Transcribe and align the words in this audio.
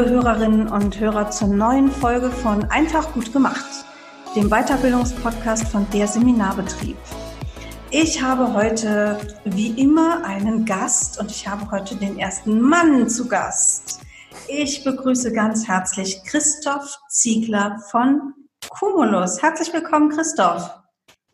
Liebe 0.00 0.12
Hörerinnen 0.12 0.68
und 0.68 0.98
Hörer 0.98 1.30
zur 1.30 1.48
neuen 1.48 1.90
Folge 1.90 2.30
von 2.30 2.64
Einfach 2.70 3.12
gut 3.12 3.34
gemacht, 3.34 3.84
dem 4.34 4.48
Weiterbildungspodcast 4.48 5.68
von 5.68 5.86
der 5.92 6.06
Seminarbetrieb. 6.06 6.96
Ich 7.90 8.22
habe 8.22 8.54
heute 8.54 9.18
wie 9.44 9.78
immer 9.78 10.24
einen 10.24 10.64
Gast 10.64 11.20
und 11.20 11.30
ich 11.30 11.46
habe 11.46 11.70
heute 11.70 11.96
den 11.96 12.18
ersten 12.18 12.62
Mann 12.62 13.10
zu 13.10 13.28
Gast. 13.28 14.00
Ich 14.48 14.84
begrüße 14.84 15.32
ganz 15.32 15.68
herzlich 15.68 16.22
Christoph 16.24 16.98
Ziegler 17.10 17.78
von 17.90 18.32
Cumulus. 18.70 19.42
Herzlich 19.42 19.70
willkommen, 19.74 20.08
Christoph. 20.08 20.70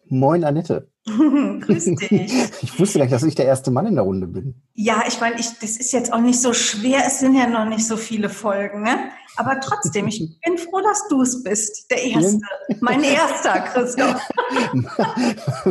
Moin, 0.09 0.43
Annette. 0.43 0.89
Grüß 1.61 1.85
dich. 1.85 2.33
Ich 2.63 2.81
wusste 2.81 2.99
gar 2.99 3.05
nicht, 3.05 3.15
dass 3.15 3.23
ich 3.23 3.37
der 3.37 3.47
erste 3.47 3.71
Mann 3.71 3.87
in 3.87 3.95
der 3.95 4.05
Runde 4.05 4.27
bin. 4.27 4.61
Ja, 4.75 5.05
ich 5.07 5.21
meine, 5.21 5.39
ich, 5.39 5.47
das 5.61 5.77
ist 5.77 5.93
jetzt 5.93 6.13
auch 6.13 6.21
nicht 6.21 6.41
so 6.41 6.53
schwer. 6.53 7.05
Es 7.07 7.21
sind 7.21 7.35
ja 7.35 7.47
noch 7.47 7.67
nicht 7.67 7.87
so 7.87 7.97
viele 7.97 8.29
Folgen, 8.29 8.83
ne? 8.83 9.11
Aber 9.37 9.61
trotzdem, 9.61 10.09
ich 10.09 10.19
bin 10.45 10.59
froh, 10.59 10.81
dass 10.81 11.07
du 11.09 11.23
es 11.23 11.45
bist. 11.45 11.91
Der 11.91 12.03
Erste. 12.03 12.41
Mein 12.81 13.05
erster, 13.05 13.61
Christoph. 13.61 14.21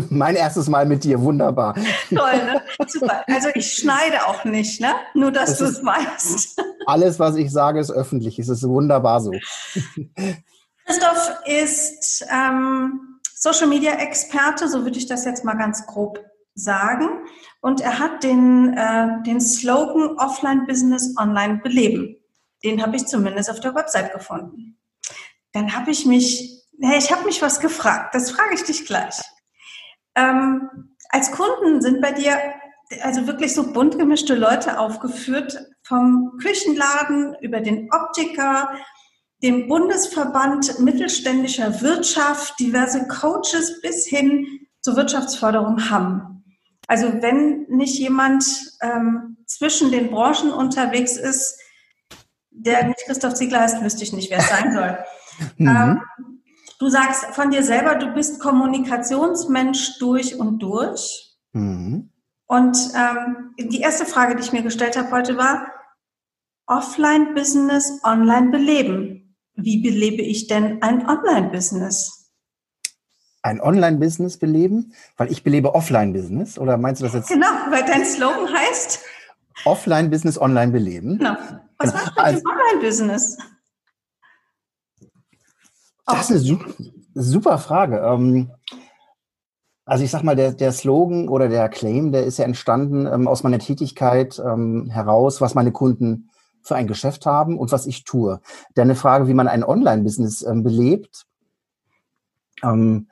mein 0.09 0.35
erstes 0.35 0.69
Mal 0.69 0.85
mit 0.85 1.03
dir. 1.03 1.19
Wunderbar. 1.19 1.75
Toll, 2.09 2.45
ne? 2.45 2.61
Super. 2.87 3.23
Also 3.27 3.49
ich 3.55 3.73
schneide 3.73 4.25
auch 4.27 4.45
nicht, 4.45 4.79
ne? 4.79 4.93
Nur, 5.15 5.31
dass 5.31 5.57
du 5.57 5.65
es 5.65 5.83
weißt. 5.83 6.61
Alles, 6.85 7.19
was 7.19 7.35
ich 7.35 7.51
sage, 7.51 7.79
ist 7.79 7.91
öffentlich. 7.91 8.39
Es 8.39 8.47
ist 8.47 8.63
wunderbar 8.63 9.19
so. 9.19 9.31
Christoph 10.85 11.31
ist... 11.45 12.25
Ähm, 12.31 13.14
Social 13.37 13.67
Media 13.67 13.95
Experte, 13.95 14.69
so 14.69 14.83
würde 14.83 14.97
ich 14.97 15.07
das 15.07 15.25
jetzt 15.25 15.43
mal 15.43 15.55
ganz 15.55 15.85
grob 15.85 16.23
sagen. 16.53 17.09
Und 17.59 17.81
er 17.81 17.99
hat 17.99 18.23
den, 18.23 18.73
äh, 18.77 19.21
den 19.23 19.41
Slogan 19.41 20.17
Offline 20.17 20.65
Business 20.65 21.13
Online 21.19 21.59
beleben. 21.61 22.15
Den 22.63 22.81
habe 22.81 22.95
ich 22.95 23.05
zumindest 23.05 23.51
auf 23.51 23.59
der 23.59 23.75
Website 23.75 24.13
gefunden. 24.13 24.79
Dann 25.51 25.75
habe 25.75 25.91
ich 25.91 26.05
mich, 26.05 26.63
hey, 26.81 26.97
ich 26.97 27.11
habe 27.11 27.25
mich 27.25 27.41
was 27.41 27.59
gefragt. 27.59 28.15
Das 28.15 28.31
frage 28.31 28.55
ich 28.55 28.63
dich 28.63 28.85
gleich. 28.85 29.19
Ähm, 30.15 30.95
als 31.09 31.31
Kunden 31.31 31.81
sind 31.81 32.01
bei 32.01 32.13
dir 32.13 32.37
also 33.01 33.27
wirklich 33.27 33.53
so 33.53 33.73
bunt 33.73 33.97
gemischte 33.97 34.35
Leute 34.35 34.79
aufgeführt, 34.79 35.57
vom 35.83 36.37
Küchenladen 36.41 37.35
über 37.41 37.59
den 37.59 37.89
Optiker, 37.91 38.69
dem 39.45 39.67
Bundesverband 39.67 40.79
mittelständischer 40.79 41.79
Wirtschaft 41.81 42.59
diverse 42.59 43.07
Coaches 43.07 43.79
bis 43.79 44.07
hin 44.07 44.67
zur 44.81 44.95
Wirtschaftsförderung 44.95 45.91
haben. 45.91 46.43
Also 46.87 47.21
wenn 47.21 47.67
nicht 47.69 47.99
jemand 47.99 48.43
ähm, 48.81 49.37
zwischen 49.45 49.91
den 49.91 50.09
Branchen 50.09 50.51
unterwegs 50.51 51.15
ist, 51.15 51.59
der 52.49 52.87
nicht 52.87 53.05
Christoph 53.05 53.35
Ziegler 53.35 53.59
heißt, 53.61 53.83
wüsste 53.83 54.03
ich 54.03 54.13
nicht, 54.13 54.31
wer 54.31 54.39
es 54.39 54.49
sein 54.49 54.73
soll. 54.73 54.97
mhm. 55.57 55.67
ähm, 55.67 56.01
du 56.79 56.89
sagst 56.89 57.25
von 57.25 57.51
dir 57.51 57.61
selber, 57.61 57.95
du 57.95 58.15
bist 58.15 58.39
Kommunikationsmensch 58.39 59.99
durch 59.99 60.39
und 60.39 60.57
durch. 60.57 61.35
Mhm. 61.53 62.09
Und 62.47 62.77
ähm, 62.95 63.53
die 63.59 63.81
erste 63.81 64.07
Frage, 64.07 64.35
die 64.35 64.41
ich 64.41 64.53
mir 64.53 64.63
gestellt 64.63 64.97
habe 64.97 65.11
heute 65.11 65.37
war, 65.37 65.67
Offline-Business 66.65 67.99
online 68.03 68.49
beleben 68.49 69.14
wie 69.55 69.81
belebe 69.81 70.21
ich 70.21 70.47
denn 70.47 70.81
ein 70.81 71.07
Online-Business? 71.07 72.31
Ein 73.41 73.61
Online-Business 73.61 74.37
beleben? 74.37 74.93
Weil 75.17 75.31
ich 75.31 75.43
belebe 75.43 75.75
Offline-Business? 75.75 76.57
Oder 76.57 76.77
meinst 76.77 77.01
du 77.01 77.05
das 77.05 77.13
jetzt? 77.13 77.29
Genau, 77.29 77.47
weil 77.69 77.85
dein 77.85 78.05
Slogan 78.05 78.51
heißt? 78.51 78.99
Offline-Business 79.65 80.39
online 80.39 80.71
beleben. 80.71 81.17
Genau. 81.17 81.35
Was 81.77 81.91
genau. 81.91 82.03
machst 82.03 82.17
du 82.17 82.21
also, 82.21 82.41
Online-Business? 82.49 83.37
Das 86.05 86.29
ist 86.29 86.49
eine 86.49 86.59
super, 87.15 87.57
Frage. 87.57 87.97
Ähm, 87.97 88.51
also 89.85 90.03
ich 90.03 90.11
sag 90.11 90.23
mal, 90.23 90.35
der, 90.35 90.51
der 90.51 90.71
Slogan 90.71 91.29
oder 91.29 91.47
der 91.47 91.69
Claim, 91.69 92.11
der 92.11 92.25
ist 92.25 92.37
ja 92.37 92.45
entstanden 92.45 93.05
ähm, 93.05 93.27
aus 93.27 93.43
meiner 93.43 93.59
Tätigkeit 93.59 94.39
ähm, 94.39 94.89
heraus, 94.89 95.41
was 95.41 95.55
meine 95.55 95.71
Kunden 95.71 96.29
für 96.65 96.75
ein 96.75 96.87
Geschäft 96.87 97.25
haben 97.25 97.57
und 97.57 97.71
was 97.71 97.85
ich 97.85 98.03
tue. 98.03 98.41
Deine 98.73 98.95
Frage, 98.95 99.27
wie 99.27 99.33
man 99.33 99.47
ein 99.47 99.63
Online-Business 99.63 100.41
ähm, 100.41 100.63
belebt, 100.63 101.25
ähm, 102.63 103.07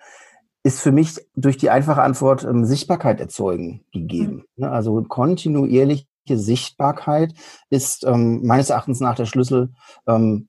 ist 0.64 0.80
für 0.80 0.92
mich 0.92 1.20
durch 1.36 1.58
die 1.58 1.70
einfache 1.70 2.02
Antwort 2.02 2.44
ähm, 2.44 2.66
Sichtbarkeit 2.66 3.20
erzeugen 3.20 3.84
gegeben. 3.92 4.46
Mhm. 4.56 4.64
Also 4.66 5.02
kontinuierliche 5.04 6.06
Sichtbarkeit 6.28 7.34
ist 7.70 8.06
ähm, 8.06 8.46
meines 8.46 8.70
Erachtens 8.70 9.00
nach 9.02 9.16
der 9.16 9.26
Schlüssel 9.26 9.74
ähm, 10.08 10.48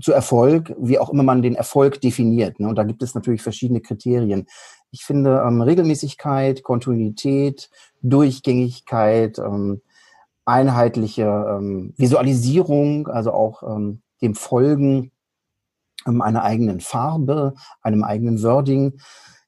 zu 0.00 0.12
Erfolg, 0.12 0.74
wie 0.78 0.98
auch 0.98 1.10
immer 1.10 1.22
man 1.22 1.40
den 1.40 1.54
Erfolg 1.54 2.00
definiert. 2.02 2.60
Ne? 2.60 2.68
Und 2.68 2.76
da 2.76 2.84
gibt 2.84 3.02
es 3.02 3.14
natürlich 3.14 3.42
verschiedene 3.42 3.80
Kriterien. 3.80 4.46
Ich 4.90 5.04
finde 5.04 5.42
ähm, 5.46 5.62
Regelmäßigkeit, 5.62 6.62
Kontinuität, 6.62 7.70
Durchgängigkeit, 8.02 9.38
ähm, 9.38 9.80
einheitliche 10.46 11.24
ähm, 11.24 11.92
Visualisierung, 11.96 13.08
also 13.08 13.32
auch 13.32 13.62
ähm, 13.62 14.00
dem 14.22 14.34
Folgen 14.34 15.10
ähm, 16.06 16.22
einer 16.22 16.42
eigenen 16.42 16.80
Farbe, 16.80 17.54
einem 17.82 18.04
eigenen 18.04 18.42
Wording. 18.42 18.98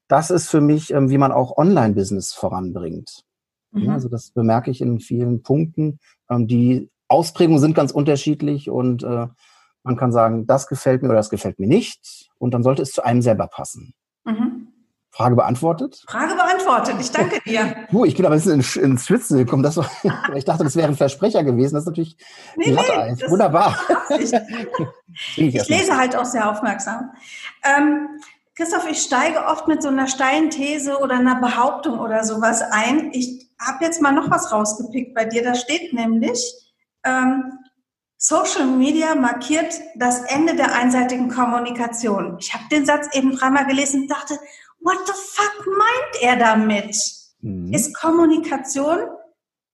Das 0.08 0.30
ist 0.30 0.48
für 0.48 0.60
mich, 0.60 0.92
ähm, 0.92 1.08
wie 1.08 1.18
man 1.18 1.32
auch 1.32 1.56
Online-Business 1.56 2.34
voranbringt. 2.34 3.22
Mhm. 3.70 3.90
Also 3.90 4.08
das 4.08 4.30
bemerke 4.30 4.70
ich 4.70 4.80
in 4.80 5.00
vielen 5.00 5.42
Punkten. 5.42 6.00
Ähm, 6.28 6.46
die 6.46 6.90
Ausprägungen 7.06 7.60
sind 7.60 7.74
ganz 7.74 7.92
unterschiedlich 7.92 8.68
und 8.68 9.02
äh, 9.02 9.28
man 9.84 9.96
kann 9.96 10.12
sagen, 10.12 10.46
das 10.46 10.66
gefällt 10.66 11.02
mir 11.02 11.08
oder 11.08 11.18
das 11.18 11.30
gefällt 11.30 11.58
mir 11.58 11.68
nicht. 11.68 12.28
Und 12.38 12.52
dann 12.52 12.62
sollte 12.62 12.82
es 12.82 12.92
zu 12.92 13.02
einem 13.02 13.22
selber 13.22 13.46
passen. 13.46 13.94
Mhm. 14.24 14.57
Frage 15.18 15.34
beantwortet? 15.34 16.04
Frage 16.06 16.36
beantwortet. 16.36 16.94
Ich 17.00 17.10
danke 17.10 17.40
dir. 17.44 17.74
Uh, 17.92 18.04
ich 18.04 18.14
bin 18.14 18.24
aber 18.24 18.36
ein 18.36 18.40
bisschen 18.40 18.84
ins 18.84 19.04
Schwitzen 19.04 19.36
gekommen. 19.36 19.64
Das 19.64 19.76
war, 19.76 19.90
ich 20.36 20.44
dachte, 20.44 20.62
das 20.62 20.76
wäre 20.76 20.86
ein 20.86 20.96
Versprecher 20.96 21.42
gewesen. 21.42 21.74
Das 21.74 21.82
ist 21.82 21.88
natürlich 21.88 22.16
nee, 22.54 22.70
nee, 22.70 22.76
Wunderbar. 23.28 23.76
ich, 24.20 24.32
ich 25.36 25.68
lese 25.68 25.96
halt 25.96 26.14
auch 26.14 26.24
sehr 26.24 26.48
aufmerksam. 26.48 27.10
Ähm, 27.64 28.20
Christoph, 28.54 28.88
ich 28.88 29.02
steige 29.02 29.44
oft 29.44 29.66
mit 29.66 29.82
so 29.82 29.88
einer 29.88 30.06
steilen 30.06 30.50
These 30.50 30.96
oder 30.98 31.16
einer 31.16 31.40
Behauptung 31.40 31.98
oder 31.98 32.22
sowas 32.22 32.62
ein. 32.70 33.10
Ich 33.12 33.50
habe 33.60 33.84
jetzt 33.84 34.00
mal 34.00 34.12
noch 34.12 34.30
was 34.30 34.52
rausgepickt 34.52 35.16
bei 35.16 35.24
dir. 35.24 35.42
Da 35.42 35.56
steht 35.56 35.92
nämlich, 35.94 36.40
ähm, 37.02 37.58
Social 38.20 38.66
Media 38.66 39.16
markiert 39.16 39.80
das 39.96 40.20
Ende 40.22 40.54
der 40.54 40.74
einseitigen 40.74 41.28
Kommunikation. 41.28 42.36
Ich 42.38 42.54
habe 42.54 42.64
den 42.70 42.84
Satz 42.86 43.08
eben 43.16 43.34
dreimal 43.34 43.66
gelesen 43.66 44.02
und 44.02 44.10
dachte, 44.10 44.38
what 44.80 44.98
the 45.06 45.12
fuck 45.12 45.66
meint 45.66 46.22
er 46.22 46.36
damit? 46.36 46.96
Mhm. 47.40 47.72
Ist 47.72 47.94
Kommunikation 47.94 48.98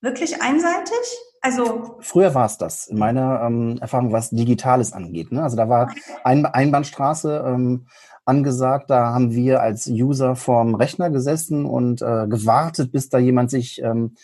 wirklich 0.01 0.41
einseitig? 0.43 0.99
Also 1.41 1.99
früher 2.01 2.35
war 2.35 2.47
es 2.47 2.57
das. 2.57 2.87
In 2.87 2.99
meiner 2.99 3.43
ähm, 3.43 3.79
Erfahrung, 3.81 4.13
was 4.13 4.31
Digitales 4.31 4.93
angeht. 4.93 5.31
Ne? 5.31 5.43
Also 5.43 5.57
da 5.57 5.69
war 5.69 5.93
ein 6.25 6.47
Einbahnstraße 6.47 7.45
ähm, 7.47 7.87
angesagt. 8.25 8.89
Da 8.89 9.13
haben 9.13 9.33
wir 9.33 9.61
als 9.61 9.87
User 9.87 10.37
vorm 10.37 10.75
Rechner 10.75 11.11
gesessen 11.11 11.67
und 11.67 12.01
äh, 12.01 12.27
gewartet, 12.29 12.93
bis 12.93 13.11
da 13.11 13.19
jemand 13.19 13.51
sich 13.51 13.83
ähm, 13.83 14.15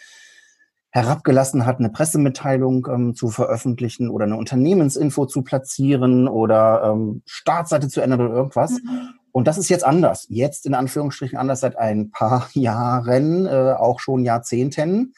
herabgelassen 0.92 1.66
hat, 1.66 1.78
eine 1.78 1.90
Pressemitteilung 1.90 2.86
ähm, 2.90 3.14
zu 3.14 3.28
veröffentlichen 3.28 4.10
oder 4.10 4.24
eine 4.24 4.36
Unternehmensinfo 4.36 5.26
zu 5.26 5.42
platzieren 5.42 6.26
oder 6.26 6.82
ähm, 6.84 7.22
Startseite 7.26 7.88
zu 7.88 8.00
ändern 8.00 8.22
oder 8.22 8.34
irgendwas. 8.34 8.72
Mhm. 8.72 9.19
Und 9.32 9.46
das 9.46 9.58
ist 9.58 9.68
jetzt 9.68 9.84
anders. 9.84 10.26
Jetzt 10.28 10.66
in 10.66 10.74
Anführungsstrichen 10.74 11.38
anders 11.38 11.60
seit 11.60 11.76
ein 11.76 12.10
paar 12.10 12.48
Jahren, 12.54 13.46
äh, 13.46 13.74
auch 13.78 14.00
schon 14.00 14.24
Jahrzehnten. 14.24 15.14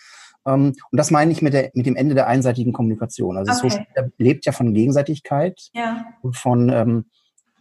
Ähm, 0.46 0.74
und 0.90 0.98
das 0.98 1.10
meine 1.10 1.32
ich 1.32 1.42
mit, 1.42 1.54
der, 1.54 1.70
mit 1.74 1.86
dem 1.86 1.96
Ende 1.96 2.14
der 2.14 2.26
einseitigen 2.26 2.72
Kommunikation. 2.72 3.36
Also 3.36 3.52
okay. 3.52 3.60
Social 3.62 3.86
Media 3.88 4.12
lebt 4.18 4.46
ja 4.46 4.52
von 4.52 4.74
Gegenseitigkeit 4.74 5.70
ja. 5.72 6.06
und 6.22 6.36
von 6.36 6.68
ähm, 6.68 7.04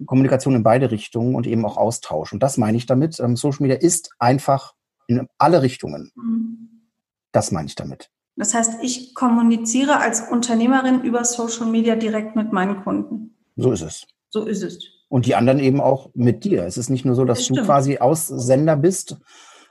Kommunikation 0.06 0.56
in 0.56 0.64
beide 0.64 0.92
Richtungen 0.92 1.36
und 1.36 1.48
eben 1.48 1.66
auch 1.66 1.78
Austausch. 1.78 2.34
Und 2.34 2.42
das 2.42 2.58
meine 2.58 2.78
ich 2.78 2.86
damit. 2.86 3.20
Ähm, 3.20 3.36
Social 3.36 3.62
Media 3.62 3.78
ist 3.78 4.12
einfach 4.20 4.74
in 5.08 5.28
alle 5.38 5.62
Richtungen. 5.62 6.12
Mhm. 6.16 6.88
Das 7.32 7.52
meine 7.52 7.68
ich 7.68 7.76
damit. 7.76 8.10
Das 8.36 8.54
heißt, 8.54 8.82
ich 8.82 9.14
kommuniziere 9.14 9.98
als 9.98 10.22
Unternehmerin 10.22 11.02
über 11.04 11.24
Social 11.26 11.68
Media 11.68 11.96
direkt 11.96 12.36
mit 12.36 12.52
meinen 12.52 12.84
Kunden. 12.84 13.36
So 13.56 13.72
ist 13.72 13.82
es. 13.82 14.08
So 14.30 14.46
ist 14.46 14.64
es. 14.64 15.01
Und 15.12 15.26
die 15.26 15.36
anderen 15.36 15.60
eben 15.60 15.82
auch 15.82 16.10
mit 16.14 16.46
dir. 16.46 16.64
Es 16.66 16.78
ist 16.78 16.90
nicht 16.90 17.04
nur 17.04 17.16
so, 17.16 17.26
dass 17.26 17.40
das 17.40 17.48
du 17.48 17.66
quasi 17.66 17.98
Aussender 17.98 18.78
bist, 18.78 19.18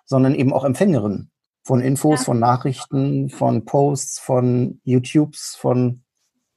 sondern 0.05 0.35
eben 0.35 0.53
auch 0.53 0.65
Empfängerin 0.65 1.31
von 1.63 1.81
Infos, 1.81 2.21
ja. 2.21 2.25
von 2.27 2.39
Nachrichten, 2.39 3.31
von 3.31 3.65
Posts, 3.65 4.19
von 4.19 4.81
YouTubes, 4.85 5.57
von 5.59 6.03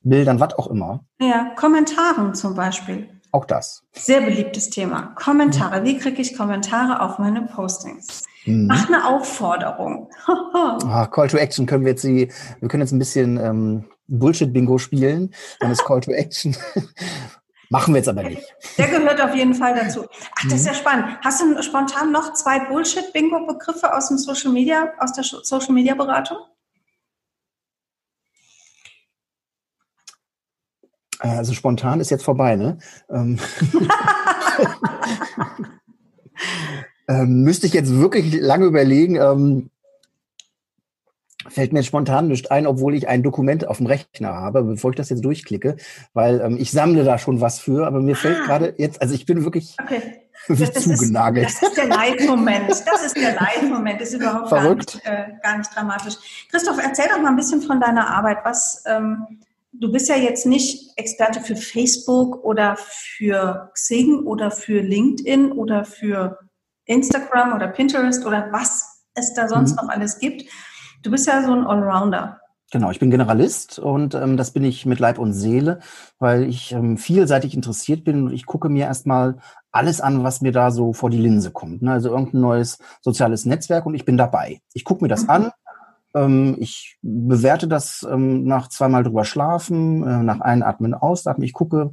Bildern, 0.01 0.41
was 0.41 0.55
auch 0.55 0.67
immer. 0.67 1.05
Ja, 1.21 1.53
Kommentaren 1.55 2.35
zum 2.35 2.55
Beispiel. 2.55 3.07
Auch 3.31 3.45
das. 3.45 3.83
Sehr 3.93 4.19
beliebtes 4.19 4.69
Thema. 4.69 5.13
Kommentare. 5.15 5.85
Wie 5.85 5.97
kriege 5.97 6.21
ich 6.21 6.37
Kommentare 6.37 6.99
auf 6.99 7.19
meine 7.19 7.43
Postings? 7.43 8.25
Mhm. 8.43 8.67
Mach 8.67 8.89
eine 8.89 9.07
Aufforderung. 9.07 10.09
ah, 10.27 11.07
Call 11.07 11.29
to 11.29 11.37
Action 11.37 11.65
können 11.65 11.85
wir 11.85 11.91
jetzt 11.91 12.03
die, 12.03 12.29
wir 12.59 12.67
können 12.67 12.81
jetzt 12.81 12.91
ein 12.91 12.99
bisschen 12.99 13.37
ähm, 13.37 13.85
Bullshit-Bingo 14.09 14.77
spielen. 14.77 15.33
Dann 15.61 15.71
ist 15.71 15.85
Call 15.85 16.01
to 16.01 16.11
Action. 16.11 16.57
Machen 17.73 17.95
wir 17.95 18.01
jetzt 18.01 18.07
aber 18.07 18.21
nicht. 18.21 18.39
Der 18.77 18.87
gehört 18.87 19.19
auf 19.19 19.33
jeden 19.33 19.55
Fall 19.55 19.73
dazu. 19.73 20.05
Ach, 20.35 20.43
das 20.43 20.59
ist 20.59 20.67
ja 20.67 20.73
mhm. 20.73 20.77
spannend. 20.77 21.05
Hast 21.23 21.41
du 21.41 21.63
spontan 21.63 22.11
noch 22.11 22.33
zwei 22.33 22.59
Bullshit-Bingo-Begriffe 22.59 23.91
aus 23.91 24.09
dem 24.09 24.19
Social 24.19 24.51
Media, 24.51 24.93
aus 24.99 25.13
der 25.13 25.23
Social 25.23 25.73
Media 25.73 25.95
Beratung? 25.95 26.37
Äh, 31.21 31.29
also 31.29 31.53
spontan 31.53 31.99
ist 31.99 32.11
jetzt 32.11 32.23
vorbei, 32.23 32.57
ne? 32.57 32.77
Ähm, 33.09 33.39
ähm, 37.07 37.41
müsste 37.41 37.65
ich 37.65 37.73
jetzt 37.73 37.91
wirklich 37.91 38.39
lange 38.39 38.65
überlegen. 38.65 39.15
Ähm, 39.15 39.71
fällt 41.49 41.73
mir 41.73 41.83
spontan 41.83 42.27
nicht 42.27 42.51
ein, 42.51 42.67
obwohl 42.67 42.95
ich 42.95 43.07
ein 43.07 43.23
Dokument 43.23 43.67
auf 43.67 43.77
dem 43.77 43.87
Rechner 43.87 44.33
habe, 44.33 44.63
bevor 44.63 44.91
ich 44.91 44.97
das 44.97 45.09
jetzt 45.09 45.23
durchklicke, 45.23 45.77
weil 46.13 46.41
ähm, 46.41 46.57
ich 46.59 46.71
sammle 46.71 47.03
da 47.03 47.17
schon 47.17 47.41
was 47.41 47.59
für, 47.59 47.85
aber 47.85 48.01
mir 48.01 48.15
fällt 48.15 48.37
ah. 48.41 48.45
gerade 48.45 48.73
jetzt, 48.77 49.01
also 49.01 49.13
ich 49.13 49.25
bin 49.25 49.43
wirklich 49.43 49.75
okay. 49.81 50.23
das, 50.47 50.73
zugenagelt. 50.73 51.47
Ist, 51.47 51.61
das 51.61 51.69
ist 51.69 51.77
der 51.77 51.87
Leitmoment. 51.87 52.69
Das 52.69 53.05
ist 53.05 53.15
der 53.15 53.35
Leitmoment. 53.35 54.01
Das 54.01 54.09
ist 54.09 54.15
überhaupt 54.15 54.49
Verrückt. 54.49 55.03
Gar, 55.03 55.13
nicht, 55.13 55.29
äh, 55.29 55.33
gar 55.41 55.57
nicht 55.57 55.75
dramatisch. 55.75 56.15
Christoph, 56.51 56.77
erzähl 56.83 57.05
doch 57.09 57.21
mal 57.21 57.29
ein 57.29 57.35
bisschen 57.35 57.61
von 57.61 57.79
deiner 57.79 58.09
Arbeit. 58.09 58.39
Was, 58.43 58.83
ähm, 58.85 59.39
du 59.71 59.91
bist 59.91 60.09
ja 60.09 60.15
jetzt 60.15 60.45
nicht 60.45 60.97
Experte 60.97 61.39
für 61.39 61.55
Facebook 61.55 62.43
oder 62.43 62.77
für 62.77 63.71
Xing 63.73 64.25
oder 64.25 64.51
für 64.51 64.81
LinkedIn 64.81 65.51
oder 65.53 65.85
für 65.85 66.39
Instagram 66.85 67.53
oder 67.53 67.67
Pinterest 67.67 68.25
oder 68.25 68.49
was 68.51 69.03
es 69.15 69.33
da 69.33 69.47
sonst 69.47 69.71
mhm. 69.71 69.77
noch 69.77 69.89
alles 69.89 70.19
gibt. 70.19 70.43
Du 71.03 71.11
bist 71.11 71.27
ja 71.27 71.43
so 71.43 71.51
ein 71.51 71.67
Allrounder. 71.67 72.39
Genau, 72.71 72.89
ich 72.89 72.99
bin 72.99 73.11
Generalist 73.11 73.77
und 73.77 74.15
ähm, 74.15 74.35
das 74.35 74.51
bin 74.51 74.63
ich 74.63 74.87
mit 74.87 74.99
Leib 74.99 75.19
und 75.19 75.33
Seele, 75.33 75.79
weil 76.17 76.43
ich 76.43 76.71
ähm, 76.71 76.97
vielseitig 76.97 77.53
interessiert 77.53 78.03
bin 78.03 78.23
und 78.23 78.33
ich 78.33 78.47
gucke 78.47 78.67
mir 78.69 78.85
erstmal 78.85 79.37
alles 79.71 80.01
an, 80.01 80.23
was 80.23 80.41
mir 80.41 80.51
da 80.51 80.71
so 80.71 80.91
vor 80.93 81.11
die 81.11 81.19
Linse 81.19 81.51
kommt. 81.51 81.83
Ne? 81.83 81.91
Also 81.91 82.09
irgendein 82.09 82.41
neues 82.41 82.79
soziales 83.01 83.45
Netzwerk 83.45 83.85
und 83.85 83.93
ich 83.93 84.05
bin 84.05 84.17
dabei. 84.17 84.61
Ich 84.73 84.85
gucke 84.85 85.03
mir 85.03 85.09
das 85.09 85.23
mhm. 85.23 85.29
an, 85.29 85.51
ähm, 86.15 86.55
ich 86.57 86.97
bewerte 87.01 87.67
das 87.67 88.07
ähm, 88.09 88.45
nach 88.45 88.69
zweimal 88.69 89.03
drüber 89.03 89.25
schlafen, 89.25 90.01
äh, 90.07 90.23
nach 90.23 90.39
Einatmen, 90.39 90.93
Ausatmen. 90.95 91.45
Ich 91.45 91.53
gucke, 91.53 91.91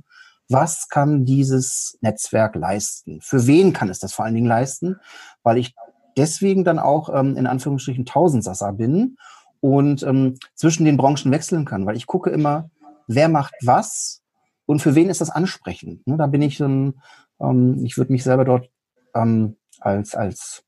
was 0.49 0.89
kann 0.89 1.25
dieses 1.25 1.99
Netzwerk 2.01 2.57
leisten? 2.57 3.21
Für 3.21 3.47
wen 3.47 3.73
kann 3.73 3.89
es 3.89 3.99
das 3.99 4.13
vor 4.13 4.25
allen 4.25 4.35
Dingen 4.35 4.47
leisten? 4.47 4.97
Weil 5.43 5.59
ich 5.59 5.75
deswegen 6.17 6.65
dann 6.65 6.79
auch 6.79 7.09
ähm, 7.13 7.37
in 7.37 7.47
Anführungsstrichen 7.47 8.07
Tausendsasser 8.07 8.73
bin 8.73 9.17
und 9.61 10.03
ähm, 10.03 10.37
zwischen 10.55 10.85
den 10.85 10.97
Branchen 10.97 11.31
wechseln 11.31 11.65
kann, 11.65 11.87
weil 11.87 11.97
ich 11.97 12.07
gucke 12.07 12.31
immer, 12.31 12.71
wer 13.07 13.29
macht 13.29 13.55
was 13.63 14.23
und 14.67 14.81
für 14.81 14.95
wen 14.95 15.11
ist 15.11 15.21
das 15.21 15.31
ansprechend. 15.31 16.07
Ne, 16.07 16.17
da 16.17 16.27
bin 16.27 16.43
ich 16.43 16.61
ein, 16.61 17.01
ähm, 17.41 17.85
ich 17.85 17.97
würde 17.97 18.13
mich 18.13 18.25
selber 18.25 18.45
dort 18.45 18.71
ähm, 19.15 19.57
als, 19.81 20.15
als 20.15 20.63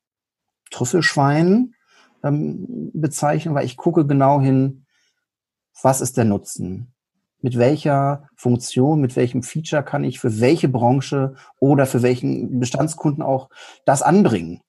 Trüffelschwein 0.70 1.74
ähm, 2.24 2.90
bezeichnen, 2.94 3.54
weil 3.54 3.64
ich 3.64 3.76
gucke 3.76 4.06
genau 4.06 4.40
hin, 4.40 4.86
was 5.82 6.00
ist 6.00 6.16
der 6.16 6.24
Nutzen? 6.24 6.92
Mit 7.40 7.58
welcher 7.58 8.28
Funktion, 8.36 9.00
mit 9.00 9.16
welchem 9.16 9.42
Feature 9.42 9.82
kann 9.82 10.04
ich 10.04 10.20
für 10.20 10.40
welche 10.40 10.68
Branche 10.68 11.34
oder 11.58 11.86
für 11.86 12.02
welchen 12.02 12.60
Bestandskunden 12.60 13.22
auch 13.22 13.50
das 13.84 14.02
anbringen? 14.02 14.60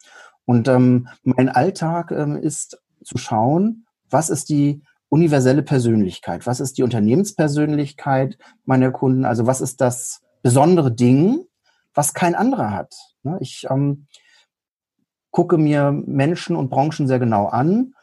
Und 0.45 0.67
ähm, 0.67 1.07
mein 1.23 1.49
Alltag 1.49 2.11
ähm, 2.11 2.37
ist 2.37 2.81
zu 3.03 3.17
schauen, 3.17 3.85
was 4.09 4.29
ist 4.29 4.49
die 4.49 4.81
universelle 5.09 5.63
Persönlichkeit, 5.63 6.47
was 6.47 6.59
ist 6.59 6.77
die 6.77 6.83
Unternehmenspersönlichkeit 6.83 8.37
meiner 8.65 8.91
Kunden, 8.91 9.25
also 9.25 9.45
was 9.45 9.61
ist 9.61 9.79
das 9.79 10.21
besondere 10.41 10.91
Ding, 10.91 11.45
was 11.93 12.13
kein 12.13 12.35
anderer 12.35 12.71
hat. 12.71 12.93
Ne? 13.21 13.37
Ich 13.39 13.67
ähm, 13.69 14.07
gucke 15.31 15.57
mir 15.57 15.91
Menschen 15.91 16.55
und 16.55 16.69
Branchen 16.69 17.07
sehr 17.07 17.19
genau 17.19 17.47
an 17.47 17.93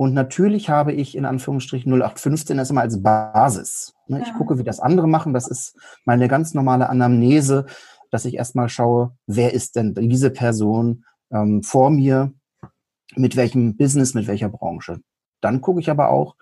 und 0.00 0.14
natürlich 0.14 0.70
habe 0.70 0.92
ich 0.92 1.14
in 1.14 1.26
Anführungsstrichen 1.26 1.92
0815 1.92 2.56
das 2.56 2.70
immer 2.70 2.80
als 2.80 3.02
Basis. 3.02 3.92
Ne? 4.06 4.22
Ich 4.22 4.32
gucke, 4.32 4.58
wie 4.58 4.64
das 4.64 4.80
andere 4.80 5.06
machen. 5.06 5.34
Das 5.34 5.46
ist 5.46 5.76
meine 6.06 6.26
ganz 6.26 6.54
normale 6.54 6.88
Anamnese, 6.88 7.66
dass 8.10 8.24
ich 8.24 8.36
erstmal 8.36 8.70
schaue, 8.70 9.14
wer 9.26 9.52
ist 9.52 9.76
denn 9.76 9.94
diese 9.94 10.30
Person? 10.30 11.04
Ähm, 11.32 11.62
vor 11.62 11.90
mir, 11.90 12.32
mit 13.16 13.36
welchem 13.36 13.76
Business, 13.76 14.14
mit 14.14 14.26
welcher 14.26 14.48
Branche. 14.48 15.00
Dann 15.40 15.60
gucke 15.60 15.80
ich 15.80 15.90
aber 15.90 16.10
auch, 16.10 16.36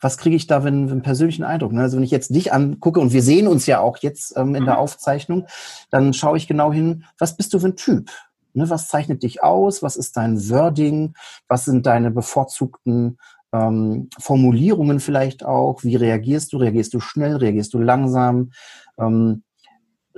was 0.00 0.16
kriege 0.16 0.36
ich 0.36 0.46
da 0.46 0.60
für 0.60 0.68
einen, 0.68 1.02
persönlichen 1.02 1.44
Eindruck? 1.44 1.72
Ne? 1.72 1.82
Also 1.82 1.96
wenn 1.96 2.04
ich 2.04 2.10
jetzt 2.10 2.34
dich 2.34 2.52
angucke 2.52 3.00
und 3.00 3.12
wir 3.12 3.22
sehen 3.22 3.48
uns 3.48 3.66
ja 3.66 3.80
auch 3.80 3.98
jetzt 3.98 4.36
ähm, 4.36 4.54
in 4.54 4.64
der 4.64 4.74
mhm. 4.74 4.80
Aufzeichnung, 4.80 5.46
dann 5.90 6.14
schaue 6.14 6.36
ich 6.36 6.46
genau 6.46 6.72
hin, 6.72 7.04
was 7.18 7.36
bist 7.36 7.52
du 7.52 7.58
für 7.58 7.68
ein 7.68 7.76
Typ? 7.76 8.10
Ne? 8.54 8.70
Was 8.70 8.88
zeichnet 8.88 9.22
dich 9.22 9.42
aus? 9.42 9.82
Was 9.82 9.96
ist 9.96 10.16
dein 10.16 10.36
Wording? 10.50 11.14
Was 11.48 11.64
sind 11.64 11.86
deine 11.86 12.10
bevorzugten 12.10 13.18
ähm, 13.52 14.08
Formulierungen 14.18 15.00
vielleicht 15.00 15.44
auch? 15.44 15.82
Wie 15.82 15.96
reagierst 15.96 16.52
du? 16.52 16.58
Reagierst 16.58 16.94
du 16.94 17.00
schnell? 17.00 17.36
Reagierst 17.36 17.74
du 17.74 17.78
langsam? 17.78 18.52
Ähm, 18.98 19.42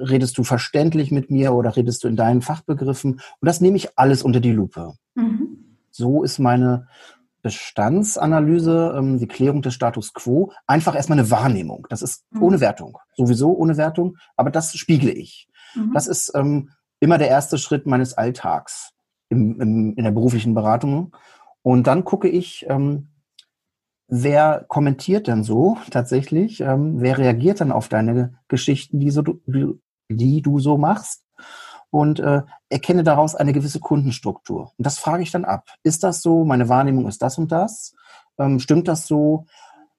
redest 0.00 0.38
du 0.38 0.44
verständlich 0.44 1.10
mit 1.10 1.30
mir 1.30 1.52
oder 1.52 1.76
redest 1.76 2.04
du 2.04 2.08
in 2.08 2.16
deinen 2.16 2.42
Fachbegriffen? 2.42 3.14
Und 3.14 3.46
das 3.46 3.60
nehme 3.60 3.76
ich 3.76 3.98
alles 3.98 4.22
unter 4.22 4.40
die 4.40 4.52
Lupe. 4.52 4.94
Mhm. 5.14 5.76
So 5.90 6.22
ist 6.22 6.38
meine 6.38 6.88
Bestandsanalyse, 7.42 8.94
ähm, 8.96 9.18
die 9.18 9.28
Klärung 9.28 9.62
des 9.62 9.74
Status 9.74 10.12
quo, 10.12 10.52
einfach 10.66 10.94
erstmal 10.94 11.18
eine 11.18 11.30
Wahrnehmung. 11.30 11.86
Das 11.90 12.02
ist 12.02 12.24
mhm. 12.30 12.42
ohne 12.42 12.60
Wertung. 12.60 12.98
Sowieso 13.16 13.52
ohne 13.52 13.76
Wertung, 13.76 14.16
aber 14.36 14.50
das 14.50 14.76
spiegle 14.76 15.10
ich. 15.10 15.48
Mhm. 15.74 15.92
Das 15.94 16.06
ist 16.06 16.32
ähm, 16.34 16.70
immer 17.00 17.18
der 17.18 17.28
erste 17.28 17.58
Schritt 17.58 17.86
meines 17.86 18.14
Alltags 18.14 18.92
im, 19.28 19.60
im, 19.60 19.94
in 19.96 20.04
der 20.04 20.10
beruflichen 20.10 20.54
Beratung. 20.54 21.16
Und 21.62 21.86
dann 21.86 22.04
gucke 22.04 22.28
ich, 22.28 22.66
ähm, 22.68 23.08
wer 24.08 24.64
kommentiert 24.68 25.26
denn 25.26 25.44
so 25.44 25.78
tatsächlich? 25.90 26.60
Ähm, 26.60 27.00
wer 27.00 27.18
reagiert 27.18 27.60
dann 27.60 27.72
auf 27.72 27.88
deine 27.88 28.34
Geschichten, 28.48 29.00
die, 29.00 29.10
so, 29.10 29.22
die 29.22 29.80
du 30.16 30.58
so 30.58 30.76
machst 30.76 31.24
und 31.90 32.20
äh, 32.20 32.42
erkenne 32.68 33.02
daraus 33.02 33.34
eine 33.34 33.52
gewisse 33.52 33.80
Kundenstruktur. 33.80 34.72
Und 34.76 34.86
das 34.86 34.98
frage 34.98 35.22
ich 35.22 35.30
dann 35.30 35.44
ab. 35.44 35.68
Ist 35.82 36.02
das 36.04 36.22
so? 36.22 36.44
Meine 36.44 36.68
Wahrnehmung 36.68 37.08
ist 37.08 37.22
das 37.22 37.38
und 37.38 37.50
das? 37.52 37.94
Ähm, 38.38 38.58
stimmt 38.60 38.88
das 38.88 39.06
so? 39.06 39.46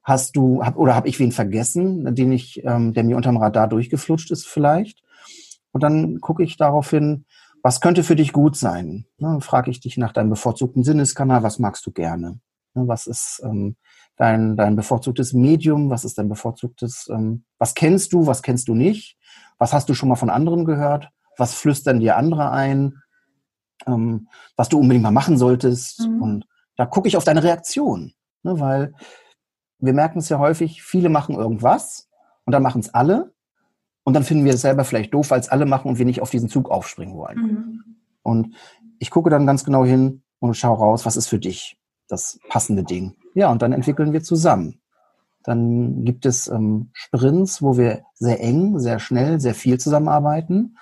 Hast 0.03 0.35
du 0.35 0.63
hab, 0.63 0.77
oder 0.77 0.95
habe 0.95 1.07
ich 1.07 1.19
wen 1.19 1.31
vergessen, 1.31 2.15
den 2.15 2.31
ich, 2.31 2.63
ähm, 2.63 2.93
der 2.93 3.03
mir 3.03 3.17
unterm 3.17 3.37
Radar 3.37 3.67
durchgeflutscht 3.67 4.31
ist 4.31 4.47
vielleicht? 4.47 5.03
Und 5.71 5.83
dann 5.83 6.19
gucke 6.21 6.43
ich 6.43 6.57
daraufhin, 6.57 7.25
was 7.61 7.81
könnte 7.81 8.03
für 8.03 8.15
dich 8.15 8.33
gut 8.33 8.55
sein? 8.55 9.05
Ne, 9.17 9.39
frage 9.41 9.69
ich 9.69 9.79
dich 9.79 9.97
nach 9.97 10.13
deinem 10.13 10.31
bevorzugten 10.31 10.83
Sinneskanal, 10.83 11.43
was 11.43 11.59
magst 11.59 11.85
du 11.85 11.91
gerne? 11.91 12.39
Ne, 12.73 12.87
was 12.87 13.05
ist 13.05 13.41
ähm, 13.43 13.75
dein, 14.17 14.57
dein 14.57 14.75
bevorzugtes 14.75 15.33
Medium? 15.33 15.89
Was 15.89 16.03
ist 16.03 16.17
dein 16.17 16.29
bevorzugtes, 16.29 17.09
ähm, 17.11 17.43
was 17.59 17.75
kennst 17.75 18.13
du, 18.13 18.25
was 18.25 18.41
kennst 18.41 18.67
du 18.67 18.75
nicht? 18.75 19.17
Was 19.61 19.73
hast 19.73 19.87
du 19.89 19.93
schon 19.93 20.09
mal 20.09 20.15
von 20.15 20.31
anderen 20.31 20.65
gehört? 20.65 21.09
Was 21.37 21.53
flüstern 21.53 21.99
dir 21.99 22.17
andere 22.17 22.49
ein? 22.49 22.95
Ähm, 23.85 24.27
was 24.55 24.69
du 24.69 24.79
unbedingt 24.79 25.03
mal 25.03 25.11
machen 25.11 25.37
solltest? 25.37 25.99
Mhm. 25.99 26.19
Und 26.19 26.47
da 26.77 26.87
gucke 26.87 27.07
ich 27.07 27.15
auf 27.15 27.25
deine 27.25 27.43
Reaktion. 27.43 28.13
Ne, 28.41 28.59
weil 28.59 28.95
wir 29.77 29.93
merken 29.93 30.17
es 30.17 30.29
ja 30.29 30.39
häufig, 30.39 30.81
viele 30.81 31.09
machen 31.09 31.35
irgendwas 31.35 32.09
und 32.45 32.53
dann 32.53 32.63
machen 32.63 32.81
es 32.81 32.91
alle. 32.95 33.35
Und 34.03 34.15
dann 34.15 34.23
finden 34.23 34.45
wir 34.45 34.55
es 34.55 34.61
selber 34.61 34.83
vielleicht 34.83 35.13
doof, 35.13 35.29
weil 35.29 35.39
es 35.39 35.49
alle 35.49 35.67
machen 35.67 35.89
und 35.89 35.99
wir 35.99 36.07
nicht 36.07 36.23
auf 36.23 36.31
diesen 36.31 36.49
Zug 36.49 36.71
aufspringen 36.71 37.15
wollen. 37.15 37.37
Mhm. 37.37 37.83
Und 38.23 38.55
ich 38.97 39.11
gucke 39.11 39.29
dann 39.29 39.45
ganz 39.45 39.63
genau 39.63 39.85
hin 39.85 40.23
und 40.39 40.57
schaue 40.57 40.79
raus, 40.79 41.05
was 41.05 41.17
ist 41.17 41.27
für 41.27 41.37
dich 41.37 41.77
das 42.07 42.39
passende 42.49 42.83
Ding. 42.83 43.15
Ja, 43.35 43.51
und 43.51 43.61
dann 43.61 43.73
entwickeln 43.73 44.11
wir 44.11 44.23
zusammen. 44.23 44.80
Dann 45.43 46.03
gibt 46.05 46.25
es 46.25 46.47
ähm, 46.47 46.89
Sprints, 46.93 47.61
wo 47.61 47.77
wir 47.77 48.03
sehr 48.13 48.41
eng, 48.41 48.79
sehr 48.79 48.99
schnell, 48.99 49.39
sehr 49.39 49.55
viel 49.55 49.79
zusammenarbeiten 49.79 50.77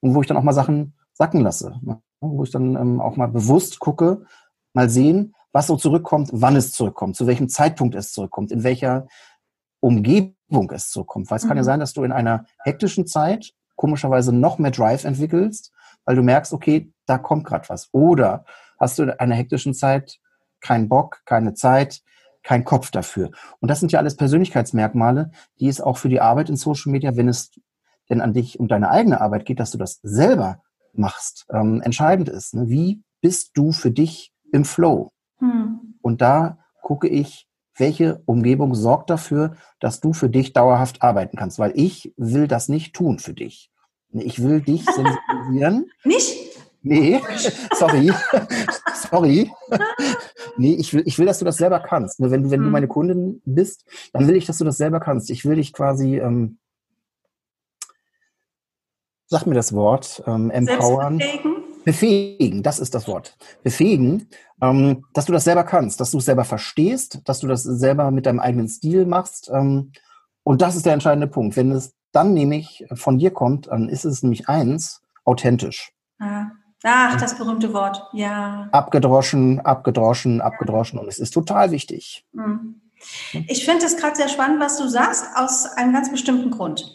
und 0.00 0.14
wo 0.14 0.20
ich 0.20 0.26
dann 0.26 0.36
auch 0.36 0.42
mal 0.42 0.52
Sachen 0.52 0.94
sacken 1.12 1.40
lasse. 1.40 1.74
Ne? 1.82 2.00
Wo 2.20 2.44
ich 2.44 2.50
dann 2.50 2.76
ähm, 2.76 3.00
auch 3.00 3.16
mal 3.16 3.28
bewusst 3.28 3.78
gucke, 3.78 4.24
mal 4.72 4.88
sehen, 4.88 5.34
was 5.52 5.68
so 5.68 5.76
zurückkommt, 5.76 6.30
wann 6.32 6.56
es 6.56 6.72
zurückkommt, 6.72 7.16
zu 7.16 7.26
welchem 7.26 7.48
Zeitpunkt 7.48 7.94
es 7.94 8.12
zurückkommt, 8.12 8.50
in 8.50 8.64
welcher 8.64 9.06
Umgebung 9.80 10.70
es 10.72 10.90
zurückkommt. 10.90 11.30
Weil 11.30 11.36
es 11.36 11.44
mhm. 11.44 11.48
kann 11.48 11.56
ja 11.56 11.62
mhm. 11.62 11.66
sein, 11.66 11.80
dass 11.80 11.92
du 11.92 12.02
in 12.02 12.12
einer 12.12 12.44
hektischen 12.64 13.06
Zeit 13.06 13.52
komischerweise 13.76 14.32
noch 14.32 14.58
mehr 14.58 14.70
Drive 14.70 15.04
entwickelst, 15.04 15.72
weil 16.04 16.16
du 16.16 16.22
merkst, 16.22 16.52
okay, 16.52 16.92
da 17.06 17.18
kommt 17.18 17.44
gerade 17.44 17.68
was. 17.68 17.88
Oder 17.92 18.44
hast 18.78 18.98
du 18.98 19.04
in 19.04 19.10
einer 19.10 19.34
hektischen 19.34 19.74
Zeit 19.74 20.18
keinen 20.60 20.88
Bock, 20.88 21.22
keine 21.24 21.54
Zeit, 21.54 22.02
keinen 22.44 22.64
Kopf 22.64 22.90
dafür. 22.90 23.30
Und 23.58 23.70
das 23.70 23.80
sind 23.80 23.90
ja 23.90 23.98
alles 23.98 24.16
Persönlichkeitsmerkmale, 24.16 25.32
die 25.58 25.68
es 25.68 25.80
auch 25.80 25.96
für 25.96 26.08
die 26.08 26.20
Arbeit 26.20 26.48
in 26.48 26.56
Social 26.56 26.92
Media, 26.92 27.16
wenn 27.16 27.28
es 27.28 27.50
denn 28.08 28.20
an 28.20 28.34
dich 28.34 28.60
und 28.60 28.68
deine 28.70 28.90
eigene 28.90 29.20
Arbeit 29.20 29.46
geht, 29.46 29.58
dass 29.58 29.70
du 29.70 29.78
das 29.78 29.98
selber 30.02 30.62
machst, 30.92 31.46
ähm, 31.50 31.80
entscheidend 31.82 32.28
ist. 32.28 32.54
Ne? 32.54 32.68
Wie 32.68 33.02
bist 33.20 33.52
du 33.54 33.72
für 33.72 33.90
dich 33.90 34.32
im 34.52 34.64
Flow? 34.64 35.10
Hm. 35.38 35.96
Und 36.02 36.20
da 36.20 36.58
gucke 36.82 37.08
ich, 37.08 37.48
welche 37.76 38.22
Umgebung 38.26 38.74
sorgt 38.74 39.10
dafür, 39.10 39.56
dass 39.80 40.00
du 40.00 40.12
für 40.12 40.28
dich 40.28 40.52
dauerhaft 40.52 41.02
arbeiten 41.02 41.36
kannst, 41.36 41.58
weil 41.58 41.72
ich 41.74 42.12
will 42.16 42.46
das 42.46 42.68
nicht 42.68 42.94
tun 42.94 43.18
für 43.18 43.34
dich. 43.34 43.70
Ich 44.12 44.42
will 44.42 44.60
dich 44.60 44.84
sensibilisieren. 44.84 45.90
nicht? 46.04 46.33
Nee, 46.84 47.18
sorry. 47.74 48.12
sorry. 49.10 49.50
Nee, 50.58 50.74
ich 50.74 50.92
will, 50.92 51.02
ich 51.06 51.18
will, 51.18 51.24
dass 51.24 51.38
du 51.38 51.46
das 51.46 51.56
selber 51.56 51.80
kannst. 51.80 52.20
Wenn 52.20 52.44
du, 52.44 52.50
wenn 52.50 52.60
hm. 52.60 52.66
du 52.66 52.70
meine 52.70 52.88
Kundin 52.88 53.40
bist, 53.46 53.86
dann 54.12 54.28
will 54.28 54.36
ich, 54.36 54.44
dass 54.44 54.58
du 54.58 54.64
das 54.64 54.76
selber 54.76 55.00
kannst. 55.00 55.30
Ich 55.30 55.46
will 55.46 55.56
dich 55.56 55.72
quasi, 55.72 56.18
ähm, 56.18 56.58
sag 59.26 59.46
mir 59.46 59.54
das 59.54 59.72
Wort, 59.72 60.22
ähm, 60.26 60.50
empowern. 60.50 61.22
Befähigen, 61.84 62.62
das 62.62 62.78
ist 62.78 62.94
das 62.94 63.08
Wort. 63.08 63.36
Befähigen, 63.62 64.28
ähm, 64.60 65.04
dass 65.14 65.24
du 65.24 65.32
das 65.32 65.44
selber 65.44 65.64
kannst, 65.64 66.00
dass 66.00 66.10
du 66.10 66.18
es 66.18 66.24
selber 66.26 66.44
verstehst, 66.44 67.20
dass 67.24 67.40
du 67.40 67.46
das 67.46 67.62
selber 67.62 68.10
mit 68.10 68.26
deinem 68.26 68.40
eigenen 68.40 68.68
Stil 68.68 69.06
machst. 69.06 69.50
Ähm, 69.52 69.92
und 70.42 70.60
das 70.60 70.76
ist 70.76 70.84
der 70.84 70.92
entscheidende 70.92 71.28
Punkt. 71.28 71.56
Wenn 71.56 71.72
es 71.72 71.94
dann 72.12 72.34
nämlich 72.34 72.84
von 72.94 73.18
dir 73.18 73.30
kommt, 73.30 73.68
dann 73.68 73.88
ist 73.88 74.04
es 74.04 74.22
nämlich 74.22 74.48
eins, 74.48 75.02
authentisch. 75.24 75.92
Ah. 76.18 76.50
Ach, 76.86 77.16
das 77.16 77.36
berühmte 77.36 77.72
Wort, 77.72 78.02
ja. 78.12 78.68
Abgedroschen, 78.70 79.58
abgedroschen, 79.60 80.42
abgedroschen 80.42 80.98
und 80.98 81.08
es 81.08 81.18
ist 81.18 81.30
total 81.30 81.70
wichtig. 81.70 82.26
Hm. 82.34 82.80
Ich 83.48 83.64
finde 83.64 83.86
es 83.86 83.96
gerade 83.96 84.16
sehr 84.16 84.28
spannend, 84.28 84.60
was 84.60 84.76
du 84.76 84.86
sagst, 84.86 85.24
aus 85.34 85.64
einem 85.64 85.94
ganz 85.94 86.10
bestimmten 86.10 86.50
Grund. 86.50 86.92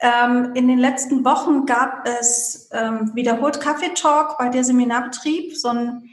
Ähm, 0.00 0.52
in 0.54 0.68
den 0.68 0.78
letzten 0.78 1.24
Wochen 1.24 1.64
gab 1.64 2.06
es 2.06 2.68
ähm, 2.72 3.12
wiederholt 3.14 3.60
Kaffee-Talk 3.60 4.36
bei 4.38 4.50
der 4.50 4.62
Seminarbetrieb, 4.62 5.56
so 5.56 5.68
ein 5.68 6.10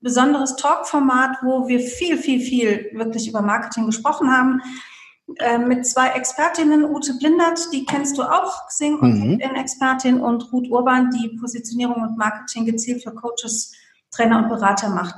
besonderes 0.00 0.56
Talk-Format, 0.56 1.38
wo 1.42 1.68
wir 1.68 1.80
viel, 1.80 2.16
viel, 2.16 2.40
viel 2.40 2.90
wirklich 2.94 3.28
über 3.28 3.42
Marketing 3.42 3.86
gesprochen 3.86 4.30
haben. 4.30 4.62
Äh, 5.38 5.58
mit 5.58 5.86
zwei 5.86 6.08
Expertinnen, 6.10 6.84
Ute 6.84 7.14
Blindert, 7.14 7.72
die 7.72 7.84
kennst 7.84 8.18
du 8.18 8.22
auch, 8.22 8.66
Xing 8.66 8.98
und 8.98 9.36
mhm. 9.36 9.40
expertin 9.40 10.20
und 10.20 10.52
Ruth 10.52 10.70
Urban, 10.70 11.10
die 11.10 11.36
Positionierung 11.38 12.02
und 12.02 12.18
Marketing 12.18 12.66
gezielt 12.66 13.02
für 13.02 13.14
Coaches, 13.14 13.72
Trainer 14.10 14.38
und 14.38 14.48
Berater 14.48 14.88
macht. 14.88 15.16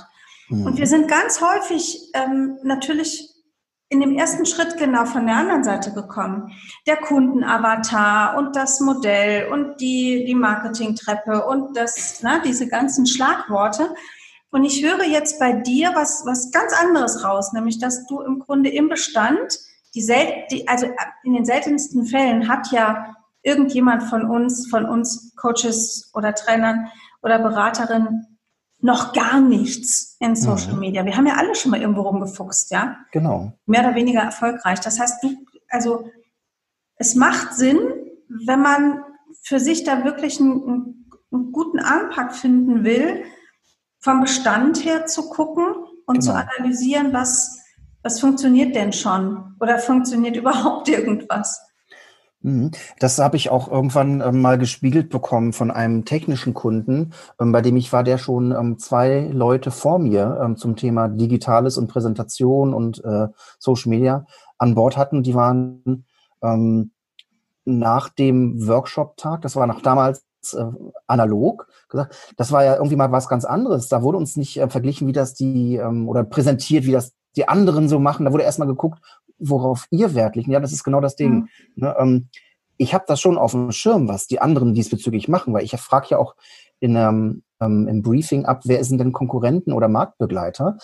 Mhm. 0.49 0.66
Und 0.66 0.78
wir 0.78 0.87
sind 0.87 1.09
ganz 1.09 1.40
häufig 1.40 2.11
ähm, 2.14 2.59
natürlich 2.62 3.31
in 3.88 4.00
dem 4.00 4.16
ersten 4.16 4.47
Schritt 4.47 4.78
genau 4.78 5.04
von 5.04 5.26
der 5.26 5.37
anderen 5.37 5.64
Seite 5.64 5.92
gekommen. 5.92 6.52
Der 6.87 6.97
Kundenavatar 6.97 8.38
und 8.38 8.57
das 8.57 8.81
Modell 8.81 9.52
und 9.52 9.81
die, 9.81 10.25
die 10.25 10.35
Marketingtreppe 10.35 11.45
und 11.45 11.76
das, 11.76 12.21
na, 12.23 12.40
diese 12.40 12.69
ganzen 12.69 13.07
Schlagworte. 13.07 13.95
Und 14.50 14.64
ich 14.64 14.83
höre 14.83 15.04
jetzt 15.04 15.38
bei 15.38 15.52
dir 15.52 15.92
was, 15.95 16.25
was 16.26 16.50
ganz 16.50 16.73
anderes 16.73 17.25
raus, 17.25 17.52
nämlich 17.52 17.78
dass 17.78 18.07
du 18.07 18.21
im 18.21 18.38
Grunde 18.38 18.71
im 18.71 18.88
Bestand 18.88 19.59
die, 19.94 20.02
sel 20.02 20.44
die 20.50 20.66
also 20.68 20.87
in 21.25 21.34
den 21.34 21.44
seltensten 21.44 22.06
Fällen 22.06 22.49
hat 22.49 22.72
ja 22.72 23.16
irgendjemand 23.42 24.04
von 24.04 24.25
uns, 24.25 24.68
von 24.68 24.87
uns 24.87 25.34
Coaches 25.37 26.11
oder 26.14 26.34
Trainern 26.34 26.88
oder 27.22 27.38
Beraterinnen 27.38 28.38
noch 28.78 29.12
gar 29.12 29.40
nichts 29.40 30.16
in 30.18 30.34
Social 30.34 30.75
mhm. 30.75 30.80
Media. 30.80 31.04
Wir 31.04 31.16
haben 31.16 31.26
ja 31.26 31.37
alle 31.37 31.54
schon 31.54 31.70
mal 31.70 31.80
irgendwo 31.80 32.02
rumgefuchst, 32.02 32.72
ja? 32.72 32.96
Genau. 33.12 33.52
Mehr 33.64 33.80
oder 33.80 33.94
weniger 33.94 34.20
erfolgreich. 34.20 34.80
Das 34.80 34.99
heißt, 34.99 35.22
du, 35.22 35.37
also 35.68 36.11
es 36.96 37.14
macht 37.14 37.54
Sinn, 37.54 37.78
wenn 38.28 38.61
man 38.61 39.04
für 39.42 39.61
sich 39.61 39.84
da 39.84 40.04
wirklich 40.04 40.40
einen, 40.40 41.06
einen 41.32 41.52
guten 41.52 41.78
Anpack 41.78 42.34
finden 42.34 42.84
will, 42.84 43.25
vom 44.00 44.20
Bestand 44.20 44.84
her 44.84 45.06
zu 45.06 45.28
gucken 45.28 45.75
und 46.06 46.20
genau. 46.20 46.32
zu 46.32 46.34
analysieren, 46.34 47.12
was, 47.12 47.62
was 48.02 48.21
funktioniert 48.21 48.75
denn 48.75 48.92
schon? 48.92 49.54
Oder 49.61 49.78
funktioniert 49.78 50.37
überhaupt 50.42 50.88
irgendwas? 50.88 51.61
Mhm. 52.42 52.73
Das 52.99 53.18
habe 53.18 53.37
ich 53.37 53.50
auch 53.50 53.71
irgendwann 53.71 54.21
ähm, 54.21 54.40
mal 54.40 54.59
gespiegelt 54.59 55.11
bekommen 55.11 55.52
von 55.52 55.71
einem 55.71 56.04
technischen 56.04 56.54
Kunden, 56.54 57.12
ähm, 57.40 57.52
bei 57.52 57.62
dem 57.62 57.76
ich 57.76 57.92
war, 57.92 58.02
der 58.02 58.18
schon 58.18 58.52
ähm, 58.52 58.78
zwei 58.78 59.30
Leute 59.32 59.71
vor 59.71 59.99
mir 59.99 60.54
zum 60.56 60.76
Thema 60.76 61.09
Digitales 61.09 61.78
und 61.78 61.87
Präsentation 61.87 62.75
und 62.75 63.02
äh, 63.04 63.28
Social 63.59 63.90
Media 63.90 64.26
an 64.59 64.75
Bord 64.75 64.97
hatten. 64.97 65.23
Die 65.23 65.35
waren 65.35 66.04
nach 67.64 68.09
dem 68.09 68.66
Workshop-Tag, 68.66 69.42
das 69.42 69.54
war 69.54 69.68
noch 69.68 69.80
damals 69.80 70.25
äh, 70.54 70.64
analog, 71.06 71.68
gesagt, 71.88 72.16
das 72.37 72.50
war 72.50 72.64
ja 72.64 72.75
irgendwie 72.75 72.97
mal 72.97 73.12
was 73.12 73.28
ganz 73.28 73.44
anderes. 73.44 73.87
Da 73.87 74.02
wurde 74.02 74.18
uns 74.18 74.37
nicht 74.37 74.56
äh, 74.56 74.68
verglichen, 74.68 75.06
wie 75.06 75.12
das 75.12 75.35
die 75.35 75.78
oder 75.80 76.25
präsentiert, 76.25 76.85
wie 76.85 76.90
das 76.90 77.12
die 77.36 77.48
anderen 77.48 77.88
so 77.88 77.98
machen. 77.98 78.24
Da 78.24 78.32
wurde 78.32 78.44
erstmal 78.44 78.68
geguckt, 78.68 79.00
worauf 79.38 79.86
ihr 79.90 80.14
Wert 80.14 80.36
legt. 80.36 80.48
Ja, 80.48 80.60
das 80.60 80.72
ist 80.72 80.84
genau 80.84 81.00
das 81.00 81.16
Ding. 81.16 81.32
Mhm. 81.32 81.48
Ne, 81.76 81.96
ähm, 81.98 82.28
ich 82.76 82.94
habe 82.94 83.04
das 83.06 83.20
schon 83.20 83.38
auf 83.38 83.52
dem 83.52 83.70
Schirm, 83.72 84.08
was 84.08 84.26
die 84.26 84.40
anderen 84.40 84.74
diesbezüglich 84.74 85.28
machen, 85.28 85.54
weil 85.54 85.64
ich 85.64 85.72
frage 85.72 86.08
ja 86.10 86.18
auch 86.18 86.34
in, 86.80 86.96
ähm, 86.96 87.42
ähm, 87.60 87.86
im 87.88 88.02
Briefing 88.02 88.44
ab, 88.44 88.62
wer 88.64 88.82
sind 88.84 88.98
denn 88.98 89.12
Konkurrenten 89.12 89.72
oder 89.72 89.88
Marktbegleiter. 89.88 90.78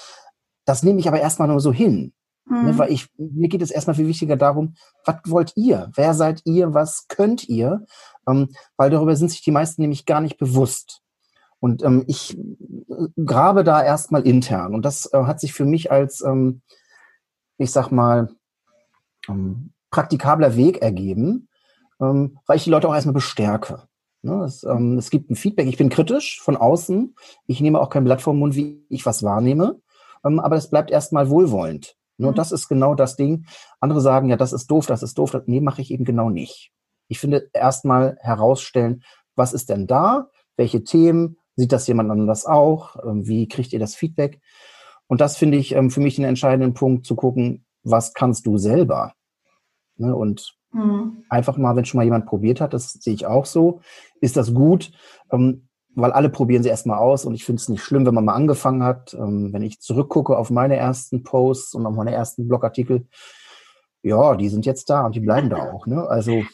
Das 0.65 0.83
nehme 0.83 1.01
ich 1.01 1.09
aber 1.09 1.21
erstmal 1.21 1.49
nur 1.49 1.61
so 1.61 1.73
hin. 1.73 2.13
Ne, 2.49 2.57
mhm. 2.57 2.67
Ne, 2.67 2.79
weil 2.79 2.93
ich, 2.93 3.09
mir 3.17 3.49
geht 3.49 3.63
es 3.63 3.71
erstmal 3.71 3.97
viel 3.97 4.07
wichtiger 4.07 4.37
darum, 4.37 4.75
was 5.05 5.17
wollt 5.27 5.53
ihr? 5.57 5.91
Wer 5.95 6.15
seid 6.15 6.43
ihr? 6.45 6.75
Was 6.75 7.07
könnt 7.09 7.49
ihr? 7.49 7.85
Ähm, 8.29 8.49
weil 8.77 8.91
darüber 8.91 9.17
sind 9.17 9.31
sich 9.31 9.43
die 9.43 9.51
meisten 9.51 9.83
nämlich 9.83 10.07
gar 10.07 10.21
nicht 10.21 10.39
bewusst. 10.39 11.03
Und 11.61 11.83
ähm, 11.83 12.05
ich 12.07 12.37
äh, 12.39 13.23
grabe 13.25 13.65
da 13.65 13.83
erstmal 13.83 14.27
intern. 14.27 14.75
Und 14.75 14.85
das 14.85 15.13
äh, 15.13 15.25
hat 15.25 15.41
sich 15.41 15.53
für 15.53 15.65
mich 15.65 15.91
als, 15.91 16.21
ähm, 16.23 16.63
ich 17.57 17.73
sag 17.73 17.91
mal, 17.91 18.29
ähm, 19.29 19.73
praktikabler 19.91 20.57
Weg 20.57 20.83
ergeben, 20.83 21.49
ähm, 22.01 22.39
weil 22.47 22.57
ich 22.57 22.65
die 22.65 22.71
Leute 22.71 22.89
auch 22.89 22.95
erstmal 22.95 23.15
bestärke. 23.15 23.89
Ne? 24.23 24.45
Es, 24.45 24.65
ähm, 24.65 24.99
es, 24.99 25.11
gibt 25.11 25.31
ein 25.31 25.37
Feedback. 25.37 25.67
Ich 25.67 25.79
bin 25.79 25.89
kritisch 25.89 26.41
von 26.41 26.57
außen. 26.57 27.15
Ich 27.47 27.61
nehme 27.61 27.81
auch 27.81 27.91
kein 27.91 28.05
Blatt 28.05 28.21
vom 28.21 28.39
Mund, 28.39 28.55
wie 28.55 28.85
ich 28.89 29.07
was 29.07 29.23
wahrnehme. 29.23 29.81
Ähm, 30.25 30.41
aber 30.41 30.57
es 30.57 30.71
bleibt 30.71 30.91
erstmal 30.91 31.31
wohlwollend. 31.31 31.97
Ne? 32.19 32.29
Und 32.29 32.35
mhm. 32.35 32.37
das 32.37 32.53
ist 32.53 32.69
genau 32.69 32.95
das 32.95 33.17
Ding. 33.17 33.47
Andere 33.81 34.01
sagen, 34.01 34.29
ja, 34.29 34.37
das 34.37 34.53
ist 34.53 34.71
doof, 34.71 34.87
das 34.87 35.03
ist 35.03 35.19
doof. 35.19 35.31
Das, 35.31 35.43
nee, 35.47 35.61
mache 35.61 35.83
ich 35.83 35.91
eben 35.91 36.05
genau 36.05 36.31
nicht. 36.31 36.73
Ich 37.09 37.19
finde 37.19 37.51
erstmal 37.53 38.19
herausstellen, 38.21 39.03
was 39.35 39.53
ist 39.53 39.71
denn 39.71 39.87
da? 39.87 40.29
Welche 40.57 40.85
Themen? 40.85 41.39
Sieht 41.59 41.73
das 41.73 41.89
jemand 41.89 42.09
anders 42.09 42.47
auch? 42.47 42.95
Ähm, 43.05 43.27
wie 43.27 43.49
kriegt 43.49 43.73
ihr 43.73 43.81
das 43.81 43.97
Feedback? 43.97 44.41
Und 45.09 45.21
das 45.21 45.37
finde 45.37 45.59
ich 45.59 45.75
ähm, 45.75 45.91
für 45.91 45.99
mich 45.99 46.15
den 46.15 46.25
entscheidenden 46.25 46.73
Punkt, 46.73 47.05
zu 47.05 47.17
gucken, 47.17 47.65
was 47.83 48.15
kannst 48.15 48.47
du 48.47 48.59
selber? 48.59 49.15
Ne? 49.97 50.15
Und 50.15 50.55
mhm. 50.71 51.25
einfach 51.29 51.57
mal, 51.57 51.75
wenn 51.75 51.85
schon 51.85 51.99
mal 51.99 52.05
jemand 52.05 52.27
probiert 52.27 52.61
hat, 52.61 52.75
das 52.75 52.93
sehe 52.93 53.13
ich 53.13 53.27
auch 53.27 53.45
so, 53.45 53.81
ist 54.21 54.37
das 54.37 54.55
gut, 54.55 54.93
ähm, 55.33 55.67
weil 55.97 56.13
alle 56.13 56.29
probieren 56.29 56.63
sie 56.63 56.69
erstmal 56.69 56.99
aus 56.99 57.25
und 57.25 57.35
ich 57.35 57.45
finde 57.45 57.61
es 57.61 57.69
nicht 57.69 57.83
schlimm, 57.83 58.07
wenn 58.07 58.15
man 58.15 58.27
mal 58.27 58.35
angefangen 58.35 58.85
hat. 58.85 59.17
wenn 59.19 59.63
ich 59.63 59.81
zurückgucke 59.81 60.37
auf 60.39 60.51
meine 60.51 60.77
ersten 60.77 61.25
Posts 61.25 61.75
und 61.75 61.87
auf 61.87 61.97
meine 61.97 62.13
ersten 62.13 62.47
Blogartikel, 62.47 63.09
ja, 64.03 64.37
die 64.37 64.49
sind 64.49 64.65
jetzt 64.65 64.91
da 64.91 65.05
und 65.05 65.17
die 65.17 65.21
bleiben 65.21 65.51
da 65.51 65.73
auch. 65.73 65.89
Ne? 65.89 66.07
Also 66.09 66.45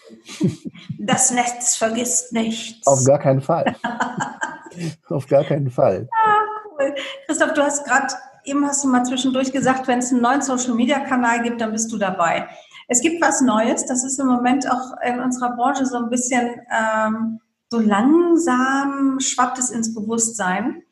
das 0.99 1.31
Netz 1.31 1.77
vergisst 1.77 2.33
nichts. 2.33 2.87
Auf 2.87 3.05
gar 3.05 3.19
keinen 3.19 3.43
Fall. 3.43 3.77
auf 5.09 5.27
gar 5.27 5.45
keinen 5.45 5.71
Fall. 5.71 6.09
Ah, 6.25 6.41
cool. 6.79 6.95
Christoph, 7.27 7.53
du 7.55 7.63
hast 7.63 7.85
gerade 7.85 8.15
eben 8.45 8.67
hast 8.67 8.85
du 8.85 8.89
mal 8.89 9.05
zwischendurch 9.05 9.53
gesagt, 9.53 9.87
wenn 9.89 10.01
es 10.01 10.13
einen 10.13 10.23
neuen 10.23 10.43
Social 10.43 10.75
Media 10.75 11.01
Kanal 11.01 11.43
gibt, 11.43 11.61
dann 11.61 11.73
bist 11.73 11.91
du 11.93 11.99
dabei. 11.99 12.49
Es 12.89 13.01
gibt 13.01 13.23
was 13.23 13.41
Neues, 13.41 13.87
das 13.87 14.05
ist 14.05 14.19
im 14.19 14.27
Moment 14.27 14.71
auch 14.71 14.93
in 15.03 15.21
unserer 15.21 15.57
Branche 15.57 15.87
so 15.87 15.97
ein 15.97 16.11
bisschen 16.11 16.61
ähm, 16.71 17.41
so 17.71 17.81
langsam 17.81 19.19
schwappt 19.21 19.59
es 19.59 19.71
ins 19.71 19.95
Bewusstsein. 19.95 20.83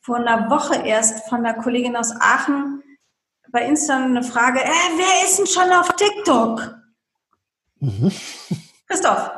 Vor 0.00 0.16
einer 0.16 0.48
Woche 0.48 0.76
erst 0.86 1.28
von 1.28 1.44
einer 1.44 1.54
Kollegin 1.54 1.96
aus 1.96 2.12
Aachen 2.20 2.82
bei 3.50 3.66
Insta 3.66 3.96
eine 3.96 4.22
Frage, 4.22 4.60
äh, 4.60 4.66
wer 4.96 5.28
ist 5.28 5.38
denn 5.38 5.46
schon 5.46 5.70
auf 5.72 5.94
TikTok? 5.94 6.78
Mhm. 7.80 8.10
Christoph, 8.88 9.30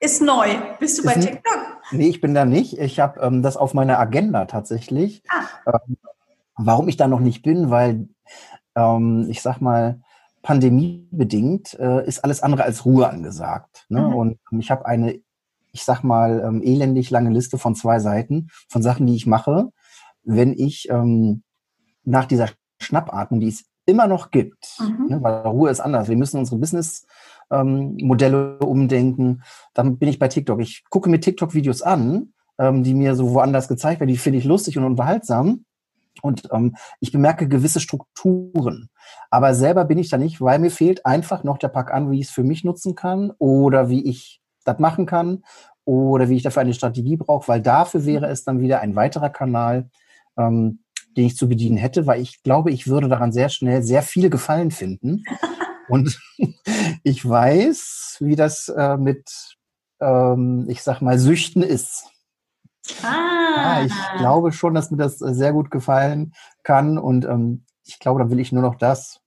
ist 0.00 0.22
neu. 0.22 0.56
Bist 0.78 0.98
du 0.98 1.02
ist 1.02 1.06
bei 1.06 1.20
TikTok? 1.20 1.77
Nee, 1.90 2.08
ich 2.08 2.20
bin 2.20 2.34
da 2.34 2.44
nicht. 2.44 2.78
Ich 2.78 3.00
habe 3.00 3.20
ähm, 3.20 3.42
das 3.42 3.56
auf 3.56 3.74
meiner 3.74 3.98
Agenda 3.98 4.44
tatsächlich. 4.44 5.22
Ah. 5.28 5.78
Ähm, 5.86 5.96
Warum 6.60 6.88
ich 6.88 6.96
da 6.96 7.06
noch 7.06 7.20
nicht 7.20 7.42
bin, 7.42 7.70
weil 7.70 8.08
ähm, 8.74 9.26
ich 9.30 9.42
sag 9.42 9.60
mal, 9.60 10.00
pandemiebedingt 10.42 11.74
äh, 11.78 12.06
ist 12.06 12.24
alles 12.24 12.42
andere 12.42 12.64
als 12.64 12.84
Ruhe 12.84 13.08
angesagt. 13.08 13.86
Ne? 13.88 14.00
Mhm. 14.00 14.14
Und 14.14 14.38
ich 14.58 14.70
habe 14.70 14.86
eine, 14.86 15.20
ich 15.72 15.84
sag 15.84 16.02
mal, 16.02 16.42
ähm, 16.44 16.62
elendig 16.62 17.10
lange 17.10 17.30
Liste 17.30 17.58
von 17.58 17.74
zwei 17.74 17.98
Seiten 18.00 18.48
von 18.68 18.82
Sachen, 18.82 19.06
die 19.06 19.14
ich 19.14 19.26
mache, 19.26 19.68
wenn 20.24 20.52
ich 20.52 20.88
ähm, 20.90 21.42
nach 22.04 22.24
dieser 22.24 22.48
Schnappatmung, 22.80 23.40
die 23.40 23.48
es 23.48 23.64
immer 23.86 24.06
noch 24.06 24.30
gibt, 24.30 24.78
mhm. 24.80 25.06
ne, 25.08 25.22
weil 25.22 25.46
Ruhe 25.46 25.70
ist 25.70 25.80
anders. 25.80 26.08
Wir 26.08 26.16
müssen 26.16 26.38
unsere 26.38 26.58
Business-Modelle 26.58 27.06
ähm, 27.50 27.96
umdenken. 28.60 29.42
Dann 29.74 29.98
bin 29.98 30.08
ich 30.08 30.18
bei 30.18 30.28
TikTok. 30.28 30.60
Ich 30.60 30.84
gucke 30.90 31.08
mir 31.08 31.20
TikTok-Videos 31.20 31.82
an, 31.82 32.32
ähm, 32.58 32.82
die 32.82 32.94
mir 32.94 33.14
so 33.14 33.32
woanders 33.32 33.68
gezeigt 33.68 34.00
werden. 34.00 34.10
Die 34.10 34.18
finde 34.18 34.38
ich 34.38 34.44
lustig 34.44 34.78
und 34.78 34.84
unterhaltsam. 34.84 35.64
Und 36.22 36.48
ähm, 36.52 36.76
ich 37.00 37.12
bemerke 37.12 37.48
gewisse 37.48 37.80
Strukturen. 37.80 38.90
Aber 39.30 39.54
selber 39.54 39.84
bin 39.84 39.98
ich 39.98 40.08
da 40.08 40.18
nicht, 40.18 40.40
weil 40.40 40.58
mir 40.58 40.70
fehlt 40.70 41.06
einfach 41.06 41.44
noch 41.44 41.58
der 41.58 41.68
Pack 41.68 41.92
an, 41.92 42.10
wie 42.10 42.20
ich 42.20 42.26
es 42.26 42.32
für 42.32 42.42
mich 42.42 42.64
nutzen 42.64 42.94
kann 42.94 43.32
oder 43.38 43.88
wie 43.88 44.04
ich 44.04 44.40
das 44.64 44.78
machen 44.78 45.06
kann 45.06 45.44
oder 45.84 46.28
wie 46.28 46.36
ich 46.36 46.42
dafür 46.42 46.62
eine 46.62 46.74
Strategie 46.74 47.16
brauche, 47.16 47.48
weil 47.48 47.62
dafür 47.62 48.04
wäre 48.04 48.26
es 48.26 48.44
dann 48.44 48.60
wieder 48.60 48.80
ein 48.80 48.96
weiterer 48.96 49.30
Kanal, 49.30 49.88
ähm, 50.36 50.80
den 51.16 51.26
ich 51.26 51.36
zu 51.36 51.48
bedienen 51.48 51.76
hätte, 51.76 52.06
weil 52.06 52.20
ich 52.20 52.42
glaube, 52.42 52.70
ich 52.70 52.86
würde 52.86 53.08
daran 53.08 53.32
sehr 53.32 53.48
schnell 53.48 53.82
sehr 53.82 54.02
viel 54.02 54.28
Gefallen 54.28 54.70
finden. 54.70 55.24
Und 55.88 56.20
ich 57.02 57.28
weiß, 57.28 58.18
wie 58.20 58.36
das 58.36 58.68
äh, 58.68 58.96
mit, 58.96 59.56
ähm, 60.00 60.66
ich 60.68 60.82
sag 60.82 61.00
mal, 61.00 61.18
Süchten 61.18 61.62
ist. 61.62 62.04
Ah. 63.02 63.80
Ja, 63.80 63.84
ich 63.84 64.18
glaube 64.18 64.52
schon, 64.52 64.74
dass 64.74 64.90
mir 64.90 64.96
das 64.96 65.18
sehr 65.18 65.52
gut 65.52 65.70
gefallen 65.70 66.32
kann 66.62 66.98
und 66.98 67.24
ähm, 67.24 67.64
ich 67.84 67.98
glaube, 67.98 68.20
dann 68.20 68.30
will 68.30 68.40
ich 68.40 68.52
nur 68.52 68.62
noch 68.62 68.76
das. 68.76 69.20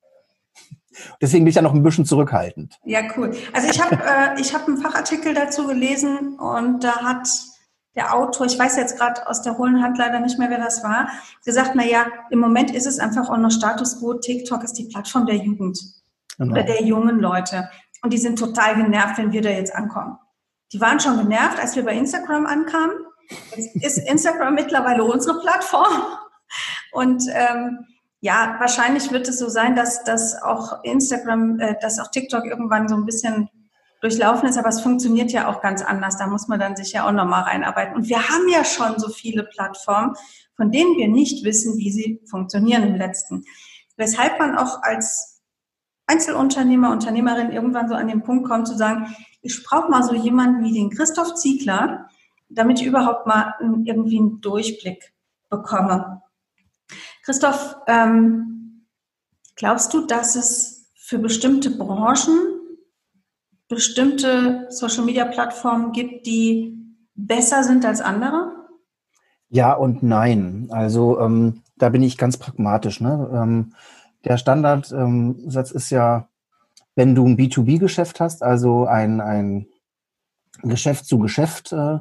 Deswegen 1.22 1.46
bin 1.46 1.50
ich 1.50 1.56
ja 1.56 1.62
noch 1.62 1.74
ein 1.74 1.84
bisschen 1.84 2.06
zurückhaltend. 2.06 2.77
Ja, 2.84 3.01
cool. 3.18 3.36
Also 3.53 3.70
ich 3.70 3.82
habe 3.82 3.96
äh, 3.96 4.39
ich 4.39 4.53
hab 4.53 4.68
einen 4.68 4.77
Fachartikel 4.77 5.34
dazu 5.34 5.68
gelesen 5.68 6.39
und 6.39 6.84
da 6.84 7.03
hat 7.03 7.27
der 7.96 8.15
Autor, 8.15 8.46
ich 8.46 8.58
weiß 8.58 8.77
jetzt 8.77 8.98
gerade 8.98 9.27
aus 9.27 9.41
der 9.41 9.58
hohlen 9.58 9.84
Hand 9.84 9.98
leider 9.98 10.20
nicht 10.20 10.39
mehr, 10.39 10.50
wer 10.50 10.60
das 10.60 10.84
war, 10.84 11.10
gesagt, 11.44 11.72
na 11.75 11.86
ja, 11.86 12.06
im 12.30 12.39
Moment 12.39 12.72
ist 12.74 12.86
es 12.86 13.00
einfach 13.00 13.30
auch 13.30 13.38
noch 13.38 13.51
Status 13.51 14.00
quo. 14.00 14.13
TikTok 14.13 14.63
ist 14.63 14.74
die 14.74 14.86
Plattform 14.86 15.25
der 15.25 15.36
Jugend 15.36 15.77
genau. 16.46 16.54
oder 16.54 16.64
der 16.64 16.84
jungen 16.84 17.20
Leute. 17.20 17.70
Und 18.04 18.14
die 18.14 18.18
sind 18.18 18.40
total 18.40 18.76
genervt, 18.76 19.18
wenn 19.18 19.32
wir 19.32 19.42
da 19.42 19.50
jetzt 19.50 19.76
ankommen. 19.76 20.18
Die 20.74 20.82
waren 20.82 21.00
schon 21.00 21.18
genervt, 21.18 21.60
als 21.60 21.76
wir 21.76 21.84
bei 21.84 21.94
Instagram 21.94 22.46
ankamen. 22.46 22.96
Jetzt 23.56 23.76
ist 23.76 24.10
Instagram 24.10 24.56
mittlerweile 24.56 25.04
unsere 25.04 25.40
Plattform. 25.40 26.02
Und 26.92 27.24
ähm, 27.32 27.86
ja, 28.20 28.56
wahrscheinlich 28.60 29.12
wird 29.12 29.28
es 29.28 29.40
so 29.40 29.50
sein, 29.50 29.76
dass, 29.76 30.04
dass 30.04 30.42
auch 30.42 30.84
Instagram, 30.84 31.60
äh, 31.60 31.76
dass 31.82 32.00
auch 32.00 32.12
TikTok 32.12 32.46
irgendwann 32.46 32.88
so 32.88 32.96
ein 32.96 33.06
bisschen 33.06 33.50
durchlaufen 34.02 34.50
ist, 34.50 34.58
aber 34.58 34.70
es 34.70 34.82
funktioniert 34.82 35.32
ja 35.32 35.48
auch 35.48 35.62
ganz 35.62 35.84
anders. 35.84 36.18
Da 36.18 36.28
muss 36.28 36.48
man 36.48 36.60
dann 36.60 36.76
sich 36.76 36.94
ja 36.94 37.08
auch 37.08 37.12
nochmal 37.12 37.44
reinarbeiten. 37.44 37.96
Und 37.96 38.10
wir 38.10 38.28
haben 38.30 38.50
ja 38.50 38.66
schon 38.66 39.00
so 39.00 39.10
viele 39.10 39.44
Plattformen, 39.44 40.16
von 40.56 40.72
denen 40.72 40.98
wir 40.98 41.08
nicht 41.08 41.46
wissen, 41.46 41.78
wie 41.78 41.92
sie 41.92 42.22
funktionieren 42.30 42.84
im 42.84 42.96
letzten. 42.96 43.44
Weshalb 43.98 44.40
man 44.40 44.58
auch 44.58 44.82
als 44.82 45.31
Einzelunternehmer, 46.12 46.91
Unternehmerin 46.91 47.51
irgendwann 47.51 47.88
so 47.88 47.96
an 47.96 48.08
den 48.08 48.22
Punkt 48.22 48.48
kommt 48.48 48.68
zu 48.68 48.75
sagen, 48.75 49.15
ich 49.41 49.63
brauche 49.63 49.89
mal 49.89 50.03
so 50.03 50.13
jemanden 50.13 50.63
wie 50.63 50.74
den 50.74 50.89
Christoph 50.89 51.36
Ziegler, 51.36 52.10
damit 52.50 52.82
ich 52.82 52.88
überhaupt 52.88 53.27
mal 53.27 53.55
irgendwie 53.59 54.20
einen 54.20 54.42
Durchblick 54.42 55.14
bekomme. 55.50 56.22
Christoph, 57.24 57.77
ähm, 57.88 58.86
glaubst 59.55 59.94
du, 59.94 60.05
dass 60.05 60.36
es 60.36 60.92
für 60.96 61.18
bestimmte 61.18 61.72
Branchen 61.72 62.51
bestimmte 63.68 64.68
Social-Media-Plattformen 64.70 65.94
gibt, 65.94 66.25
die 66.25 66.77
besser 67.16 67.64
sind 67.64 67.86
als 67.86 68.01
andere? 68.01 68.51
Ja 69.48 69.74
und 69.74 70.03
nein. 70.03 70.68
Also 70.72 71.20
ähm, 71.22 71.62
da 71.77 71.90
bin 71.90 72.03
ich 72.03 72.18
ganz 72.18 72.38
pragmatisch. 72.38 73.00
Ne? 73.00 73.29
Ähm, 73.33 73.74
der 74.25 74.38
Standardsatz 74.38 75.72
ist 75.72 75.90
ja, 75.90 76.27
wenn 76.96 77.16
du 77.16 77.25
ein 77.25 77.38
B2B-Geschäft 77.38 78.20
hast, 78.20 78.44
also 78.44 78.86
ein, 78.86 79.22
ein 79.22 79.68
Geschäft 80.62 81.05
zu 81.05 81.20
Geschäft 81.20 81.72
äh, 81.72 82.00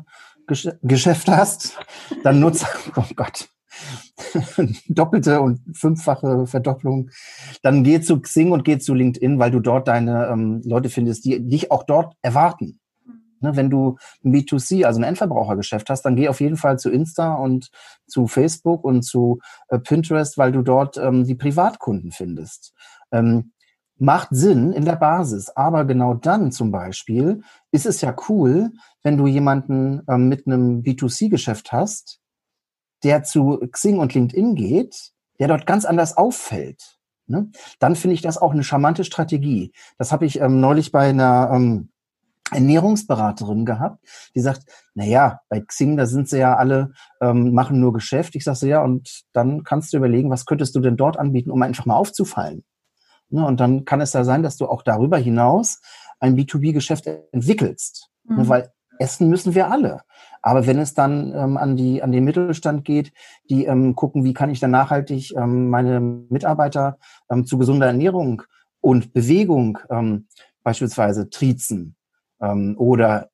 Geschäft 0.82 1.28
hast, 1.28 1.78
dann 2.24 2.40
nutze, 2.40 2.66
oh 2.96 3.04
Gott, 3.14 3.48
doppelte 4.88 5.40
und 5.40 5.60
fünffache 5.76 6.46
Verdopplung, 6.46 7.10
dann 7.62 7.84
geh 7.84 8.00
zu 8.00 8.20
Xing 8.20 8.50
und 8.52 8.64
geh 8.64 8.78
zu 8.78 8.94
LinkedIn, 8.94 9.38
weil 9.38 9.50
du 9.50 9.60
dort 9.60 9.88
deine 9.88 10.26
ähm, 10.26 10.60
Leute 10.64 10.88
findest, 10.88 11.24
die 11.24 11.40
dich 11.40 11.70
auch 11.70 11.84
dort 11.84 12.14
erwarten. 12.22 12.80
Ne, 13.40 13.56
wenn 13.56 13.70
du 13.70 13.96
ein 14.22 14.34
B2C, 14.34 14.84
also 14.84 15.00
ein 15.00 15.04
Endverbrauchergeschäft 15.04 15.88
hast, 15.88 16.02
dann 16.02 16.16
geh 16.16 16.28
auf 16.28 16.40
jeden 16.40 16.56
Fall 16.56 16.78
zu 16.78 16.90
Insta 16.90 17.34
und 17.34 17.70
zu 18.06 18.26
Facebook 18.26 18.84
und 18.84 19.02
zu 19.02 19.40
äh, 19.68 19.78
Pinterest, 19.78 20.36
weil 20.36 20.52
du 20.52 20.62
dort 20.62 20.98
ähm, 20.98 21.24
die 21.24 21.34
Privatkunden 21.34 22.12
findest. 22.12 22.74
Ähm, 23.12 23.52
macht 24.00 24.28
Sinn 24.30 24.72
in 24.72 24.84
der 24.84 24.96
Basis. 24.96 25.50
Aber 25.50 25.84
genau 25.84 26.14
dann 26.14 26.52
zum 26.52 26.70
Beispiel 26.70 27.42
ist 27.70 27.86
es 27.86 28.00
ja 28.00 28.14
cool, 28.28 28.72
wenn 29.02 29.16
du 29.16 29.26
jemanden 29.26 30.02
ähm, 30.08 30.28
mit 30.28 30.46
einem 30.46 30.82
B2C-Geschäft 30.82 31.72
hast, 31.72 32.20
der 33.04 33.22
zu 33.22 33.58
Xing 33.70 33.98
und 33.98 34.14
LinkedIn 34.14 34.54
geht, 34.54 35.12
der 35.38 35.48
dort 35.48 35.66
ganz 35.66 35.84
anders 35.84 36.16
auffällt. 36.16 36.98
Ne? 37.26 37.50
Dann 37.78 37.96
finde 37.96 38.14
ich 38.14 38.22
das 38.22 38.38
auch 38.38 38.52
eine 38.52 38.64
charmante 38.64 39.04
Strategie. 39.04 39.72
Das 39.98 40.12
habe 40.12 40.26
ich 40.26 40.40
ähm, 40.40 40.60
neulich 40.60 40.92
bei 40.92 41.08
einer 41.08 41.50
ähm, 41.54 41.90
Ernährungsberaterin 42.52 43.64
gehabt, 43.64 44.04
die 44.34 44.40
sagt, 44.40 44.62
na 44.94 45.04
ja, 45.04 45.40
bei 45.48 45.60
Xing, 45.60 45.96
da 45.96 46.06
sind 46.06 46.28
sie 46.28 46.38
ja 46.38 46.56
alle, 46.56 46.92
ähm, 47.20 47.52
machen 47.52 47.80
nur 47.80 47.92
Geschäft. 47.92 48.34
Ich 48.34 48.44
sage 48.44 48.56
so, 48.56 48.66
ja, 48.66 48.82
und 48.82 49.22
dann 49.32 49.62
kannst 49.64 49.92
du 49.92 49.96
überlegen, 49.96 50.30
was 50.30 50.46
könntest 50.46 50.74
du 50.74 50.80
denn 50.80 50.96
dort 50.96 51.18
anbieten, 51.18 51.50
um 51.50 51.62
einfach 51.62 51.86
mal 51.86 51.96
aufzufallen. 51.96 52.64
Ne, 53.30 53.46
und 53.46 53.60
dann 53.60 53.84
kann 53.84 54.00
es 54.00 54.10
da 54.10 54.24
sein, 54.24 54.42
dass 54.42 54.56
du 54.56 54.66
auch 54.66 54.82
darüber 54.82 55.16
hinaus 55.16 55.80
ein 56.18 56.36
B2B-Geschäft 56.36 57.06
entwickelst. 57.32 58.10
Ne, 58.24 58.34
mhm. 58.34 58.42
Ne, 58.42 58.48
weil 58.48 58.72
essen 58.98 59.28
müssen 59.28 59.54
wir 59.54 59.70
alle. 59.70 60.02
Aber 60.42 60.66
wenn 60.66 60.78
es 60.78 60.94
dann 60.94 61.32
ähm, 61.34 61.56
an, 61.56 61.76
die, 61.76 62.02
an 62.02 62.12
den 62.12 62.24
Mittelstand 62.24 62.84
geht, 62.84 63.12
die 63.48 63.64
ähm, 63.64 63.94
gucken, 63.94 64.24
wie 64.24 64.34
kann 64.34 64.50
ich 64.50 64.60
dann 64.60 64.70
nachhaltig 64.70 65.34
ähm, 65.36 65.70
meine 65.70 66.00
Mitarbeiter 66.00 66.98
ähm, 67.30 67.46
zu 67.46 67.58
gesunder 67.58 67.86
Ernährung 67.86 68.42
und 68.80 69.12
Bewegung 69.12 69.78
ähm, 69.90 70.26
beispielsweise 70.62 71.30
triezen 71.30 71.96
ähm, 72.40 72.74
oder 72.78 73.30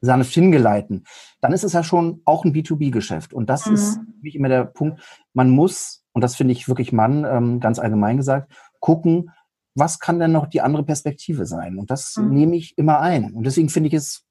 sanft 0.00 0.32
hingeleiten, 0.32 1.04
dann 1.40 1.52
ist 1.52 1.64
es 1.64 1.72
ja 1.72 1.82
schon 1.82 2.22
auch 2.24 2.44
ein 2.44 2.54
B2B-Geschäft. 2.54 3.32
Und 3.32 3.50
das 3.50 3.66
mhm. 3.66 3.74
ist 3.74 4.00
wie 4.22 4.34
immer 4.34 4.48
der 4.48 4.64
Punkt, 4.64 5.00
man 5.34 5.50
muss, 5.50 6.04
und 6.12 6.22
das 6.22 6.36
finde 6.36 6.52
ich 6.52 6.68
wirklich 6.68 6.92
Mann, 6.92 7.24
ähm, 7.24 7.60
ganz 7.60 7.78
allgemein 7.78 8.16
gesagt, 8.16 8.50
gucken, 8.80 9.30
was 9.74 9.98
kann 9.98 10.18
denn 10.18 10.32
noch 10.32 10.46
die 10.46 10.62
andere 10.62 10.84
Perspektive 10.84 11.46
sein? 11.46 11.78
Und 11.78 11.90
das 11.90 12.16
mhm. 12.16 12.30
nehme 12.30 12.56
ich 12.56 12.76
immer 12.76 13.00
ein. 13.00 13.32
Und 13.32 13.44
deswegen 13.44 13.68
finde 13.68 13.88
ich 13.88 13.94
es 13.94 14.24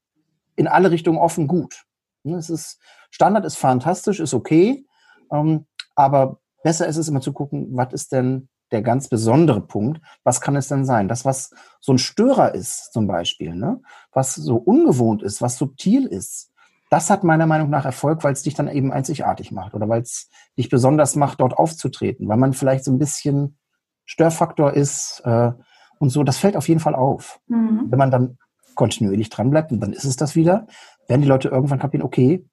in 0.56 0.68
alle 0.68 0.90
Richtungen 0.90 1.18
offen 1.18 1.46
gut. 1.46 1.84
Ne, 2.22 2.36
es 2.36 2.50
ist, 2.50 2.78
Standard 3.10 3.44
ist 3.44 3.56
fantastisch, 3.56 4.20
ist 4.20 4.34
okay, 4.34 4.84
ähm, 5.32 5.66
aber 5.94 6.40
besser 6.62 6.86
ist 6.86 6.98
es 6.98 7.08
immer 7.08 7.22
zu 7.22 7.32
gucken, 7.32 7.68
was 7.72 7.92
ist 7.94 8.12
denn 8.12 8.49
der 8.72 8.82
ganz 8.82 9.08
besondere 9.08 9.60
Punkt, 9.60 10.00
was 10.24 10.40
kann 10.40 10.56
es 10.56 10.68
denn 10.68 10.84
sein? 10.84 11.08
Das, 11.08 11.24
was 11.24 11.50
so 11.80 11.92
ein 11.92 11.98
Störer 11.98 12.54
ist, 12.54 12.92
zum 12.92 13.06
Beispiel, 13.06 13.54
ne? 13.54 13.80
was 14.12 14.34
so 14.34 14.56
ungewohnt 14.56 15.22
ist, 15.22 15.42
was 15.42 15.56
subtil 15.56 16.06
ist, 16.06 16.50
das 16.90 17.08
hat 17.08 17.22
meiner 17.22 17.46
Meinung 17.46 17.70
nach 17.70 17.84
Erfolg, 17.84 18.24
weil 18.24 18.32
es 18.32 18.42
dich 18.42 18.54
dann 18.54 18.68
eben 18.68 18.92
einzigartig 18.92 19.52
macht 19.52 19.74
oder 19.74 19.88
weil 19.88 20.02
es 20.02 20.28
dich 20.58 20.68
besonders 20.68 21.14
macht, 21.14 21.40
dort 21.40 21.56
aufzutreten, 21.56 22.28
weil 22.28 22.36
man 22.36 22.52
vielleicht 22.52 22.84
so 22.84 22.90
ein 22.90 22.98
bisschen 22.98 23.56
Störfaktor 24.04 24.72
ist 24.72 25.22
äh, 25.24 25.52
und 26.00 26.10
so. 26.10 26.24
Das 26.24 26.38
fällt 26.38 26.56
auf 26.56 26.68
jeden 26.68 26.80
Fall 26.80 26.96
auf. 26.96 27.40
Mhm. 27.46 27.86
Wenn 27.88 27.98
man 27.98 28.10
dann 28.10 28.38
kontinuierlich 28.74 29.30
dran 29.30 29.50
bleibt 29.50 29.70
und 29.70 29.80
dann 29.80 29.92
ist 29.92 30.04
es 30.04 30.16
das 30.16 30.34
wieder, 30.34 30.66
werden 31.06 31.22
die 31.22 31.28
Leute 31.28 31.48
irgendwann 31.48 31.78
kapieren, 31.78 32.04
okay, 32.04 32.44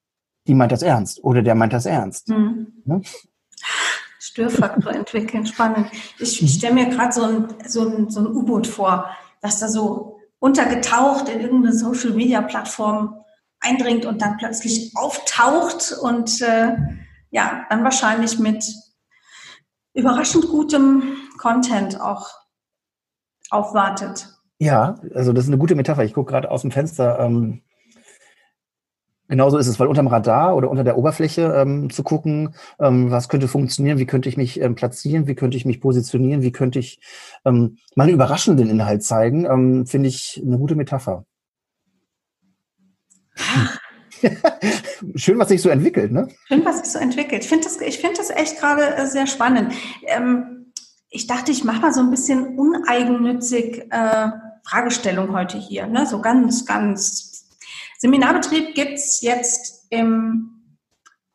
die 0.46 0.54
meint 0.54 0.72
das 0.72 0.84
ernst 0.84 1.24
oder 1.24 1.42
der 1.42 1.56
meint 1.56 1.74
das 1.74 1.88
ernst. 1.88 2.30
Mhm. 2.30 2.68
Ne? 2.86 3.02
Störfaktor 4.38 4.94
entwickeln, 4.94 5.48
spannend. 5.48 5.90
Ich, 6.20 6.44
ich 6.44 6.54
stelle 6.54 6.76
mir 6.76 6.90
gerade 6.90 7.12
so 7.12 7.24
ein, 7.24 7.48
so 7.66 7.88
ein, 7.88 8.10
so 8.12 8.20
ein 8.20 8.28
U-Boot 8.28 8.68
vor, 8.68 9.10
das 9.42 9.60
da 9.60 9.68
so 9.68 10.20
untergetaucht 10.38 11.28
in 11.28 11.42
irgendeine 11.42 11.74
Social-Media-Plattform 11.74 13.16
eindringt 13.60 14.06
und 14.06 14.22
dann 14.22 14.38
plötzlich 14.38 14.92
auftaucht 14.96 15.98
und 16.00 16.40
äh, 16.44 16.76
ja, 17.32 17.66
dann 17.72 17.84
wahrscheinlich 17.84 18.38
mit 18.38 18.64
überraschend 19.96 20.48
gutem 20.50 21.18
Content 21.40 22.00
auch 22.00 22.30
aufwartet. 23.50 24.30
Ja, 24.60 25.00
also 25.16 25.34
das 25.34 25.46
ist 25.46 25.50
eine 25.50 25.58
gute 25.58 25.74
Metapher. 25.74 26.04
Ich 26.04 26.14
gucke 26.14 26.32
gerade 26.32 26.52
aus 26.52 26.62
dem 26.62 26.70
Fenster. 26.70 27.20
Ähm, 27.20 27.64
Genauso 29.30 29.58
ist 29.58 29.68
es, 29.68 29.80
weil 29.80 29.88
unterm 29.88 30.08
Radar 30.08 30.56
oder 30.56 30.70
unter 30.70 30.86
der 30.86 30.98
Oberfläche 30.98 31.54
ähm, 31.58 31.90
zu 31.90 32.04
gucken, 32.04 32.56
ähm, 32.80 33.12
was 33.12 33.28
könnte 33.28 33.48
funktionieren, 33.48 33.98
wie 33.98 34.06
könnte 34.06 34.30
ich 34.30 34.38
mich 34.38 34.62
ähm, 34.62 34.76
platzieren, 34.76 35.28
wie 35.28 35.36
könnte 35.36 35.58
ich 35.58 35.66
mich 35.66 35.82
positionieren, 35.82 36.42
wie 36.42 36.54
könnte 36.54 36.80
ich 36.80 37.00
ähm, 37.44 37.78
mal 37.96 38.06
einen 38.06 38.14
überraschenden 38.14 38.70
Inhalt 38.70 39.04
zeigen, 39.04 39.46
ähm, 39.46 39.86
finde 39.86 40.08
ich 40.08 40.42
eine 40.46 40.58
gute 40.58 40.76
Metapher. 40.76 41.26
Schön, 45.16 45.38
was 45.38 45.50
sich 45.50 45.62
so 45.62 45.70
entwickelt, 45.70 46.12
ne? 46.12 46.28
Schön, 46.48 46.66
was 46.66 46.80
sich 46.80 46.92
so 46.92 47.00
entwickelt. 47.00 47.44
Ich 47.44 47.50
finde 47.50 47.66
das, 47.66 47.80
ich 47.82 48.00
finde 48.00 48.18
das 48.18 48.30
echt 48.30 48.60
gerade 48.60 48.96
äh, 48.96 49.06
sehr 49.06 49.28
spannend. 49.28 49.74
Ähm, 50.06 50.72
ich 51.10 51.28
dachte, 51.28 51.52
ich 51.52 51.64
mache 51.64 51.82
mal 51.82 51.94
so 51.94 52.00
ein 52.02 52.10
bisschen 52.10 52.58
uneigennützig 52.58 53.92
äh, 53.92 54.30
Fragestellung 54.64 55.34
heute 55.34 55.58
hier, 55.58 55.88
ne? 55.88 56.06
So 56.06 56.22
ganz, 56.22 56.66
ganz 56.66 57.37
Seminarbetrieb 57.98 58.76
gibt's 58.76 59.22
jetzt 59.22 59.88
im 59.90 60.78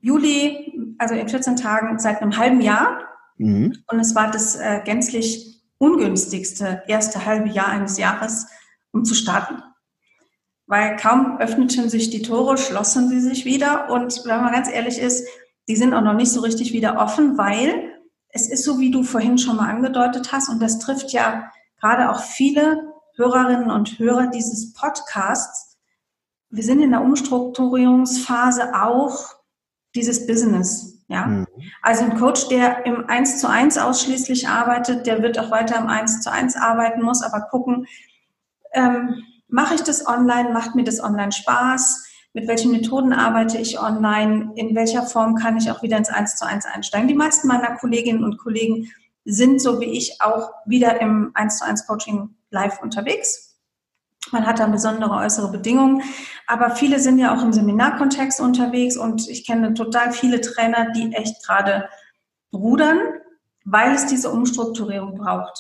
Juli, 0.01 0.97
also 0.99 1.15
in 1.15 1.29
14 1.29 1.57
Tagen, 1.57 1.99
seit 1.99 2.23
einem 2.23 2.37
halben 2.37 2.61
Jahr. 2.61 3.01
Mhm. 3.39 3.77
Und 3.89 4.01
es 4.01 4.15
war 4.15 4.31
das 4.31 4.57
äh, 4.57 4.81
gänzlich 4.85 5.63
ungünstigste 5.79 6.83
erste 6.87 7.25
halbe 7.25 7.49
Jahr 7.49 7.69
eines 7.69 7.99
Jahres, 7.99 8.47
um 8.93 9.05
zu 9.05 9.15
starten. 9.15 9.63
Weil 10.67 10.97
kaum 10.97 11.39
öffneten 11.39 11.89
sich 11.89 12.11
die 12.11 12.23
Tore, 12.23 12.57
schlossen 12.57 13.09
sie 13.09 13.21
sich 13.21 13.45
wieder. 13.45 13.91
Und 13.91 14.23
wenn 14.25 14.43
man 14.43 14.53
ganz 14.53 14.71
ehrlich 14.71 14.99
ist, 14.99 15.27
die 15.69 15.77
sind 15.77 15.95
auch 15.95 16.03
noch 16.03 16.15
nicht 16.15 16.31
so 16.31 16.41
richtig 16.41 16.73
wieder 16.73 16.99
offen, 16.99 17.37
weil 17.37 17.93
es 18.29 18.49
ist 18.49 18.65
so, 18.65 18.79
wie 18.79 18.91
du 18.91 19.03
vorhin 19.03 19.39
schon 19.39 19.57
mal 19.57 19.69
angedeutet 19.69 20.33
hast, 20.33 20.49
und 20.49 20.61
das 20.63 20.79
trifft 20.79 21.13
ja 21.13 21.51
gerade 21.81 22.11
auch 22.11 22.23
viele 22.23 22.93
Hörerinnen 23.17 23.71
und 23.71 23.99
Hörer 23.99 24.29
dieses 24.29 24.73
Podcasts, 24.73 25.72
wir 26.53 26.63
sind 26.63 26.83
in 26.83 26.91
der 26.91 27.03
Umstrukturierungsphase 27.03 28.75
auch 28.75 29.37
dieses 29.95 30.27
Business. 30.27 31.03
Ja? 31.09 31.27
Mhm. 31.27 31.47
Also 31.81 32.05
ein 32.05 32.19
Coach, 32.19 32.49
der 32.49 32.85
im 32.87 33.09
1 33.09 33.41
zu 33.41 33.49
1 33.49 33.79
ausschließlich 33.79 34.49
arbeitet, 34.49 35.07
der 35.07 35.23
wird 35.23 35.39
auch 35.39 35.51
weiter 35.51 35.79
im 35.79 35.89
1 35.89 36.21
zu 36.21 36.31
1 36.31 36.57
arbeiten, 36.57 37.03
muss 37.03 37.23
aber 37.23 37.41
gucken, 37.51 37.87
ähm, 38.75 39.23
mache 39.49 39.75
ich 39.75 39.83
das 39.83 40.07
online, 40.07 40.51
macht 40.53 40.75
mir 40.75 40.85
das 40.85 41.03
online 41.03 41.33
Spaß, 41.33 42.07
mit 42.35 42.47
welchen 42.49 42.73
Methoden 42.73 43.13
arbeite 43.13 43.59
ich 43.59 43.81
online, 43.81 44.53
in 44.55 44.75
welcher 44.75 45.03
Form 45.03 45.35
kann 45.35 45.57
ich 45.57 45.71
auch 45.71 45.83
wieder 45.83 45.97
ins 45.97 46.11
1 46.11 46.37
zu 46.37 46.47
1 46.47 46.67
einsteigen. 46.67 47.09
Die 47.09 47.15
meisten 47.15 47.49
meiner 47.49 47.77
Kolleginnen 47.77 48.25
und 48.25 48.39
Kollegen 48.39 48.91
sind 49.25 49.61
so 49.61 49.81
wie 49.81 49.97
ich 49.97 50.21
auch 50.21 50.51
wieder 50.67 51.01
im 51.01 51.31
1 51.35 51.59
zu 51.59 51.65
1 51.65 51.87
Coaching 51.87 52.35
live 52.51 52.83
unterwegs. 52.83 53.52
Man 54.33 54.47
hat 54.47 54.59
da 54.59 54.67
besondere 54.67 55.13
äußere 55.13 55.51
Bedingungen. 55.51 56.03
Aber 56.47 56.75
viele 56.75 56.99
sind 56.99 57.19
ja 57.19 57.37
auch 57.37 57.43
im 57.43 57.53
Seminarkontext 57.53 58.41
unterwegs 58.41 58.97
und 58.97 59.29
ich 59.29 59.47
kenne 59.47 59.75
total 59.75 60.13
viele 60.13 60.41
Trainer, 60.41 60.91
die 60.91 61.13
echt 61.13 61.45
gerade 61.47 61.89
rudern, 62.53 62.99
weil 63.65 63.95
es 63.95 64.07
diese 64.07 64.31
Umstrukturierung 64.31 65.15
braucht. 65.15 65.59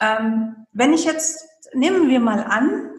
Ähm, 0.00 0.66
wenn 0.72 0.92
ich 0.92 1.04
jetzt, 1.04 1.44
nehmen 1.74 2.08
wir 2.08 2.20
mal 2.20 2.42
an, 2.42 2.90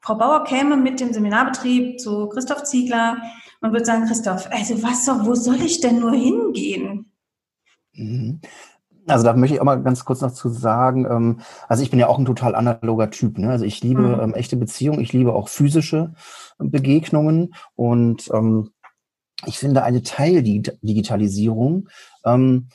Frau 0.00 0.14
Bauer 0.14 0.44
käme 0.44 0.76
mit 0.76 1.00
dem 1.00 1.12
Seminarbetrieb 1.12 2.00
zu 2.00 2.28
Christoph 2.28 2.64
Ziegler 2.64 3.18
und 3.60 3.72
würde 3.72 3.84
sagen, 3.84 4.06
Christoph, 4.06 4.48
also 4.50 4.82
was 4.82 5.06
wo 5.26 5.34
soll 5.34 5.60
ich 5.62 5.80
denn 5.80 6.00
nur 6.00 6.12
hingehen? 6.12 7.12
Also 9.06 9.24
da 9.24 9.34
möchte 9.34 9.54
ich 9.54 9.60
auch 9.60 9.64
mal 9.64 9.82
ganz 9.82 10.04
kurz 10.04 10.20
noch 10.20 10.32
zu 10.32 10.48
sagen, 10.48 11.06
ähm, 11.06 11.40
also 11.68 11.82
ich 11.82 11.90
bin 11.90 11.98
ja 11.98 12.08
auch 12.08 12.18
ein 12.18 12.24
total 12.24 12.54
analoger 12.54 13.10
Typ. 13.10 13.38
Ne? 13.38 13.50
Also 13.50 13.64
ich 13.64 13.82
liebe 13.82 14.02
mhm. 14.02 14.20
ähm, 14.20 14.34
echte 14.34 14.56
Beziehungen, 14.56 15.00
ich 15.00 15.12
liebe 15.12 15.32
auch 15.32 15.48
physische 15.48 16.14
Begegnungen 16.58 17.54
und 17.74 18.30
ähm, 18.32 18.70
ich 19.46 19.58
finde 19.58 19.82
eine 19.82 20.02
Teildigitalisierung 20.02 21.88
ähm, 22.24 22.68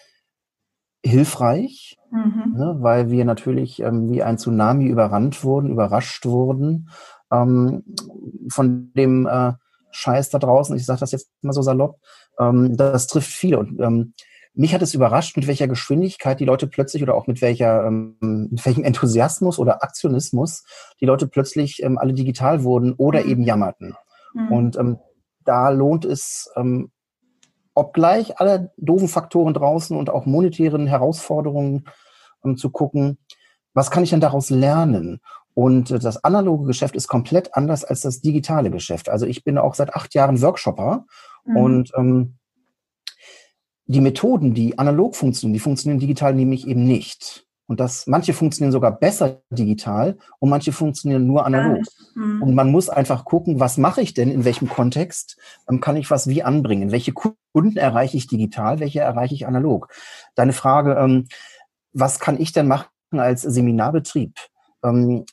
hilfreich, 1.03 1.97
mhm. 2.11 2.53
ne? 2.55 2.77
weil 2.79 3.11
wir 3.11 3.25
natürlich 3.25 3.79
ähm, 3.81 4.09
wie 4.09 4.23
ein 4.23 4.38
Tsunami 4.38 4.88
überrannt 4.88 5.43
wurden, 5.43 5.69
überrascht 5.69 6.25
wurden 6.25 6.89
ähm, 7.31 7.83
von 8.49 8.91
dem 8.93 9.27
äh, 9.27 9.53
Scheiß 9.91 10.29
da 10.29 10.39
draußen. 10.39 10.75
Ich 10.75 10.85
sage 10.85 10.99
das 10.99 11.11
jetzt 11.11 11.29
mal 11.41 11.53
so 11.53 11.61
salopp. 11.61 11.99
Ähm, 12.39 12.75
das 12.75 13.07
trifft 13.07 13.31
viele 13.31 13.59
und 13.59 13.79
ähm, 13.79 14.13
mich 14.55 14.73
hat 14.73 14.81
es 14.81 14.93
überrascht, 14.93 15.35
mit 15.35 15.47
welcher 15.47 15.67
Geschwindigkeit 15.67 16.39
die 16.39 16.45
Leute 16.45 16.67
plötzlich 16.67 17.03
oder 17.03 17.15
auch 17.15 17.27
mit 17.27 17.41
welcher, 17.41 17.85
ähm, 17.85 18.17
mit 18.21 18.65
welchem 18.65 18.83
Enthusiasmus 18.83 19.59
oder 19.59 19.83
Aktionismus 19.83 20.63
die 21.01 21.05
Leute 21.05 21.27
plötzlich 21.27 21.83
ähm, 21.83 21.97
alle 21.97 22.13
digital 22.13 22.63
wurden 22.63 22.93
oder 22.93 23.23
mhm. 23.23 23.29
eben 23.29 23.43
jammerten. 23.43 23.95
Mhm. 24.33 24.51
Und 24.51 24.77
ähm, 24.77 24.99
da 25.43 25.69
lohnt 25.69 26.05
es, 26.05 26.49
ähm, 26.55 26.91
obgleich 27.73 28.39
alle 28.39 28.71
doofen 28.77 29.09
Faktoren 29.09 29.53
draußen 29.53 29.95
und 29.95 30.09
auch 30.09 30.25
monetären 30.25 30.87
Herausforderungen 30.87 31.85
ähm, 32.43 32.57
zu 32.57 32.69
gucken, 32.69 33.19
was 33.73 33.91
kann 33.91 34.03
ich 34.03 34.09
denn 34.09 34.21
daraus 34.21 34.49
lernen? 34.49 35.19
Und 35.53 35.91
äh, 35.91 35.99
das 35.99 36.23
analoge 36.23 36.65
Geschäft 36.65 36.95
ist 36.95 37.07
komplett 37.07 37.55
anders 37.55 37.83
als 37.83 38.01
das 38.01 38.21
digitale 38.21 38.71
Geschäft. 38.71 39.09
Also 39.09 39.25
ich 39.25 39.43
bin 39.43 39.57
auch 39.57 39.75
seit 39.75 39.93
acht 39.93 40.13
Jahren 40.13 40.41
Workshopper 40.41 41.05
mhm. 41.45 41.57
und 41.57 41.91
ähm, 41.97 42.37
die 43.87 44.01
Methoden, 44.01 44.53
die 44.53 44.77
analog 44.79 45.15
funktionieren, 45.15 45.53
die 45.53 45.59
funktionieren 45.59 45.99
digital 45.99 46.33
nämlich 46.33 46.67
eben 46.67 46.85
nicht. 46.85 47.45
Und 47.67 47.79
das, 47.79 48.05
manche 48.05 48.33
funktionieren 48.33 48.71
sogar 48.71 48.91
besser 48.91 49.41
digital 49.49 50.17
und 50.39 50.49
manche 50.49 50.71
funktionieren 50.71 51.25
nur 51.25 51.45
analog. 51.45 51.83
Mhm. 52.13 52.43
Und 52.43 52.53
man 52.53 52.71
muss 52.71 52.89
einfach 52.89 53.25
gucken, 53.25 53.59
was 53.59 53.77
mache 53.77 54.01
ich 54.01 54.13
denn, 54.13 54.29
in 54.29 54.45
welchem 54.45 54.69
Kontext 54.69 55.37
ähm, 55.67 55.81
kann 55.81 55.97
ich 55.97 56.11
was 56.11 56.27
wie 56.27 56.43
anbringen? 56.43 56.91
Welche 56.91 57.13
Kunden 57.13 57.77
erreiche 57.77 58.17
ich 58.17 58.27
digital, 58.27 58.79
welche 58.79 58.99
erreiche 58.99 59.33
ich 59.33 59.47
analog? 59.47 59.89
Deine 60.35 60.53
Frage, 60.53 60.93
ähm, 60.93 61.27
was 61.91 62.19
kann 62.19 62.39
ich 62.39 62.51
denn 62.51 62.67
machen 62.67 62.87
als 63.11 63.41
Seminarbetrieb? 63.41 64.35
Ähm, 64.83 65.25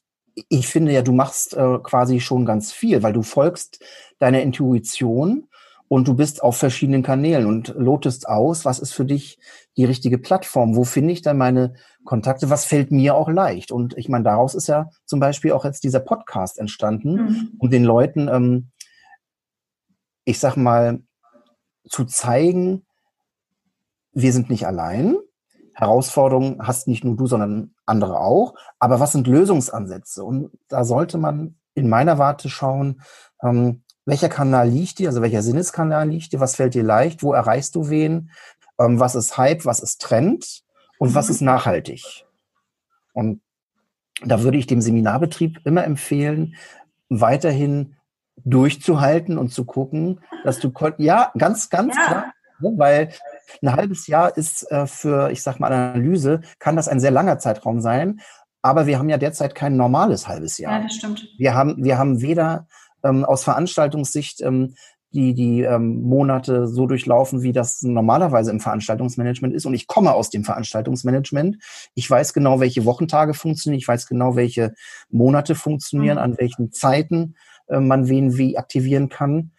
ich 0.49 0.67
finde 0.69 0.93
ja, 0.93 1.03
du 1.03 1.13
machst 1.13 1.55
äh, 1.55 1.79
quasi 1.83 2.21
schon 2.21 2.47
ganz 2.47 2.73
viel, 2.73 3.03
weil 3.03 3.13
du 3.13 3.23
folgst 3.23 3.85
deiner 4.19 4.41
Intuition 4.41 5.49
und 5.93 6.09
du 6.09 6.15
bist 6.15 6.43
auf 6.43 6.57
verschiedenen 6.57 7.03
Kanälen 7.03 7.45
und 7.45 7.75
lotest 7.77 8.27
aus, 8.27 8.65
was 8.65 8.79
ist 8.79 8.95
für 8.95 9.05
dich 9.05 9.39
die 9.77 9.85
richtige 9.85 10.17
Plattform, 10.17 10.75
wo 10.75 10.85
finde 10.85 11.13
ich 11.13 11.21
dann 11.21 11.37
meine 11.37 11.75
Kontakte, 12.07 12.49
was 12.49 12.65
fällt 12.65 12.91
mir 12.91 13.15
auch 13.15 13.29
leicht. 13.29 13.71
Und 13.71 13.99
ich 13.99 14.09
meine, 14.09 14.25
daraus 14.25 14.55
ist 14.55 14.69
ja 14.69 14.89
zum 15.05 15.21
Beispiel 15.21 15.53
auch 15.53 15.67
jetzt 15.67 15.85
dieser 15.85 16.01
Podcast 16.01 16.59
entstanden, 16.59 17.15
mhm. 17.17 17.51
um 17.59 17.69
den 17.69 17.85
Leuten, 17.85 18.29
ähm, 18.29 18.71
ich 20.25 20.39
sag 20.39 20.57
mal, 20.57 21.03
zu 21.87 22.07
zeigen, 22.07 22.87
wir 24.15 24.33
sind 24.33 24.49
nicht 24.49 24.67
allein. 24.67 25.19
Herausforderungen 25.75 26.67
hast 26.67 26.89
nicht 26.89 27.05
nur 27.05 27.17
du, 27.17 27.27
sondern 27.27 27.75
andere 27.85 28.19
auch. 28.19 28.55
Aber 28.79 28.99
was 28.99 29.13
sind 29.13 29.27
Lösungsansätze? 29.27 30.25
Und 30.25 30.53
da 30.69 30.85
sollte 30.85 31.19
man 31.19 31.57
in 31.75 31.91
meiner 31.91 32.17
Warte 32.17 32.49
schauen, 32.49 33.03
ähm, 33.43 33.82
welcher 34.05 34.29
Kanal 34.29 34.69
liegt 34.69 34.99
dir, 34.99 35.09
also 35.09 35.23
welcher 35.23 35.43
Sinneskanal 35.43 36.09
liegt 36.09 36.33
dir, 36.33 36.41
was 36.41 36.57
fällt 36.57 36.75
dir 36.75 36.83
leicht, 36.83 37.23
wo 37.23 37.33
erreichst 37.33 37.75
du 37.75 37.89
wen, 37.89 38.31
ähm, 38.79 38.99
was 38.99 39.15
ist 39.15 39.37
Hype, 39.37 39.65
was 39.65 39.81
ist 39.81 40.01
Trend 40.03 40.63
und 40.99 41.11
mhm. 41.11 41.15
was 41.15 41.31
ist 41.31 41.41
nachhaltig. 41.41 42.25
Und 43.13 43.41
da 44.25 44.43
würde 44.43 44.59
ich 44.59 44.67
dem 44.67 44.81
Seminarbetrieb 44.81 45.61
immer 45.65 45.85
empfehlen, 45.85 46.57
weiterhin 47.09 47.97
durchzuhalten 48.45 49.39
und 49.39 49.51
zu 49.51 49.65
gucken, 49.65 50.21
dass 50.45 50.59
du, 50.59 50.73
ja, 50.99 51.33
ganz, 51.37 51.71
ganz 51.71 51.95
ja. 51.97 52.07
klar, 52.07 52.33
ne, 52.61 52.73
weil 52.77 53.09
ein 53.61 53.73
halbes 53.73 54.07
Jahr 54.07 54.37
ist 54.37 54.71
äh, 54.71 54.87
für, 54.87 55.31
ich 55.31 55.43
sag 55.43 55.61
mal, 55.61 55.73
Analyse, 55.73 56.41
kann 56.59 56.77
das 56.77 56.89
ein 56.89 57.01
sehr 57.01 57.11
langer 57.11 57.39
Zeitraum 57.39 57.81
sein. 57.81 58.21
Aber 58.63 58.87
wir 58.87 58.99
haben 58.99 59.09
ja 59.09 59.19
derzeit 59.19 59.55
kein 59.55 59.77
normales 59.77 60.29
halbes 60.29 60.59
Jahr. 60.59 60.79
Ja, 60.79 60.83
das 60.85 60.95
stimmt. 60.95 61.29
Wir 61.37 61.55
haben, 61.55 61.83
wir 61.85 61.99
haben 61.99 62.23
weder 62.23 62.67
ähm, 63.03 63.25
aus 63.25 63.45
Veranstaltungssicht 63.45 64.41
ähm, 64.43 64.75
die, 65.13 65.35
die 65.35 65.61
ähm, 65.63 66.03
Monate 66.03 66.67
so 66.67 66.87
durchlaufen, 66.87 67.43
wie 67.43 67.53
das 67.53 67.83
normalerweise 67.83 68.51
im 68.51 68.61
Veranstaltungsmanagement 68.61 69.55
ist. 69.55 69.67
Und 69.67 69.75
ich 69.75 69.87
komme 69.87 70.15
aus 70.15 70.31
dem 70.31 70.45
Veranstaltungsmanagement. 70.45 71.59
Ich 71.95 72.11
weiß 72.11 72.33
genau, 72.33 72.61
welche 72.61 72.85
Wochentage 72.85 73.35
funktionieren. 73.35 73.79
Ich 73.79 73.89
weiß 73.89 74.07
genau, 74.07 74.37
welche 74.37 74.75
Monate 75.11 75.55
funktionieren, 75.55 76.17
mhm. 76.17 76.23
an 76.23 76.39
welchen 76.39 76.73
Zeiten 76.73 77.35
äh, 77.69 77.81
man 77.81 78.09
wen 78.09 78.37
wie 78.39 78.57
aktivieren 78.57 79.09
kann. 79.09 79.53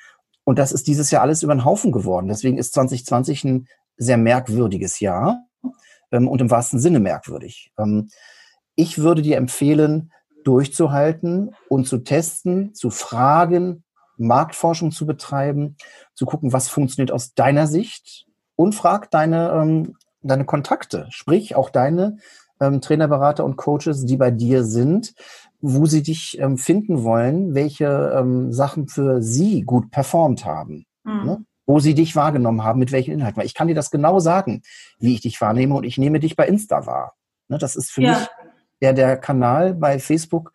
Und 0.43 0.59
das 0.59 0.71
ist 0.71 0.87
dieses 0.87 1.11
Jahr 1.11 1.21
alles 1.21 1.43
über 1.43 1.53
den 1.53 1.65
Haufen 1.65 1.91
geworden. 1.91 2.27
Deswegen 2.27 2.57
ist 2.57 2.73
2020 2.73 3.43
ein 3.43 3.67
sehr 3.97 4.17
merkwürdiges 4.17 4.99
Jahr 4.99 5.45
ähm, 6.11 6.27
und 6.27 6.41
im 6.41 6.49
wahrsten 6.49 6.79
Sinne 6.79 6.99
merkwürdig. 6.99 7.71
Ähm, 7.77 8.09
ich 8.75 8.97
würde 8.97 9.21
dir 9.21 9.37
empfehlen, 9.37 10.11
durchzuhalten 10.43 11.55
und 11.69 11.87
zu 11.87 11.99
testen, 11.99 12.73
zu 12.73 12.89
fragen, 12.89 13.83
Marktforschung 14.17 14.91
zu 14.91 15.05
betreiben, 15.05 15.75
zu 16.13 16.25
gucken, 16.25 16.53
was 16.53 16.69
funktioniert 16.69 17.11
aus 17.11 17.33
deiner 17.33 17.67
Sicht 17.67 18.25
und 18.55 18.75
frag 18.75 19.09
deine, 19.11 19.51
ähm, 19.51 19.95
deine 20.21 20.45
Kontakte, 20.45 21.07
sprich 21.09 21.55
auch 21.55 21.69
deine 21.69 22.17
ähm, 22.61 22.81
Trainerberater 22.81 23.43
und 23.43 23.57
Coaches, 23.57 24.05
die 24.05 24.17
bei 24.17 24.31
dir 24.31 24.63
sind. 24.63 25.13
wo 25.65 25.85
sie 25.85 26.03
dich 26.03 26.37
ähm, 26.41 26.57
finden 26.57 27.05
wollen, 27.05 27.55
welche 27.55 28.13
ähm, 28.17 28.51
Sachen 28.51 28.89
für 28.89 29.21
sie 29.21 29.61
gut 29.61 29.91
performt 29.91 30.43
haben. 30.43 30.85
Mhm. 31.05 31.25
Ne? 31.25 31.45
Wo 31.65 31.79
sie 31.79 31.93
dich 31.93 32.17
wahrgenommen 32.17 32.65
haben, 32.65 32.79
mit 32.79 32.91
welchen 32.91 33.13
Inhalten. 33.13 33.37
Weil 33.37 33.45
ich 33.45 33.53
kann 33.53 33.69
dir 33.69 33.73
das 33.73 33.89
genau 33.89 34.19
sagen, 34.19 34.61
wie 34.99 35.13
ich 35.13 35.21
dich 35.21 35.39
wahrnehme 35.39 35.75
und 35.75 35.85
ich 35.85 35.97
nehme 35.97 36.19
dich 36.19 36.35
bei 36.35 36.47
Insta 36.49 36.85
wahr. 36.85 37.13
Ne? 37.47 37.57
Das 37.59 37.77
ist 37.77 37.91
für 37.91 38.01
ja. 38.01 38.19
mich 38.19 38.27
der, 38.83 38.93
der 38.93 39.17
Kanal 39.17 39.73
bei 39.73 39.97
Facebook, 39.97 40.51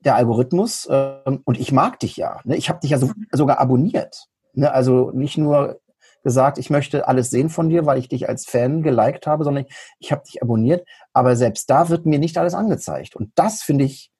der 0.00 0.16
Algorithmus. 0.16 0.88
Ähm, 0.90 1.42
und 1.44 1.60
ich 1.60 1.70
mag 1.70 2.00
dich 2.00 2.16
ja. 2.16 2.40
Ne? 2.44 2.56
Ich 2.56 2.68
habe 2.68 2.80
dich 2.80 2.90
ja 2.90 2.98
so, 2.98 3.08
mhm. 3.08 3.26
sogar 3.30 3.60
abonniert. 3.60 4.26
Ne? 4.54 4.72
Also 4.72 5.10
nicht 5.12 5.36
nur 5.36 5.80
gesagt, 6.24 6.58
ich 6.58 6.70
möchte 6.70 7.06
alles 7.06 7.30
sehen 7.30 7.50
von 7.50 7.68
dir, 7.68 7.86
weil 7.86 7.98
ich 7.98 8.08
dich 8.08 8.28
als 8.28 8.46
Fan 8.46 8.82
geliked 8.82 9.26
habe, 9.26 9.44
sondern 9.44 9.66
ich, 9.66 9.74
ich 9.98 10.12
habe 10.12 10.22
dich 10.24 10.42
abonniert. 10.42 10.86
Aber 11.12 11.36
selbst 11.36 11.68
da 11.68 11.90
wird 11.90 12.06
mir 12.06 12.18
nicht 12.18 12.38
alles 12.38 12.54
angezeigt. 12.54 13.14
Und 13.16 13.32
das 13.36 13.62
finde 13.62 13.84
ich 13.84 14.10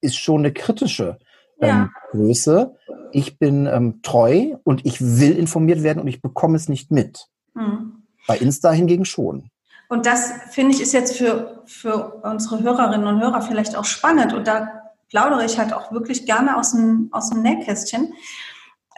ist 0.00 0.16
schon 0.16 0.40
eine 0.40 0.52
kritische 0.52 1.18
ähm, 1.60 1.68
ja. 1.68 1.90
Größe. 2.10 2.74
Ich 3.12 3.38
bin 3.38 3.66
ähm, 3.66 4.00
treu 4.02 4.56
und 4.64 4.84
ich 4.84 5.00
will 5.00 5.38
informiert 5.38 5.82
werden 5.82 6.00
und 6.00 6.08
ich 6.08 6.20
bekomme 6.20 6.56
es 6.56 6.68
nicht 6.68 6.90
mit. 6.90 7.28
Mhm. 7.54 8.04
Bei 8.26 8.36
Insta 8.36 8.70
hingegen 8.70 9.04
schon. 9.04 9.50
Und 9.88 10.06
das 10.06 10.32
finde 10.50 10.74
ich 10.74 10.80
ist 10.80 10.92
jetzt 10.92 11.16
für, 11.16 11.62
für 11.66 12.20
unsere 12.22 12.62
Hörerinnen 12.62 13.06
und 13.06 13.20
Hörer 13.20 13.42
vielleicht 13.42 13.76
auch 13.76 13.84
spannend. 13.84 14.32
Und 14.32 14.46
da 14.46 14.82
plaudere 15.08 15.44
ich 15.44 15.58
halt 15.58 15.72
auch 15.72 15.92
wirklich 15.92 16.26
gerne 16.26 16.56
aus 16.56 16.72
dem, 16.72 17.08
aus 17.12 17.30
dem 17.30 17.42
Nähkästchen. 17.42 18.14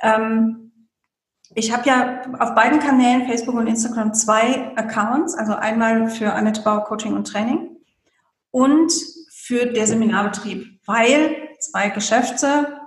Ähm, 0.03 0.73
ich 1.55 1.73
habe 1.73 1.89
ja 1.89 2.23
auf 2.39 2.55
beiden 2.55 2.81
Kanälen, 2.81 3.27
Facebook 3.27 3.55
und 3.55 3.67
Instagram, 3.67 4.15
zwei 4.15 4.77
Accounts. 4.77 5.35
Also 5.35 5.55
einmal 5.55 6.09
für 6.09 6.33
Annette 6.33 6.63
Bauer 6.63 6.85
Coaching 6.85 7.15
und 7.15 7.27
Training 7.27 7.77
und 8.51 8.93
für 9.31 9.67
der 9.67 9.87
Seminarbetrieb, 9.87 10.81
weil 10.87 11.37
zwei 11.61 11.91
Geschäfte, 11.91 12.81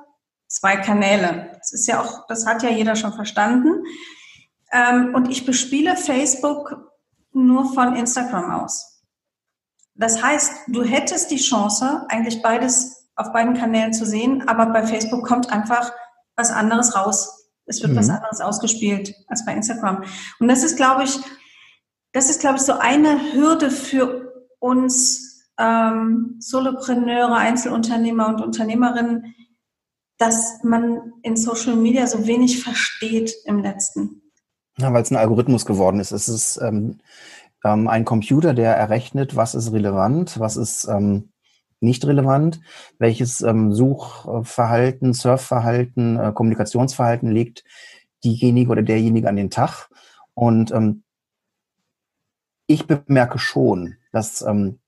zwei 0.48 0.76
Kanäle. 0.78 1.52
Das 1.58 1.72
ist 1.74 1.88
ja 1.88 2.02
auch, 2.02 2.28
das 2.28 2.46
hat 2.46 2.64
ja 2.64 2.70
jeder 2.70 2.96
schon 2.96 3.14
verstanden. 3.14 3.84
Ähm, 4.72 5.14
und 5.16 5.30
ich 5.30 5.46
bespiele 5.46 5.96
Facebook 5.96 6.88
nur 7.32 7.74
von 7.74 7.96
Instagram 7.96 8.52
aus. 8.52 9.04
Das 9.96 10.24
heißt, 10.24 10.52
du 10.68 10.84
hättest 10.84 11.30
die 11.30 11.38
Chance, 11.38 12.06
eigentlich 12.10 12.42
beides 12.42 13.10
auf 13.15 13.34
beiden 13.34 13.54
Kanälen 13.54 13.94
zu 13.94 14.06
sehen, 14.06 14.48
aber 14.48 14.68
bei 14.68 14.88
Facebook 14.88 15.28
kommt 15.28 15.52
einfach 15.52 15.92
was 16.36 16.52
anderes 16.52 16.96
raus. 16.96 17.50
Es 17.65 17.82
wird 17.82 17.92
mhm. 17.92 17.98
was 17.98 18.10
anderes 18.10 18.39
ausgespielt 18.39 19.13
als 19.28 19.46
bei 19.46 19.54
Instagram. 19.54 20.04
Und 20.39 20.48
das 20.48 20.63
ist, 20.63 20.78
glaube 20.78 21.04
ich, 21.04 21.20
das 22.13 22.30
ist, 22.30 22.39
glaube 22.39 22.58
ich, 22.58 22.63
so 22.63 22.74
eine 22.74 23.34
Hürde 23.34 23.70
für 23.70 24.48
uns 24.60 25.44
ähm, 25.60 26.38
Solopreneure, 26.39 27.36
Einzelunternehmer 27.36 28.30
und 28.30 28.42
Unternehmerinnen, 28.42 29.36
dass 30.18 30.63
man 30.63 31.13
in 31.22 31.38
Social 31.38 31.76
Media 31.76 32.08
so 32.08 32.26
wenig 32.26 32.63
versteht 32.63 33.34
im 33.46 33.60
letzten. 33.60 34.29
Ja, 34.80 34.94
weil 34.94 35.02
es 35.02 35.12
ein 35.12 35.18
Algorithmus 35.18 35.65
geworden 35.65 36.00
ist. 36.00 36.12
Es 36.12 36.30
ist 36.30 36.58
ähm, 36.62 37.00
ähm, 37.65 37.88
ein 37.88 38.06
Computer, 38.06 38.54
der 38.54 38.76
errechnet, 38.76 39.36
was 39.36 39.56
ist 39.56 39.74
relevant, 39.74 40.39
was 40.39 40.56
ist 40.56 40.88
ähm, 40.88 41.32
nicht 41.82 42.06
relevant, 42.06 42.60
welches 42.98 43.42
ähm, 43.42 43.74
Suchverhalten, 43.74 45.13
Surfverhalten, 45.13 46.18
äh, 46.20 46.32
Kommunikationsverhalten 46.34 47.32
legt 47.32 47.63
diejenige 48.24 48.72
oder 48.72 48.82
derjenige 48.82 49.30
an 49.30 49.36
den 49.36 49.50
Tag. 49.50 49.89
Und 50.34 50.72
ähm, 50.72 51.04
ich 52.68 52.86
bemerke 52.88 53.39
schon, 53.39 53.96
dass 54.12 54.42
ähm, 54.42 54.80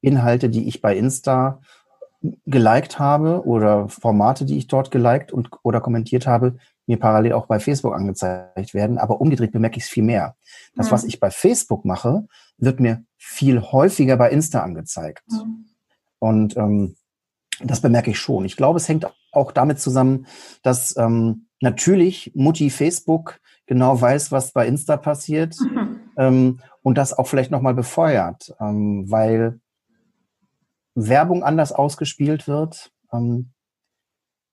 Inhalte, 0.00 0.48
die 0.48 0.68
ich 0.68 0.80
bei 0.80 0.96
Insta 0.96 1.60
geliked 2.46 2.98
habe 2.98 3.44
oder 3.46 3.88
Formate, 3.88 4.44
die 4.44 4.58
ich 4.58 4.66
dort 4.66 4.90
geliked 4.90 5.32
und 5.32 5.50
oder 5.62 5.80
kommentiert 5.80 6.26
habe, 6.26 6.58
mir 6.90 6.98
parallel 6.98 7.32
auch 7.34 7.46
bei 7.46 7.60
Facebook 7.60 7.94
angezeigt 7.94 8.74
werden. 8.74 8.98
Aber 8.98 9.20
umgedreht 9.20 9.52
bemerke 9.52 9.78
ich 9.78 9.84
es 9.84 9.88
viel 9.88 10.02
mehr. 10.02 10.34
Das, 10.74 10.88
mhm. 10.88 10.90
was 10.90 11.04
ich 11.04 11.20
bei 11.20 11.30
Facebook 11.30 11.84
mache, 11.84 12.26
wird 12.58 12.80
mir 12.80 13.04
viel 13.16 13.60
häufiger 13.60 14.16
bei 14.16 14.30
Insta 14.30 14.62
angezeigt. 14.62 15.24
Mhm. 15.30 15.66
Und 16.18 16.56
ähm, 16.56 16.96
das 17.62 17.80
bemerke 17.80 18.10
ich 18.10 18.18
schon. 18.18 18.44
Ich 18.44 18.56
glaube, 18.56 18.78
es 18.78 18.88
hängt 18.88 19.06
auch 19.32 19.52
damit 19.52 19.78
zusammen, 19.78 20.26
dass 20.62 20.96
ähm, 20.96 21.46
natürlich 21.60 22.32
Mutti 22.34 22.70
Facebook 22.70 23.38
genau 23.66 24.00
weiß, 24.00 24.32
was 24.32 24.50
bei 24.50 24.66
Insta 24.66 24.96
passiert 24.96 25.54
mhm. 25.60 26.00
ähm, 26.16 26.60
und 26.82 26.98
das 26.98 27.12
auch 27.12 27.28
vielleicht 27.28 27.52
nochmal 27.52 27.74
befeuert, 27.74 28.52
ähm, 28.60 29.08
weil 29.08 29.60
Werbung 30.96 31.44
anders 31.44 31.70
ausgespielt 31.70 32.48
wird. 32.48 32.90
Ähm, 33.12 33.52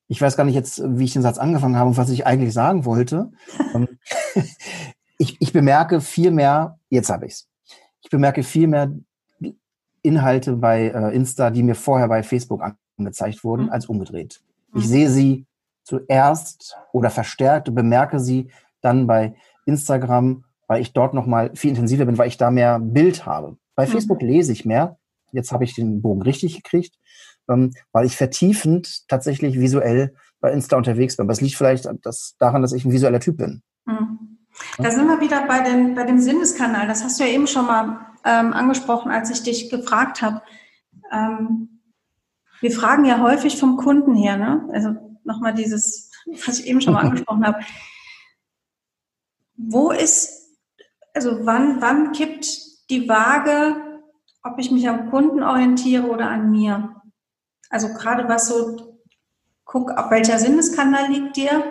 ich 0.07 0.21
weiß 0.21 0.37
gar 0.37 0.43
nicht 0.43 0.55
jetzt, 0.55 0.81
wie 0.85 1.03
ich 1.03 1.13
den 1.13 1.21
Satz 1.21 1.37
angefangen 1.37 1.75
habe 1.75 1.89
und 1.89 1.97
was 1.97 2.09
ich 2.09 2.25
eigentlich 2.25 2.53
sagen 2.53 2.85
wollte. 2.85 3.31
Ähm, 3.73 3.87
ich, 5.17 5.37
ich 5.39 5.53
bemerke 5.53 6.01
viel 6.01 6.31
mehr, 6.31 6.79
jetzt 6.89 7.09
habe 7.09 7.25
ich 7.25 7.33
es. 7.33 7.49
Ich 8.01 8.09
bemerke 8.09 8.43
viel 8.43 8.67
mehr 8.67 8.91
Inhalte 10.01 10.55
bei 10.55 10.87
äh, 10.87 11.13
Insta, 11.13 11.49
die 11.49 11.63
mir 11.63 11.75
vorher 11.75 12.07
bei 12.07 12.23
Facebook 12.23 12.61
angezeigt 12.97 13.43
wurden, 13.43 13.65
mhm. 13.65 13.71
als 13.71 13.87
umgedreht. 13.87 14.41
Ich 14.75 14.85
mhm. 14.85 14.89
sehe 14.89 15.09
sie 15.09 15.45
zuerst 15.83 16.77
oder 16.93 17.09
verstärkt 17.09 17.69
und 17.69 17.75
bemerke 17.75 18.19
sie 18.19 18.49
dann 18.81 19.07
bei 19.07 19.35
Instagram, 19.65 20.45
weil 20.67 20.81
ich 20.81 20.93
dort 20.93 21.13
nochmal 21.13 21.51
viel 21.55 21.71
intensiver 21.71 22.05
bin, 22.05 22.17
weil 22.17 22.27
ich 22.27 22.37
da 22.37 22.51
mehr 22.51 22.79
Bild 22.79 23.25
habe. 23.25 23.57
Bei 23.75 23.85
mhm. 23.85 23.91
Facebook 23.91 24.21
lese 24.21 24.53
ich 24.53 24.65
mehr. 24.65 24.97
Jetzt 25.33 25.51
habe 25.51 25.65
ich 25.65 25.75
den 25.75 26.01
Bogen 26.01 26.21
richtig 26.21 26.55
gekriegt, 26.55 26.97
ähm, 27.49 27.73
weil 27.91 28.05
ich 28.05 28.15
vertiefend 28.15 29.07
tatsächlich 29.07 29.59
visuell 29.59 30.15
bei 30.39 30.51
Insta 30.51 30.77
unterwegs 30.77 31.17
bin. 31.17 31.25
Aber 31.25 31.33
es 31.33 31.41
liegt 31.41 31.55
vielleicht 31.55 31.87
das, 32.03 32.35
daran, 32.39 32.61
dass 32.61 32.73
ich 32.73 32.85
ein 32.85 32.91
visueller 32.91 33.19
Typ 33.19 33.37
bin. 33.37 33.61
Mhm. 33.85 34.37
Da 34.77 34.91
sind 34.91 35.07
wir 35.07 35.19
wieder 35.21 35.45
bei, 35.47 35.61
den, 35.61 35.95
bei 35.95 36.03
dem 36.03 36.19
Sinneskanal. 36.19 36.87
Das 36.87 37.03
hast 37.03 37.19
du 37.19 37.23
ja 37.23 37.29
eben 37.29 37.47
schon 37.47 37.65
mal 37.65 38.07
ähm, 38.25 38.53
angesprochen, 38.53 39.11
als 39.11 39.29
ich 39.29 39.43
dich 39.43 39.69
gefragt 39.69 40.21
habe. 40.21 40.41
Ähm, 41.11 41.81
wir 42.59 42.71
fragen 42.71 43.05
ja 43.05 43.19
häufig 43.21 43.57
vom 43.57 43.77
Kunden 43.77 44.15
her, 44.15 44.37
ne? 44.37 44.67
also 44.73 44.95
nochmal 45.23 45.53
dieses, 45.53 46.11
was 46.45 46.59
ich 46.59 46.67
eben 46.67 46.81
schon 46.81 46.93
mal 46.93 47.01
angesprochen 47.05 47.45
habe. 47.45 47.59
Wo 49.55 49.91
ist, 49.91 50.57
also 51.13 51.45
wann, 51.45 51.81
wann 51.81 52.11
kippt 52.11 52.47
die 52.89 53.07
Waage, 53.07 54.01
ob 54.43 54.59
ich 54.59 54.71
mich 54.71 54.87
am 54.87 55.09
Kunden 55.09 55.43
orientiere 55.43 56.07
oder 56.07 56.29
an 56.29 56.51
mir? 56.51 56.96
Also 57.69 57.89
gerade 57.89 58.27
was 58.27 58.47
so, 58.47 58.97
guck, 59.65 59.91
auf 59.91 60.09
welcher 60.11 60.39
Sinneskanal 60.39 61.09
liegt 61.09 61.37
dir? 61.37 61.63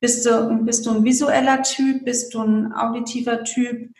Bist 0.00 0.26
du, 0.26 0.64
bist 0.64 0.86
du 0.86 0.90
ein 0.90 1.04
visueller 1.04 1.62
Typ? 1.62 2.04
Bist 2.04 2.34
du 2.34 2.42
ein 2.42 2.72
auditiver 2.72 3.44
Typ? 3.44 3.90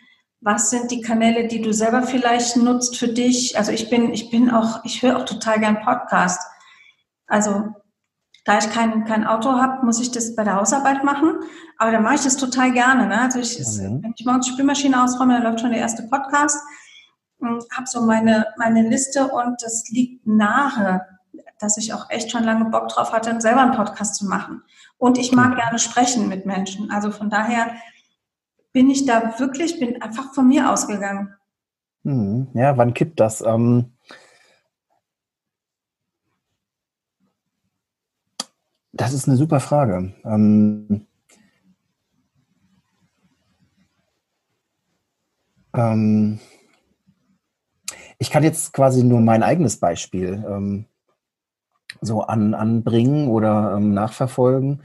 Was 0.41 0.69
sind 0.69 0.91
die 0.91 1.01
Kanäle, 1.01 1.47
die 1.47 1.61
du 1.61 1.73
selber 1.73 2.03
vielleicht 2.03 2.55
nutzt 2.55 2.97
für 2.97 3.09
dich? 3.09 3.57
Also 3.57 3.71
ich 3.71 3.89
bin, 3.89 4.13
ich 4.13 4.29
bin 4.29 4.49
auch, 4.49 4.85
ich 4.85 5.01
höre 5.01 5.17
auch 5.17 5.25
total 5.25 5.59
gern 5.59 5.81
Podcast. 5.81 6.41
Also 7.27 7.75
da 8.45 8.57
ich 8.57 8.69
kein, 8.71 9.03
kein 9.05 9.27
Auto 9.27 9.51
habe, 9.51 9.85
muss 9.85 9.99
ich 9.99 10.11
das 10.11 10.35
bei 10.35 10.43
der 10.43 10.55
Hausarbeit 10.55 11.03
machen. 11.03 11.39
Aber 11.77 11.91
da 11.91 11.99
mache 11.99 12.15
ich 12.15 12.21
das 12.21 12.37
total 12.37 12.71
gerne. 12.71 13.07
Ne? 13.07 13.21
Also 13.21 13.39
ich, 13.39 13.59
mhm. 13.59 14.01
wenn 14.01 14.13
ich 14.15 14.25
morgens 14.25 14.47
die 14.47 14.53
Spülmaschine 14.53 15.03
ausräume, 15.03 15.33
dann 15.33 15.43
läuft 15.43 15.59
schon 15.59 15.71
der 15.71 15.81
erste 15.81 16.03
Podcast. 16.03 16.57
Habe 17.41 17.87
so 17.87 18.01
meine, 18.01 18.47
meine 18.57 18.87
Liste 18.87 19.27
und 19.27 19.61
das 19.61 19.83
liegt 19.89 20.25
nahe, 20.25 21.01
dass 21.59 21.77
ich 21.77 21.93
auch 21.93 22.09
echt 22.09 22.31
schon 22.31 22.43
lange 22.43 22.65
Bock 22.65 22.87
drauf 22.87 23.11
hatte, 23.11 23.39
selber 23.41 23.61
einen 23.61 23.75
Podcast 23.75 24.15
zu 24.15 24.25
machen. 24.25 24.63
Und 24.97 25.17
ich 25.17 25.31
mag 25.31 25.51
mhm. 25.51 25.55
gerne 25.55 25.79
sprechen 25.79 26.27
mit 26.27 26.45
Menschen. 26.45 26.89
Also 26.89 27.11
von 27.11 27.29
daher 27.29 27.71
bin 28.71 28.89
ich 28.89 29.05
da 29.05 29.39
wirklich, 29.39 29.79
bin 29.79 30.01
einfach 30.01 30.33
von 30.33 30.47
mir 30.47 30.71
ausgegangen. 30.71 31.35
Hm, 32.03 32.47
ja, 32.53 32.77
wann 32.77 32.93
kippt 32.93 33.19
das? 33.19 33.41
Ähm, 33.41 33.93
das 38.93 39.13
ist 39.13 39.27
eine 39.27 39.37
super 39.37 39.59
Frage. 39.59 40.13
Ähm, 40.23 41.05
ähm, 45.75 46.39
ich 48.17 48.29
kann 48.29 48.43
jetzt 48.43 48.73
quasi 48.73 49.03
nur 49.03 49.21
mein 49.21 49.43
eigenes 49.43 49.77
Beispiel 49.77 50.43
ähm, 50.47 50.85
so 52.01 52.21
an, 52.21 52.53
anbringen 52.53 53.27
oder 53.27 53.75
ähm, 53.77 53.93
nachverfolgen. 53.93 54.83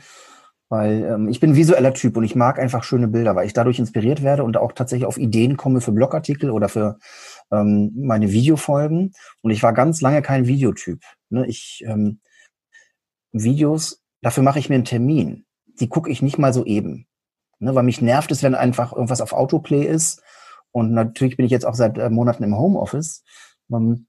Weil 0.69 1.05
ähm, 1.05 1.29
ich 1.29 1.41
bin 1.41 1.57
visueller 1.57 1.95
Typ 1.95 2.17
und 2.17 2.25
ich 2.25 2.35
mag 2.35 2.59
einfach 2.59 2.85
schöne 2.85 3.07
Bilder, 3.07 3.37
weil 3.37 3.47
ich 3.47 3.53
dadurch 3.53 3.79
inspiriert 3.79 4.23
werde 4.23 4.45
und 4.45 4.57
auch 4.57 4.73
tatsächlich 4.73 5.07
auf 5.07 5.19
Ideen 5.19 5.57
komme 5.57 5.81
für 5.81 5.93
Blogartikel 5.93 6.51
oder 6.51 6.69
für 6.69 6.99
ähm, 7.53 7.93
meine 7.95 8.33
Videofolgen. 8.33 9.13
Und 9.43 9.51
ich 9.51 9.63
war 9.63 9.73
ganz 9.73 10.01
lange 10.01 10.23
kein 10.23 10.47
Videotyp. 10.47 11.01
Ne? 11.29 11.47
Ich 11.47 11.85
ähm, 11.87 12.21
Videos, 13.33 14.03
dafür 14.23 14.43
mache 14.43 14.59
ich 14.59 14.69
mir 14.69 14.77
einen 14.77 14.85
Termin. 14.85 15.45
Die 15.81 15.89
gucke 15.89 16.11
ich 16.11 16.23
nicht 16.23 16.39
mal 16.39 16.53
so 16.53 16.65
eben. 16.65 17.07
Ne? 17.59 17.75
Weil 17.75 17.83
mich 17.83 18.01
nervt 18.01 18.31
es, 18.31 18.43
wenn 18.43 18.55
einfach 18.55 18.93
irgendwas 18.93 19.21
auf 19.21 19.33
Autoplay 19.33 19.85
ist. 19.85 20.23
Und 20.73 20.93
natürlich 20.93 21.37
bin 21.37 21.47
ich 21.47 21.53
jetzt 21.53 21.67
auch 21.67 21.75
seit 21.75 21.99
äh, 21.99 22.11
Monaten 22.11 22.43
im 22.43 22.57
Homeoffice. 22.57 23.23
Ähm, 23.73 24.07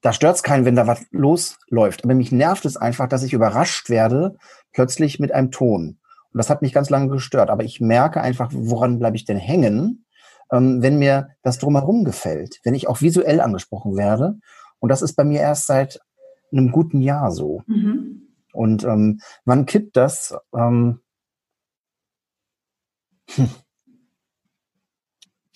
da 0.00 0.12
stört 0.12 0.36
es 0.36 0.42
keinen, 0.42 0.64
wenn 0.64 0.76
da 0.76 0.86
was 0.86 1.04
losläuft. 1.10 2.04
Aber 2.04 2.14
mich 2.14 2.32
nervt 2.32 2.64
es 2.64 2.76
einfach, 2.76 3.08
dass 3.08 3.22
ich 3.22 3.32
überrascht 3.32 3.90
werde, 3.90 4.36
plötzlich 4.72 5.18
mit 5.18 5.32
einem 5.32 5.50
Ton. 5.50 5.98
Und 6.32 6.38
das 6.38 6.50
hat 6.50 6.62
mich 6.62 6.72
ganz 6.72 6.90
lange 6.90 7.08
gestört. 7.08 7.50
Aber 7.50 7.64
ich 7.64 7.80
merke 7.80 8.20
einfach, 8.20 8.50
woran 8.52 8.98
bleibe 8.98 9.16
ich 9.16 9.24
denn 9.24 9.38
hängen, 9.38 10.04
ähm, 10.52 10.82
wenn 10.82 10.98
mir 10.98 11.28
das 11.42 11.58
drumherum 11.58 12.04
gefällt, 12.04 12.60
wenn 12.64 12.74
ich 12.74 12.88
auch 12.88 13.00
visuell 13.00 13.40
angesprochen 13.40 13.96
werde. 13.96 14.38
Und 14.78 14.90
das 14.90 15.02
ist 15.02 15.14
bei 15.14 15.24
mir 15.24 15.40
erst 15.40 15.66
seit 15.66 16.00
einem 16.52 16.70
guten 16.70 17.00
Jahr 17.00 17.32
so. 17.32 17.62
Mhm. 17.66 18.28
Und 18.52 18.84
ähm, 18.84 19.20
wann 19.44 19.66
kippt 19.66 19.96
das? 19.96 20.34
Ähm, 20.54 21.00
hm 23.30 23.48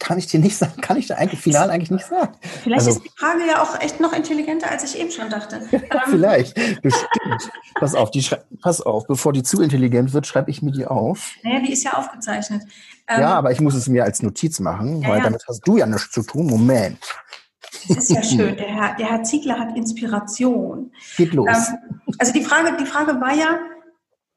kann 0.03 0.19
ich 0.19 0.27
dir 0.27 0.41
nicht 0.41 0.57
sagen, 0.57 0.81
kann 0.81 0.97
ich 0.97 1.07
da 1.07 1.15
eigentlich 1.15 1.41
final 1.41 1.71
eigentlich 1.71 1.93
nicht 1.93 2.07
sagen. 2.07 2.37
Vielleicht 2.65 2.81
also, 2.81 2.91
ist 2.91 3.05
die 3.05 3.11
Frage 3.17 3.47
ja 3.49 3.63
auch 3.63 3.81
echt 3.81 4.01
noch 4.01 4.13
intelligenter, 4.13 4.69
als 4.69 4.83
ich 4.83 5.01
eben 5.01 5.11
schon 5.11 5.31
dachte. 5.31 5.63
Ähm, 5.73 6.01
vielleicht, 6.07 6.55
bestimmt. 6.81 7.51
pass 7.75 7.95
auf, 7.95 8.11
die 8.11 8.25
pass 8.63 8.81
auf, 8.81 9.07
bevor 9.07 9.33
die 9.33 9.43
zu 9.43 9.61
intelligent 9.61 10.13
wird, 10.15 10.27
schreibe 10.27 10.51
ich 10.51 10.63
mir 10.63 10.71
die 10.71 10.87
auf. 10.87 11.33
Naja, 11.43 11.61
die 11.61 11.73
ist 11.73 11.85
ja 11.85 11.93
aufgezeichnet. 11.95 12.63
Ähm, 13.09 13.21
ja, 13.21 13.35
aber 13.35 13.53
ich 13.53 13.61
muss 13.61 13.75
es 13.75 13.89
mir 13.89 14.05
als 14.05 14.23
Notiz 14.23 14.59
machen, 14.59 15.03
ja, 15.03 15.09
weil 15.09 15.19
ja. 15.19 15.25
damit 15.25 15.45
hast 15.47 15.61
du 15.67 15.77
ja 15.77 15.87
nichts 15.87 16.11
zu 16.11 16.23
tun. 16.23 16.47
Moment. 16.47 16.99
Das 17.89 17.99
ist 17.99 18.11
ja 18.11 18.23
schön. 18.23 18.57
Der 18.57 18.69
Herr, 18.69 18.97
der 18.97 19.11
Herr 19.11 19.23
Ziegler 19.23 19.59
hat 19.59 19.77
Inspiration. 19.77 20.93
Geht 21.17 21.35
los. 21.35 21.49
Ähm, 21.49 22.03
also 22.19 22.33
die 22.33 22.43
Frage, 22.43 22.77
die 22.79 22.87
Frage 22.87 23.21
war 23.21 23.35
ja, 23.35 23.59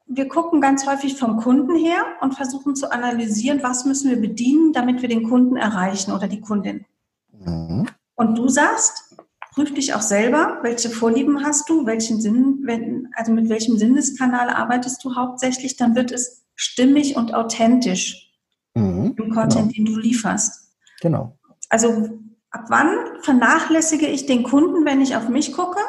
wir 0.06 0.28
gucken 0.28 0.60
ganz 0.60 0.86
häufig 0.86 1.16
vom 1.16 1.38
Kunden 1.38 1.74
her 1.76 2.04
und 2.20 2.34
versuchen 2.34 2.76
zu 2.76 2.90
analysieren, 2.92 3.62
was 3.62 3.84
müssen 3.84 4.10
wir 4.10 4.20
bedienen, 4.20 4.72
damit 4.72 5.02
wir 5.02 5.08
den 5.08 5.28
Kunden 5.28 5.56
erreichen 5.56 6.12
oder 6.12 6.28
die 6.28 6.40
Kundin. 6.40 6.86
Mhm. 7.32 7.86
Und 8.14 8.38
du 8.38 8.48
sagst, 8.48 9.16
prüf 9.52 9.74
dich 9.74 9.94
auch 9.94 10.02
selber, 10.02 10.58
welche 10.62 10.90
Vorlieben 10.90 11.44
hast 11.44 11.68
du, 11.68 11.86
welchen 11.86 12.20
Sinn, 12.20 13.08
also 13.14 13.32
mit 13.32 13.48
welchem 13.48 13.78
Sinneskanal 13.78 14.50
arbeitest 14.50 15.04
du 15.04 15.16
hauptsächlich, 15.16 15.76
dann 15.76 15.94
wird 15.94 16.12
es 16.12 16.44
stimmig 16.54 17.16
und 17.16 17.34
authentisch 17.34 18.32
mhm. 18.74 19.14
im 19.18 19.34
Content, 19.34 19.72
genau. 19.72 19.74
den 19.74 19.84
du 19.86 19.98
lieferst. 19.98 20.72
Genau. 21.00 21.36
Also 21.68 22.10
ab 22.50 22.66
wann 22.68 22.88
vernachlässige 23.22 24.06
ich 24.06 24.26
den 24.26 24.44
Kunden, 24.44 24.84
wenn 24.84 25.00
ich 25.00 25.16
auf 25.16 25.28
mich 25.28 25.52
gucke? 25.52 25.80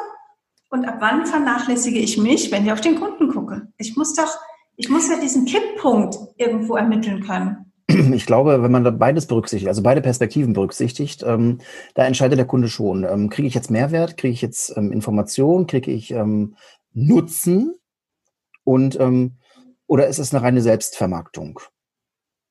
Und 0.70 0.84
ab 0.84 0.96
wann 1.00 1.26
vernachlässige 1.26 1.98
ich 1.98 2.18
mich, 2.18 2.52
wenn 2.52 2.64
ich 2.64 2.72
auf 2.72 2.80
den 2.80 3.00
Kunden 3.00 3.28
gucke? 3.28 3.68
Ich 3.78 3.96
muss 3.96 4.14
doch, 4.14 4.36
ich 4.76 4.88
muss 4.88 5.08
ja 5.08 5.18
diesen 5.18 5.46
Kipppunkt 5.46 6.16
irgendwo 6.36 6.76
ermitteln 6.76 7.22
können. 7.24 7.72
Ich 8.12 8.26
glaube, 8.26 8.62
wenn 8.62 8.70
man 8.70 8.84
da 8.84 8.90
beides 8.90 9.26
berücksichtigt, 9.26 9.68
also 9.68 9.82
beide 9.82 10.02
Perspektiven 10.02 10.52
berücksichtigt, 10.52 11.24
ähm, 11.26 11.60
da 11.94 12.04
entscheidet 12.04 12.38
der 12.38 12.46
Kunde 12.46 12.68
schon. 12.68 13.04
Ähm, 13.04 13.30
kriege 13.30 13.48
ich 13.48 13.54
jetzt 13.54 13.70
Mehrwert? 13.70 14.18
Kriege 14.18 14.34
ich 14.34 14.42
jetzt 14.42 14.76
ähm, 14.76 14.92
Information? 14.92 15.66
Kriege 15.66 15.90
ich 15.90 16.10
ähm, 16.10 16.54
Nutzen? 16.92 17.74
Und 18.64 19.00
ähm, 19.00 19.38
oder 19.86 20.06
ist 20.06 20.18
es 20.18 20.34
eine 20.34 20.42
reine 20.42 20.60
Selbstvermarktung? 20.60 21.60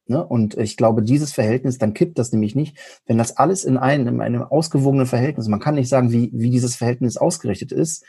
Ne? 0.07 0.25
Und 0.25 0.57
ich 0.57 0.77
glaube, 0.77 1.03
dieses 1.03 1.33
Verhältnis, 1.33 1.77
dann 1.77 1.93
kippt 1.93 2.17
das 2.17 2.31
nämlich 2.31 2.55
nicht, 2.55 2.77
wenn 3.05 3.17
das 3.17 3.37
alles 3.37 3.63
in 3.63 3.77
einem, 3.77 4.15
in 4.15 4.21
einem 4.21 4.43
ausgewogenen 4.43 5.05
Verhältnis, 5.05 5.47
man 5.47 5.59
kann 5.59 5.75
nicht 5.75 5.89
sagen, 5.89 6.11
wie, 6.11 6.31
wie 6.33 6.49
dieses 6.49 6.75
Verhältnis 6.75 7.17
ausgerichtet 7.17 7.71
ist, 7.71 8.05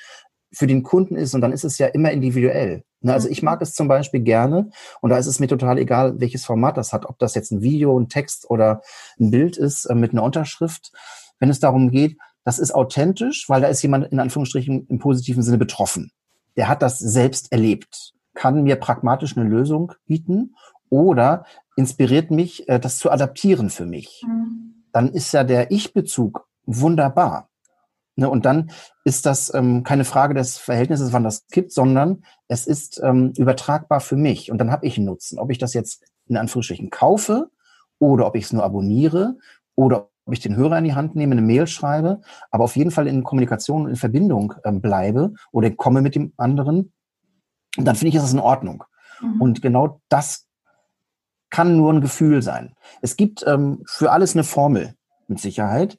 für 0.52 0.66
den 0.66 0.82
Kunden 0.82 1.16
ist 1.16 1.34
und 1.34 1.40
dann 1.40 1.52
ist 1.52 1.64
es 1.64 1.78
ja 1.78 1.86
immer 1.88 2.10
individuell. 2.10 2.82
Ne? 3.00 3.12
Also 3.12 3.28
ich 3.28 3.42
mag 3.42 3.60
es 3.62 3.74
zum 3.74 3.88
Beispiel 3.88 4.20
gerne 4.20 4.70
und 5.00 5.10
da 5.10 5.18
ist 5.18 5.26
es 5.26 5.40
mir 5.40 5.48
total 5.48 5.78
egal, 5.78 6.20
welches 6.20 6.44
Format 6.44 6.76
das 6.76 6.92
hat, 6.92 7.06
ob 7.06 7.18
das 7.18 7.34
jetzt 7.34 7.52
ein 7.52 7.62
Video, 7.62 7.98
ein 7.98 8.08
Text 8.08 8.48
oder 8.48 8.82
ein 9.20 9.30
Bild 9.30 9.56
ist 9.56 9.84
äh, 9.86 9.94
mit 9.94 10.12
einer 10.12 10.22
Unterschrift. 10.22 10.92
Wenn 11.38 11.50
es 11.50 11.60
darum 11.60 11.90
geht, 11.90 12.16
das 12.44 12.58
ist 12.58 12.74
authentisch, 12.74 13.48
weil 13.48 13.60
da 13.60 13.68
ist 13.68 13.82
jemand 13.82 14.10
in 14.10 14.20
Anführungsstrichen 14.20 14.86
im 14.86 14.98
positiven 14.98 15.42
Sinne 15.42 15.58
betroffen. 15.58 16.10
Der 16.56 16.68
hat 16.68 16.82
das 16.82 16.98
selbst 16.98 17.52
erlebt, 17.52 18.14
kann 18.34 18.62
mir 18.62 18.76
pragmatisch 18.76 19.36
eine 19.36 19.48
Lösung 19.48 19.92
bieten 20.06 20.54
oder 20.88 21.44
inspiriert 21.78 22.32
mich, 22.32 22.68
äh, 22.68 22.80
das 22.80 22.98
zu 22.98 23.10
adaptieren 23.10 23.70
für 23.70 23.86
mich. 23.86 24.24
Mhm. 24.26 24.84
Dann 24.92 25.12
ist 25.12 25.32
ja 25.32 25.44
der 25.44 25.70
Ich-Bezug 25.70 26.48
wunderbar. 26.66 27.48
Ne, 28.16 28.28
und 28.28 28.44
dann 28.44 28.72
ist 29.04 29.26
das 29.26 29.54
ähm, 29.54 29.84
keine 29.84 30.04
Frage 30.04 30.34
des 30.34 30.58
Verhältnisses, 30.58 31.12
wann 31.12 31.22
das 31.22 31.46
kippt, 31.46 31.70
sondern 31.70 32.24
es 32.48 32.66
ist 32.66 33.00
ähm, 33.04 33.32
übertragbar 33.36 34.00
für 34.00 34.16
mich. 34.16 34.50
Und 34.50 34.58
dann 34.58 34.72
habe 34.72 34.86
ich 34.86 34.96
einen 34.96 35.06
Nutzen. 35.06 35.38
Ob 35.38 35.52
ich 35.52 35.58
das 35.58 35.72
jetzt 35.72 36.02
in 36.26 36.36
Anführungsstrichen 36.36 36.90
kaufe 36.90 37.48
oder 38.00 38.26
ob 38.26 38.34
ich 38.34 38.46
es 38.46 38.52
nur 38.52 38.64
abonniere 38.64 39.36
oder 39.76 40.10
ob 40.24 40.32
ich 40.32 40.40
den 40.40 40.56
Hörer 40.56 40.78
in 40.78 40.84
die 40.84 40.94
Hand 40.96 41.14
nehme, 41.14 41.32
eine 41.32 41.42
Mail 41.42 41.68
schreibe, 41.68 42.20
aber 42.50 42.64
auf 42.64 42.74
jeden 42.74 42.90
Fall 42.90 43.06
in 43.06 43.22
Kommunikation 43.22 43.84
und 43.84 43.90
in 43.90 43.96
Verbindung 43.96 44.54
ähm, 44.64 44.80
bleibe 44.80 45.34
oder 45.52 45.70
komme 45.70 46.02
mit 46.02 46.16
dem 46.16 46.32
anderen, 46.36 46.92
dann 47.76 47.94
finde 47.94 48.08
ich, 48.08 48.14
ist 48.16 48.24
das 48.24 48.32
in 48.32 48.40
Ordnung. 48.40 48.82
Mhm. 49.20 49.40
Und 49.40 49.62
genau 49.62 50.00
das 50.08 50.47
kann 51.50 51.76
nur 51.76 51.92
ein 51.92 52.00
Gefühl 52.00 52.42
sein. 52.42 52.74
Es 53.00 53.16
gibt 53.16 53.44
ähm, 53.46 53.82
für 53.86 54.12
alles 54.12 54.34
eine 54.34 54.44
Formel, 54.44 54.94
mit 55.28 55.40
Sicherheit. 55.40 55.98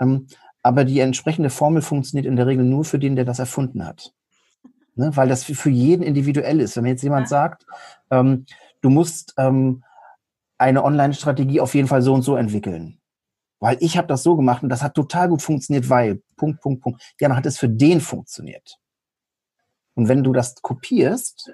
Ähm, 0.00 0.26
aber 0.62 0.84
die 0.84 1.00
entsprechende 1.00 1.50
Formel 1.50 1.82
funktioniert 1.82 2.26
in 2.26 2.36
der 2.36 2.46
Regel 2.46 2.64
nur 2.64 2.84
für 2.84 2.98
den, 2.98 3.16
der 3.16 3.24
das 3.24 3.38
erfunden 3.38 3.84
hat. 3.84 4.12
Ne? 4.94 5.14
Weil 5.14 5.28
das 5.28 5.44
für 5.44 5.70
jeden 5.70 6.02
individuell 6.02 6.60
ist. 6.60 6.76
Wenn 6.76 6.86
jetzt 6.86 7.02
jemand 7.02 7.28
sagt, 7.28 7.66
ähm, 8.10 8.46
du 8.80 8.90
musst 8.90 9.34
ähm, 9.36 9.84
eine 10.58 10.84
Online-Strategie 10.84 11.60
auf 11.60 11.74
jeden 11.74 11.88
Fall 11.88 12.02
so 12.02 12.14
und 12.14 12.22
so 12.22 12.36
entwickeln. 12.36 12.98
Weil 13.60 13.78
ich 13.80 13.96
habe 13.96 14.08
das 14.08 14.22
so 14.22 14.36
gemacht 14.36 14.62
und 14.62 14.68
das 14.68 14.82
hat 14.82 14.94
total 14.94 15.28
gut 15.28 15.42
funktioniert, 15.42 15.88
weil 15.88 16.22
Punkt, 16.36 16.60
Punkt, 16.60 16.82
Punkt. 16.82 17.02
Ja, 17.20 17.28
dann 17.28 17.36
hat 17.36 17.46
es 17.46 17.58
für 17.58 17.68
den 17.68 18.00
funktioniert. 18.00 18.78
Und 19.94 20.08
wenn 20.08 20.22
du 20.22 20.32
das 20.32 20.56
kopierst, 20.56 21.50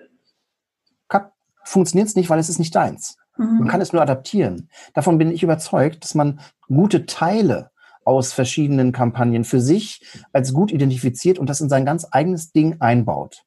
funktioniert 1.65 2.09
es 2.09 2.17
nicht, 2.17 2.31
weil 2.31 2.39
es 2.39 2.49
ist 2.49 2.59
nicht 2.59 2.75
deins. 2.75 3.17
Mhm. 3.37 3.59
Man 3.61 3.69
kann 3.69 3.81
es 3.81 3.93
nur 3.93 4.03
adaptieren. 4.03 4.69
Davon 4.95 5.19
bin 5.19 5.31
ich 5.31 5.43
überzeugt, 5.43 6.05
dass 6.05 6.15
man 6.15 6.41
gute 6.69 7.07
Teile 7.07 7.71
aus 8.05 8.33
verschiedenen 8.33 8.93
Kampagnen 8.93 9.45
für 9.45 9.61
sich 9.61 10.05
als 10.33 10.53
gut 10.53 10.73
identifiziert 10.73 11.39
und 11.39 11.49
das 11.49 11.61
in 11.61 11.69
sein 11.69 11.85
ganz 11.85 12.07
eigenes 12.11 12.53
Ding 12.53 12.81
einbaut. 12.81 13.45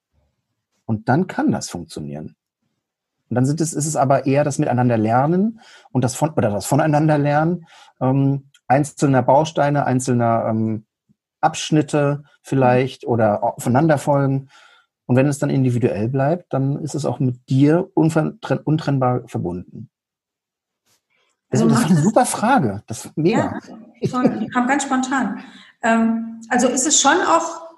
Und 0.86 1.10
dann 1.10 1.28
kann 1.28 1.52
das 1.52 1.69
funktionieren. 1.69 2.36
Und 3.30 3.36
dann 3.36 3.45
sind 3.45 3.60
es, 3.60 3.74
ist 3.74 3.88
es 3.88 3.95
aber 3.95 4.28
eher 4.28 4.43
das 4.43 4.60
Miteinander 4.60 4.98
lernen 4.98 5.60
und 5.91 6.04
das 6.04 6.15
von, 6.15 6.30
oder 6.32 6.52
das 6.52 6.65
voneinander 6.65 7.17
lernen, 7.17 7.65
ähm, 8.00 8.50
einzelner 8.67 9.24
Bausteine, 9.24 9.86
einzelner 9.86 10.45
ähm, 10.50 10.86
Abschnitte 11.41 12.24
vielleicht 12.41 13.06
oder 13.06 13.43
aufeinander 13.43 13.98
folgen. 13.98 14.50
Und 15.08 15.15
wenn 15.15 15.28
es 15.28 15.39
dann 15.39 15.50
individuell 15.50 16.10
bleibt, 16.10 16.52
dann 16.54 16.78
ist 16.80 16.96
es 16.96 17.06
auch 17.06 17.20
mit 17.20 17.48
dir 17.50 17.89
untrennbar 17.94 19.28
verbunden. 19.28 19.89
Also 21.52 21.70
das 21.70 21.82
ist 21.82 21.91
eine 21.91 22.02
super 22.02 22.26
Frage. 22.26 22.84
Das 22.88 23.06
ist 23.06 23.18
mega. 23.18 23.60
Ja, 24.02 24.10
schon, 24.10 24.50
kam 24.50 24.68
ganz 24.68 24.84
spontan. 24.84 25.39
Ähm, 25.84 26.41
also 26.50 26.68
ist 26.68 26.88
es 26.88 27.00
schon 27.00 27.18
auch 27.28 27.70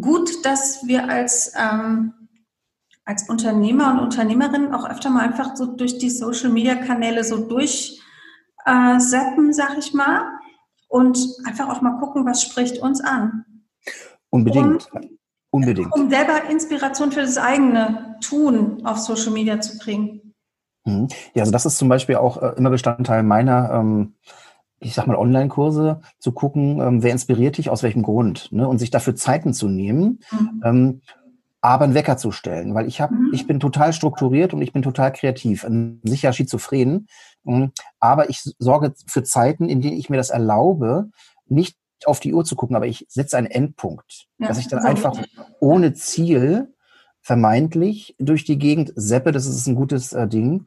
gut, 0.00 0.44
dass 0.44 0.86
wir 0.86 1.08
als, 1.08 1.52
ähm, 1.56 2.14
als 3.04 3.28
Unternehmer 3.28 3.92
und 3.92 4.00
Unternehmerinnen 4.00 4.74
auch 4.74 4.88
öfter 4.88 5.10
mal 5.10 5.20
einfach 5.20 5.54
so 5.56 5.66
durch 5.66 5.98
die 5.98 6.10
Social-Media-Kanäle 6.10 7.22
so 7.22 7.46
durchseppen, 7.46 8.00
äh, 8.64 9.52
sag 9.52 9.78
ich 9.78 9.92
mal, 9.94 10.22
und 10.88 11.18
einfach 11.44 11.68
auch 11.68 11.82
mal 11.82 11.98
gucken, 11.98 12.24
was 12.24 12.42
spricht 12.42 12.78
uns 12.78 13.00
an. 13.00 13.44
Unbedingt. 14.30 14.88
Und 14.92 15.10
Unbedingt. 15.56 15.92
Um 15.94 16.10
selber 16.10 16.50
Inspiration 16.50 17.12
für 17.12 17.22
das 17.22 17.38
eigene 17.38 18.16
Tun 18.20 18.84
auf 18.84 18.98
Social 18.98 19.32
Media 19.32 19.58
zu 19.58 19.78
kriegen. 19.78 20.34
Mhm. 20.84 21.08
Ja, 21.34 21.42
also 21.42 21.52
das 21.52 21.64
ist 21.64 21.78
zum 21.78 21.88
Beispiel 21.88 22.16
auch 22.16 22.42
äh, 22.42 22.52
immer 22.56 22.68
Bestandteil 22.68 23.22
meiner, 23.22 23.70
ähm, 23.72 24.14
ich 24.80 24.92
sag 24.92 25.06
mal, 25.06 25.16
Online-Kurse, 25.16 26.02
zu 26.18 26.32
gucken, 26.32 26.80
ähm, 26.80 27.02
wer 27.02 27.12
inspiriert 27.12 27.56
dich, 27.56 27.70
aus 27.70 27.82
welchem 27.82 28.02
Grund, 28.02 28.52
ne? 28.52 28.68
und 28.68 28.78
sich 28.78 28.90
dafür 28.90 29.14
Zeiten 29.14 29.54
zu 29.54 29.68
nehmen, 29.68 30.20
mhm. 30.30 30.62
ähm, 30.62 31.00
aber 31.62 31.84
einen 31.84 31.94
Wecker 31.94 32.18
zu 32.18 32.32
stellen, 32.32 32.74
weil 32.74 32.86
ich 32.86 33.00
habe, 33.00 33.14
mhm. 33.14 33.30
ich 33.32 33.46
bin 33.46 33.58
total 33.58 33.94
strukturiert 33.94 34.52
und 34.52 34.60
ich 34.60 34.74
bin 34.74 34.82
total 34.82 35.10
kreativ, 35.10 35.66
sicher 36.04 36.34
schizophren, 36.34 37.08
ähm, 37.46 37.72
aber 37.98 38.28
ich 38.28 38.42
sorge 38.58 38.92
für 39.06 39.22
Zeiten, 39.22 39.70
in 39.70 39.80
denen 39.80 39.96
ich 39.96 40.10
mir 40.10 40.18
das 40.18 40.28
erlaube, 40.30 41.08
nicht 41.48 41.78
auf 42.04 42.20
die 42.20 42.34
Uhr 42.34 42.44
zu 42.44 42.56
gucken, 42.56 42.76
aber 42.76 42.86
ich 42.86 43.06
setze 43.08 43.36
einen 43.36 43.46
Endpunkt, 43.46 44.26
ja, 44.38 44.48
dass 44.48 44.58
ich 44.58 44.68
dann 44.68 44.80
einfach 44.80 45.18
ohne 45.60 45.94
Ziel 45.94 46.74
vermeintlich 47.20 48.14
durch 48.18 48.44
die 48.44 48.58
Gegend 48.58 48.92
seppe, 48.94 49.32
das 49.32 49.46
ist 49.46 49.66
ein 49.66 49.74
gutes 49.74 50.12
äh, 50.12 50.28
Ding 50.28 50.66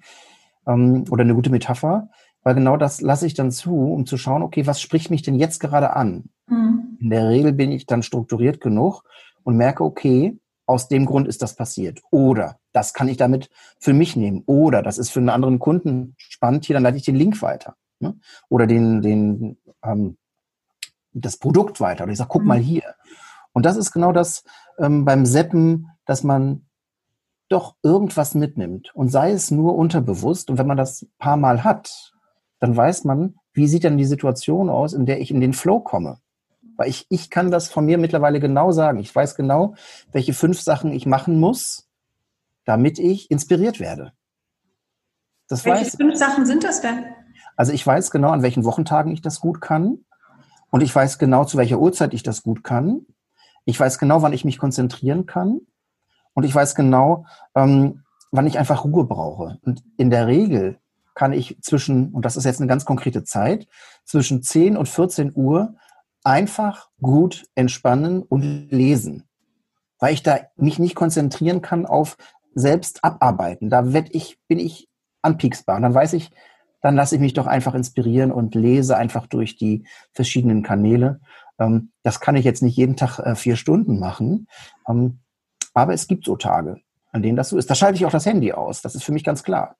ähm, 0.67 1.05
oder 1.09 1.23
eine 1.23 1.35
gute 1.35 1.49
Metapher, 1.49 2.09
weil 2.43 2.55
genau 2.55 2.77
das 2.77 3.01
lasse 3.01 3.25
ich 3.25 3.33
dann 3.33 3.51
zu, 3.51 3.75
um 3.75 4.05
zu 4.05 4.17
schauen, 4.17 4.43
okay, 4.43 4.65
was 4.65 4.81
spricht 4.81 5.09
mich 5.09 5.21
denn 5.21 5.35
jetzt 5.35 5.59
gerade 5.59 5.95
an? 5.95 6.29
Mhm. 6.47 6.97
In 6.99 7.09
der 7.09 7.29
Regel 7.29 7.53
bin 7.53 7.71
ich 7.71 7.85
dann 7.85 8.03
strukturiert 8.03 8.59
genug 8.59 9.03
und 9.43 9.55
merke, 9.55 9.83
okay, 9.83 10.37
aus 10.65 10.87
dem 10.87 11.07
Grund 11.07 11.27
ist 11.27 11.41
das 11.41 11.55
passiert. 11.55 12.01
Oder 12.11 12.59
das 12.73 12.93
kann 12.93 13.07
ich 13.07 13.17
damit 13.17 13.49
für 13.79 13.93
mich 13.93 14.15
nehmen. 14.15 14.43
Oder 14.45 14.83
das 14.83 14.99
ist 14.99 15.09
für 15.09 15.19
einen 15.19 15.29
anderen 15.29 15.57
Kunden 15.57 16.13
spannend, 16.17 16.65
hier, 16.65 16.75
dann 16.75 16.83
leite 16.83 16.97
ich 16.97 17.05
den 17.05 17.15
Link 17.15 17.41
weiter. 17.41 17.75
Ne? 17.99 18.19
Oder 18.49 18.67
den, 18.67 19.01
den 19.01 19.57
ähm, 19.83 20.17
das 21.13 21.37
Produkt 21.37 21.81
weiter. 21.81 22.03
Oder 22.03 22.11
ich 22.11 22.17
sage, 22.17 22.29
guck 22.31 22.41
mhm. 22.41 22.47
mal 22.47 22.59
hier. 22.59 22.95
Und 23.53 23.65
das 23.65 23.77
ist 23.77 23.91
genau 23.91 24.11
das 24.11 24.43
ähm, 24.77 25.05
beim 25.05 25.25
Seppen, 25.25 25.89
dass 26.05 26.23
man 26.23 26.65
doch 27.49 27.75
irgendwas 27.81 28.35
mitnimmt. 28.35 28.93
Und 28.93 29.09
sei 29.09 29.31
es 29.31 29.51
nur 29.51 29.75
unterbewusst. 29.75 30.49
Und 30.49 30.57
wenn 30.57 30.67
man 30.67 30.77
das 30.77 31.07
paar 31.17 31.37
Mal 31.37 31.63
hat, 31.63 32.13
dann 32.59 32.75
weiß 32.75 33.05
man, 33.05 33.35
wie 33.53 33.67
sieht 33.67 33.83
denn 33.83 33.97
die 33.97 34.05
Situation 34.05 34.69
aus, 34.69 34.93
in 34.93 35.05
der 35.05 35.19
ich 35.19 35.31
in 35.31 35.41
den 35.41 35.53
Flow 35.53 35.79
komme. 35.79 36.19
Weil 36.77 36.89
ich, 36.89 37.07
ich 37.09 37.29
kann 37.29 37.51
das 37.51 37.67
von 37.67 37.85
mir 37.85 37.97
mittlerweile 37.97 38.39
genau 38.39 38.71
sagen. 38.71 38.99
Ich 38.99 39.13
weiß 39.13 39.35
genau, 39.35 39.75
welche 40.11 40.33
fünf 40.33 40.61
Sachen 40.61 40.93
ich 40.93 41.05
machen 41.05 41.39
muss, 41.39 41.89
damit 42.65 42.99
ich 42.99 43.31
inspiriert 43.31 43.79
werde. 43.79 44.13
Das 45.47 45.65
welche 45.65 45.85
weiß, 45.85 45.95
fünf 45.95 46.15
Sachen 46.15 46.45
sind 46.45 46.63
das 46.63 46.81
denn? 46.81 47.05
Also 47.55 47.73
ich 47.73 47.85
weiß 47.85 48.11
genau, 48.11 48.29
an 48.29 48.43
welchen 48.43 48.63
Wochentagen 48.63 49.11
ich 49.11 49.21
das 49.21 49.41
gut 49.41 49.59
kann. 49.59 50.05
Und 50.71 50.81
ich 50.81 50.93
weiß 50.93 51.17
genau, 51.17 51.45
zu 51.45 51.57
welcher 51.57 51.79
Uhrzeit 51.79 52.13
ich 52.13 52.23
das 52.23 52.43
gut 52.43 52.63
kann. 52.63 53.05
Ich 53.65 53.79
weiß 53.79 53.99
genau, 53.99 54.21
wann 54.21 54.33
ich 54.33 54.45
mich 54.45 54.57
konzentrieren 54.57 55.25
kann. 55.25 55.61
Und 56.33 56.43
ich 56.43 56.53
weiß 56.53 56.75
genau, 56.75 57.25
ähm, 57.55 58.03
wann 58.31 58.47
ich 58.47 58.59
einfach 58.59 58.83
Ruhe 58.83 59.05
brauche. 59.05 59.57
Und 59.61 59.83
in 59.97 60.09
der 60.09 60.27
Regel 60.27 60.79
kann 61.15 61.33
ich 61.33 61.57
zwischen, 61.61 62.13
und 62.13 62.23
das 62.23 62.37
ist 62.37 62.45
jetzt 62.45 62.61
eine 62.61 62.67
ganz 62.67 62.85
konkrete 62.85 63.23
Zeit, 63.23 63.67
zwischen 64.05 64.41
10 64.41 64.77
und 64.77 64.87
14 64.87 65.33
Uhr 65.35 65.75
einfach 66.23 66.89
gut 67.01 67.45
entspannen 67.55 68.21
und 68.23 68.69
lesen. 68.71 69.27
Weil 69.99 70.13
ich 70.13 70.23
da 70.23 70.39
mich 70.55 70.79
nicht 70.79 70.95
konzentrieren 70.95 71.61
kann 71.61 71.85
auf 71.85 72.17
selbst 72.55 73.03
abarbeiten. 73.03 73.69
Da 73.69 73.91
werd 73.93 74.09
ich, 74.11 74.39
bin 74.47 74.59
ich 74.59 74.87
anpieksbar. 75.21 75.77
Und 75.77 75.83
dann 75.83 75.93
weiß 75.93 76.13
ich, 76.13 76.31
dann 76.81 76.95
lasse 76.95 77.15
ich 77.15 77.21
mich 77.21 77.33
doch 77.33 77.47
einfach 77.47 77.73
inspirieren 77.73 78.31
und 78.31 78.55
lese 78.55 78.97
einfach 78.97 79.27
durch 79.27 79.57
die 79.57 79.85
verschiedenen 80.13 80.63
Kanäle. 80.63 81.19
Ähm, 81.59 81.91
das 82.03 82.19
kann 82.19 82.35
ich 82.35 82.45
jetzt 82.45 82.63
nicht 82.63 82.77
jeden 82.77 82.95
Tag 82.95 83.19
äh, 83.19 83.35
vier 83.35 83.55
Stunden 83.55 83.99
machen. 83.99 84.47
Ähm, 84.87 85.19
aber 85.73 85.93
es 85.93 86.07
gibt 86.07 86.25
so 86.25 86.35
Tage, 86.35 86.81
an 87.11 87.21
denen 87.21 87.35
das 87.35 87.49
so 87.49 87.57
ist. 87.57 87.69
Da 87.69 87.75
schalte 87.75 87.97
ich 87.97 88.05
auch 88.05 88.11
das 88.11 88.25
Handy 88.25 88.53
aus. 88.53 88.81
Das 88.81 88.95
ist 88.95 89.03
für 89.03 89.11
mich 89.11 89.23
ganz 89.23 89.43
klar. 89.43 89.75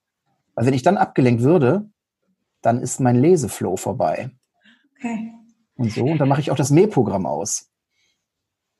Weil 0.56 0.66
wenn 0.66 0.74
ich 0.74 0.84
dann 0.84 0.97
abgelenkt 0.97 1.41
würde, 1.41 1.89
dann 2.62 2.82
ist 2.82 3.00
mein 3.00 3.16
Leseflow 3.16 3.78
vorbei. 3.78 4.32
Okay. 4.97 5.34
Und 5.76 5.91
so. 5.91 6.04
Und 6.04 6.18
dann 6.18 6.28
mache 6.28 6.41
ich 6.41 6.52
auch 6.52 6.58
das 6.58 6.72
Mähprogramm 6.72 7.26
aus. 7.26 7.70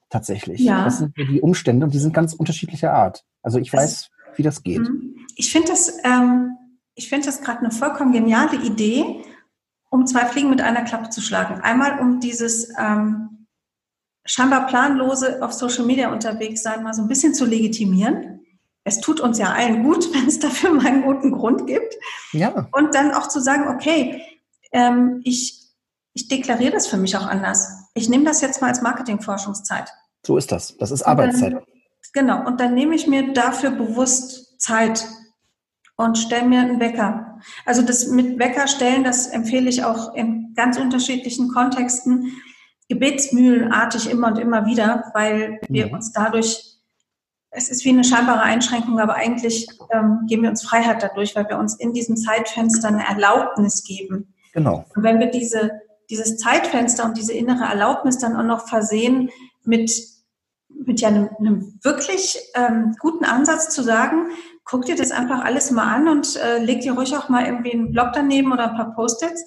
Tatsächlich. 0.09 0.59
Ja. 0.59 0.84
Das 0.84 0.97
sind 0.97 1.15
die 1.17 1.39
Umstände 1.39 1.86
und 1.86 1.93
die 1.93 1.99
sind 1.99 2.13
ganz 2.13 2.34
unterschiedlicher 2.34 2.93
Art. 2.93 3.24
Also 3.41 3.59
ich 3.59 3.72
weiß, 3.72 4.09
wie 4.36 4.43
das 4.43 4.63
geht. 4.63 4.80
Mhm. 4.80 5.15
Ich 5.36 5.51
finde 5.51 5.70
das, 5.70 5.97
ähm, 6.03 6.48
ich 6.99 7.09
finde 7.09 7.25
das 7.25 7.41
gerade 7.41 7.59
eine 7.59 7.71
vollkommen 7.71 8.11
geniale 8.11 8.57
Idee, 8.57 9.23
um 9.89 10.05
zwei 10.05 10.25
Fliegen 10.25 10.51
mit 10.51 10.61
einer 10.61 10.83
Klappe 10.83 11.09
zu 11.09 11.21
schlagen. 11.21 11.61
Einmal 11.61 11.99
um 11.99 12.19
dieses 12.19 12.69
ähm, 12.77 13.47
scheinbar 14.25 14.67
planlose 14.67 15.41
auf 15.41 15.53
Social 15.53 15.85
Media 15.85 16.11
unterwegs 16.11 16.61
sein 16.61 16.83
mal 16.83 16.93
so 16.93 17.01
ein 17.01 17.07
bisschen 17.07 17.33
zu 17.33 17.45
legitimieren 17.45 18.39
es 18.89 19.01
tut 19.01 19.19
uns 19.19 19.37
ja 19.37 19.53
allen 19.53 19.83
gut, 19.83 20.13
wenn 20.13 20.27
es 20.27 20.39
dafür 20.39 20.73
mal 20.73 20.87
einen 20.87 21.03
guten 21.03 21.31
Grund 21.31 21.67
gibt. 21.67 21.95
Ja. 22.33 22.67
Und 22.71 22.95
dann 22.95 23.13
auch 23.13 23.27
zu 23.27 23.39
sagen, 23.39 23.73
okay, 23.73 24.21
ähm, 24.71 25.21
ich, 25.23 25.69
ich 26.13 26.27
deklariere 26.27 26.73
das 26.73 26.87
für 26.87 26.97
mich 26.97 27.15
auch 27.15 27.25
anders. 27.25 27.89
Ich 27.93 28.09
nehme 28.09 28.25
das 28.25 28.41
jetzt 28.41 28.61
mal 28.61 28.67
als 28.67 28.81
Marketingforschungszeit. 28.81 29.89
So 30.25 30.37
ist 30.37 30.51
das. 30.51 30.75
Das 30.77 30.91
ist 30.91 31.03
Arbeitszeit. 31.03 31.53
Dann, 31.53 31.63
genau. 32.13 32.45
Und 32.45 32.59
dann 32.59 32.73
nehme 32.73 32.95
ich 32.95 33.07
mir 33.07 33.33
dafür 33.33 33.71
bewusst 33.71 34.59
Zeit 34.59 35.07
und 35.99 36.17
stelle 36.17 36.47
mir 36.47 36.61
einen 36.61 36.79
Wecker. 36.79 37.39
Also 37.65 37.81
das 37.81 38.07
mit 38.07 38.39
Wecker 38.39 38.67
stellen, 38.67 39.03
das 39.03 39.27
empfehle 39.27 39.69
ich 39.69 39.83
auch 39.83 40.13
in 40.15 40.53
ganz 40.55 40.77
unterschiedlichen 40.77 41.49
Kontexten, 41.49 42.31
gebetsmühlenartig 42.87 44.09
immer 44.09 44.27
und 44.27 44.39
immer 44.39 44.65
wieder, 44.65 45.11
weil 45.13 45.59
wir 45.67 45.87
mhm. 45.87 45.93
uns 45.93 46.13
dadurch 46.13 46.65
es 47.51 47.69
ist 47.69 47.83
wie 47.83 47.89
eine 47.89 48.03
scheinbare 48.03 48.41
Einschränkung, 48.41 48.99
aber 48.99 49.15
eigentlich 49.15 49.67
ähm, 49.91 50.19
geben 50.27 50.43
wir 50.43 50.51
uns 50.51 50.63
Freiheit 50.63 51.01
dadurch, 51.01 51.35
weil 51.35 51.49
wir 51.49 51.57
uns 51.57 51.75
in 51.75 51.93
diesem 51.93 52.15
Zeitfenster 52.15 52.89
eine 52.89 53.05
Erlaubnis 53.07 53.83
geben. 53.83 54.35
Genau. 54.53 54.85
Und 54.95 55.01
wenn 55.01 55.19
wir 55.19 55.31
diese, 55.31 55.71
dieses 56.11 56.37
Zeitfenster 56.37 57.05
und 57.05 57.17
diese 57.17 57.33
innere 57.33 57.63
Erlaubnis 57.63 58.19
dann 58.19 58.35
auch 58.35 58.43
noch 58.43 58.67
versehen 58.67 59.31
mit, 59.63 59.91
mit 60.69 61.01
ja 61.01 61.07
einem, 61.07 61.29
einem 61.39 61.79
wirklich 61.81 62.37
ähm, 62.53 62.95
guten 62.99 63.25
Ansatz 63.25 63.69
zu 63.69 63.81
sagen, 63.81 64.29
guck 64.70 64.86
dir 64.86 64.95
das 64.95 65.11
einfach 65.11 65.43
alles 65.43 65.72
mal 65.72 65.95
an 65.95 66.07
und 66.07 66.36
äh, 66.36 66.59
leg 66.59 66.82
dir 66.82 66.93
ruhig 66.93 67.15
auch 67.17 67.30
mal 67.30 67.45
irgendwie 67.45 67.74
einen 67.74 67.91
Blog 67.91 68.09
daneben 68.13 68.51
oder 68.51 68.70
ein 68.70 68.76
paar 68.76 68.93
Post-its. 68.93 69.43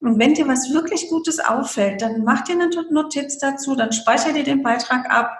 Und 0.00 0.18
wenn 0.18 0.34
dir 0.34 0.48
was 0.48 0.72
wirklich 0.72 1.08
Gutes 1.08 1.38
auffällt, 1.38 2.02
dann 2.02 2.24
mach 2.24 2.42
dir 2.42 2.54
eine 2.54 2.68
Notiz 2.90 3.38
dazu, 3.38 3.76
dann 3.76 3.92
speicher 3.92 4.32
dir 4.32 4.44
den 4.44 4.62
Beitrag 4.62 5.08
ab 5.10 5.30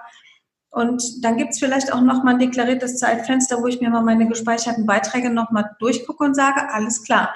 und 0.69 1.23
dann 1.23 1.37
gibt 1.37 1.53
es 1.53 1.59
vielleicht 1.59 1.91
auch 1.91 2.01
nochmal 2.01 2.35
ein 2.35 2.39
deklariertes 2.39 2.97
Zeitfenster, 2.97 3.61
wo 3.61 3.67
ich 3.67 3.81
mir 3.81 3.89
mal 3.89 4.03
meine 4.03 4.27
gespeicherten 4.27 4.85
Beiträge 4.85 5.29
nochmal 5.29 5.75
durchgucke 5.79 6.23
und 6.23 6.35
sage, 6.35 6.71
alles 6.71 7.03
klar, 7.03 7.33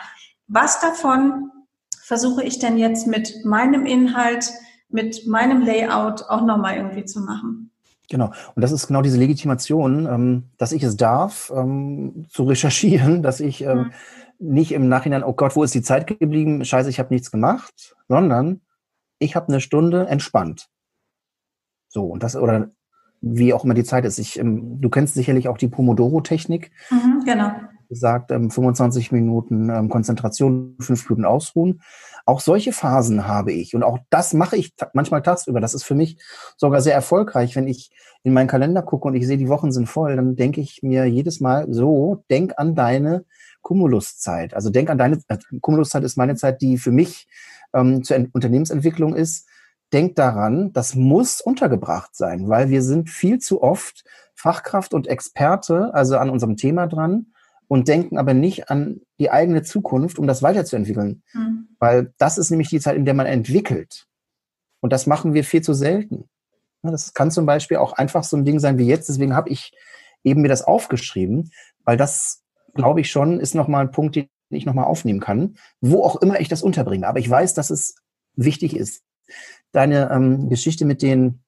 was 0.47 0.79
davon 0.79 1.49
versuche 2.03 2.43
ich 2.43 2.59
denn 2.59 2.77
jetzt 2.77 3.07
mit 3.07 3.43
meinem 3.43 3.85
Inhalt, 3.85 4.51
mit 4.89 5.25
meinem 5.27 5.61
Layout 5.61 6.23
auch 6.29 6.41
nochmal 6.41 6.77
irgendwie 6.77 7.05
zu 7.05 7.21
machen? 7.21 7.70
Genau. 8.11 8.33
Und 8.55 8.61
das 8.61 8.73
ist 8.73 8.87
genau 8.87 9.01
diese 9.01 9.17
Legitimation, 9.17 10.05
ähm, 10.05 10.49
dass 10.57 10.73
ich 10.73 10.83
es 10.83 10.97
darf, 10.97 11.49
ähm, 11.55 12.25
zu 12.29 12.43
recherchieren, 12.43 13.23
dass 13.23 13.39
ich 13.39 13.63
ähm, 13.63 13.77
mhm. 13.77 13.91
nicht 14.37 14.73
im 14.73 14.89
Nachhinein, 14.89 15.23
oh 15.23 15.31
Gott, 15.31 15.55
wo 15.55 15.63
ist 15.63 15.73
die 15.73 15.81
Zeit 15.81 16.07
geblieben? 16.07 16.65
Scheiße, 16.65 16.89
ich 16.89 16.99
habe 16.99 17.13
nichts 17.13 17.31
gemacht, 17.31 17.95
sondern 18.09 18.59
ich 19.17 19.37
habe 19.37 19.47
eine 19.47 19.61
Stunde 19.61 20.07
entspannt. 20.07 20.67
So, 21.87 22.03
und 22.03 22.21
das, 22.21 22.35
oder 22.35 22.71
wie 23.21 23.53
auch 23.53 23.63
immer 23.63 23.75
die 23.75 23.85
Zeit 23.85 24.03
ist. 24.03 24.19
Ich, 24.19 24.37
ähm, 24.37 24.81
du 24.81 24.89
kennst 24.89 25.13
sicherlich 25.13 25.47
auch 25.47 25.57
die 25.57 25.69
Pomodoro-Technik. 25.69 26.71
Mhm, 26.89 27.23
genau. 27.23 27.51
Sagt 27.89 28.31
ähm, 28.31 28.51
25 28.51 29.13
Minuten 29.13 29.69
ähm, 29.69 29.87
Konzentration, 29.87 30.75
5 30.81 31.09
Minuten 31.09 31.25
Ausruhen. 31.25 31.81
Auch 32.31 32.39
solche 32.39 32.71
Phasen 32.71 33.27
habe 33.27 33.51
ich. 33.51 33.75
Und 33.75 33.83
auch 33.83 33.99
das 34.09 34.33
mache 34.33 34.55
ich 34.55 34.73
manchmal 34.93 35.21
tagsüber. 35.21 35.59
Das 35.59 35.73
ist 35.73 35.83
für 35.83 35.95
mich 35.95 36.17
sogar 36.55 36.79
sehr 36.79 36.93
erfolgreich. 36.93 37.57
Wenn 37.57 37.67
ich 37.67 37.91
in 38.23 38.31
meinen 38.31 38.47
Kalender 38.47 38.83
gucke 38.83 39.09
und 39.09 39.15
ich 39.15 39.27
sehe, 39.27 39.37
die 39.37 39.49
Wochen 39.49 39.73
sind 39.73 39.87
voll, 39.87 40.15
dann 40.15 40.37
denke 40.37 40.61
ich 40.61 40.79
mir 40.81 41.05
jedes 41.07 41.41
Mal 41.41 41.67
so, 41.69 42.23
denk 42.29 42.53
an 42.55 42.73
deine 42.73 43.25
Kumuluszeit. 43.61 44.53
Also 44.53 44.69
denk 44.69 44.89
an 44.89 44.97
deine, 44.97 45.19
äh, 45.27 45.39
Kumuluszeit 45.59 46.05
ist 46.05 46.15
meine 46.15 46.35
Zeit, 46.35 46.61
die 46.61 46.77
für 46.77 46.93
mich 46.93 47.27
ähm, 47.73 48.01
zur 48.01 48.25
Unternehmensentwicklung 48.31 49.13
ist 49.13 49.45
denkt 49.91 50.17
daran, 50.17 50.71
das 50.71 50.95
muss 50.95 51.41
untergebracht 51.41 52.15
sein, 52.15 52.47
weil 52.47 52.69
wir 52.69 52.81
sind 52.81 53.09
viel 53.09 53.39
zu 53.39 53.61
oft 53.61 54.05
Fachkraft 54.35 54.93
und 54.93 55.05
Experte, 55.07 55.93
also 55.93 56.17
an 56.17 56.29
unserem 56.29 56.55
Thema 56.55 56.87
dran 56.87 57.33
und 57.71 57.87
denken 57.87 58.17
aber 58.17 58.33
nicht 58.33 58.69
an 58.69 58.99
die 59.17 59.31
eigene 59.31 59.63
Zukunft, 59.63 60.19
um 60.19 60.27
das 60.27 60.43
weiterzuentwickeln. 60.43 61.23
Mhm. 61.31 61.69
Weil 61.79 62.13
das 62.17 62.37
ist 62.37 62.49
nämlich 62.49 62.67
die 62.67 62.81
Zeit, 62.81 62.97
in 62.97 63.05
der 63.05 63.13
man 63.13 63.27
entwickelt. 63.27 64.07
Und 64.81 64.91
das 64.91 65.07
machen 65.07 65.33
wir 65.33 65.45
viel 65.45 65.61
zu 65.61 65.73
selten. 65.73 66.27
Das 66.81 67.13
kann 67.13 67.31
zum 67.31 67.45
Beispiel 67.45 67.77
auch 67.77 67.93
einfach 67.93 68.25
so 68.25 68.35
ein 68.35 68.43
Ding 68.43 68.59
sein 68.59 68.77
wie 68.77 68.87
jetzt. 68.87 69.07
Deswegen 69.07 69.37
habe 69.37 69.47
ich 69.47 69.71
eben 70.25 70.41
mir 70.41 70.49
das 70.49 70.63
aufgeschrieben, 70.63 71.53
weil 71.85 71.95
das, 71.95 72.43
glaube 72.73 72.99
ich 72.99 73.09
schon, 73.09 73.39
ist 73.39 73.55
nochmal 73.55 73.85
ein 73.85 73.91
Punkt, 73.91 74.17
den 74.17 74.27
ich 74.49 74.65
nochmal 74.65 74.83
aufnehmen 74.83 75.21
kann, 75.21 75.55
wo 75.79 76.03
auch 76.03 76.17
immer 76.17 76.41
ich 76.41 76.49
das 76.49 76.63
unterbringe. 76.63 77.07
Aber 77.07 77.19
ich 77.19 77.29
weiß, 77.29 77.53
dass 77.53 77.69
es 77.69 77.95
wichtig 78.35 78.75
ist 78.75 79.05
deine 79.71 80.11
ähm, 80.11 80.49
Geschichte 80.49 80.83
mit 80.83 81.01
den 81.01 81.39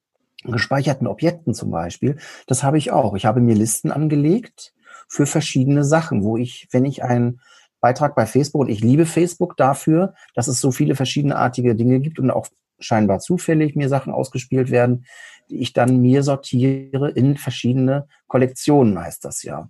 gespeicherten 0.46 1.08
Objekten 1.08 1.54
zum 1.54 1.70
Beispiel, 1.70 2.16
das 2.48 2.64
habe 2.64 2.78
ich 2.78 2.92
auch. 2.92 3.14
Ich 3.14 3.26
habe 3.26 3.42
mir 3.42 3.56
Listen 3.56 3.92
angelegt 3.92 4.74
für 5.14 5.28
verschiedene 5.28 5.84
Sachen, 5.84 6.24
wo 6.24 6.38
ich, 6.38 6.68
wenn 6.72 6.86
ich 6.86 7.04
einen 7.04 7.40
Beitrag 7.82 8.16
bei 8.16 8.26
Facebook 8.26 8.62
und 8.62 8.70
ich 8.70 8.82
liebe 8.82 9.06
Facebook 9.06 9.56
dafür, 9.58 10.16
dass 10.34 10.48
es 10.48 10.60
so 10.60 10.72
viele 10.72 10.96
verschiedenartige 10.96 11.76
Dinge 11.76 12.00
gibt 12.00 12.18
und 12.18 12.32
auch 12.32 12.48
scheinbar 12.80 13.20
zufällig 13.20 13.76
mir 13.76 13.90
Sachen 13.90 14.12
ausgespielt 14.12 14.72
werden, 14.72 15.06
die 15.52 15.60
ich 15.60 15.72
dann 15.72 16.02
mir 16.02 16.24
sortiere 16.24 17.12
in 17.12 17.38
verschiedene 17.38 18.08
Kollektionen, 18.26 18.98
heißt 18.98 19.24
das 19.24 19.44
ja. 19.44 19.70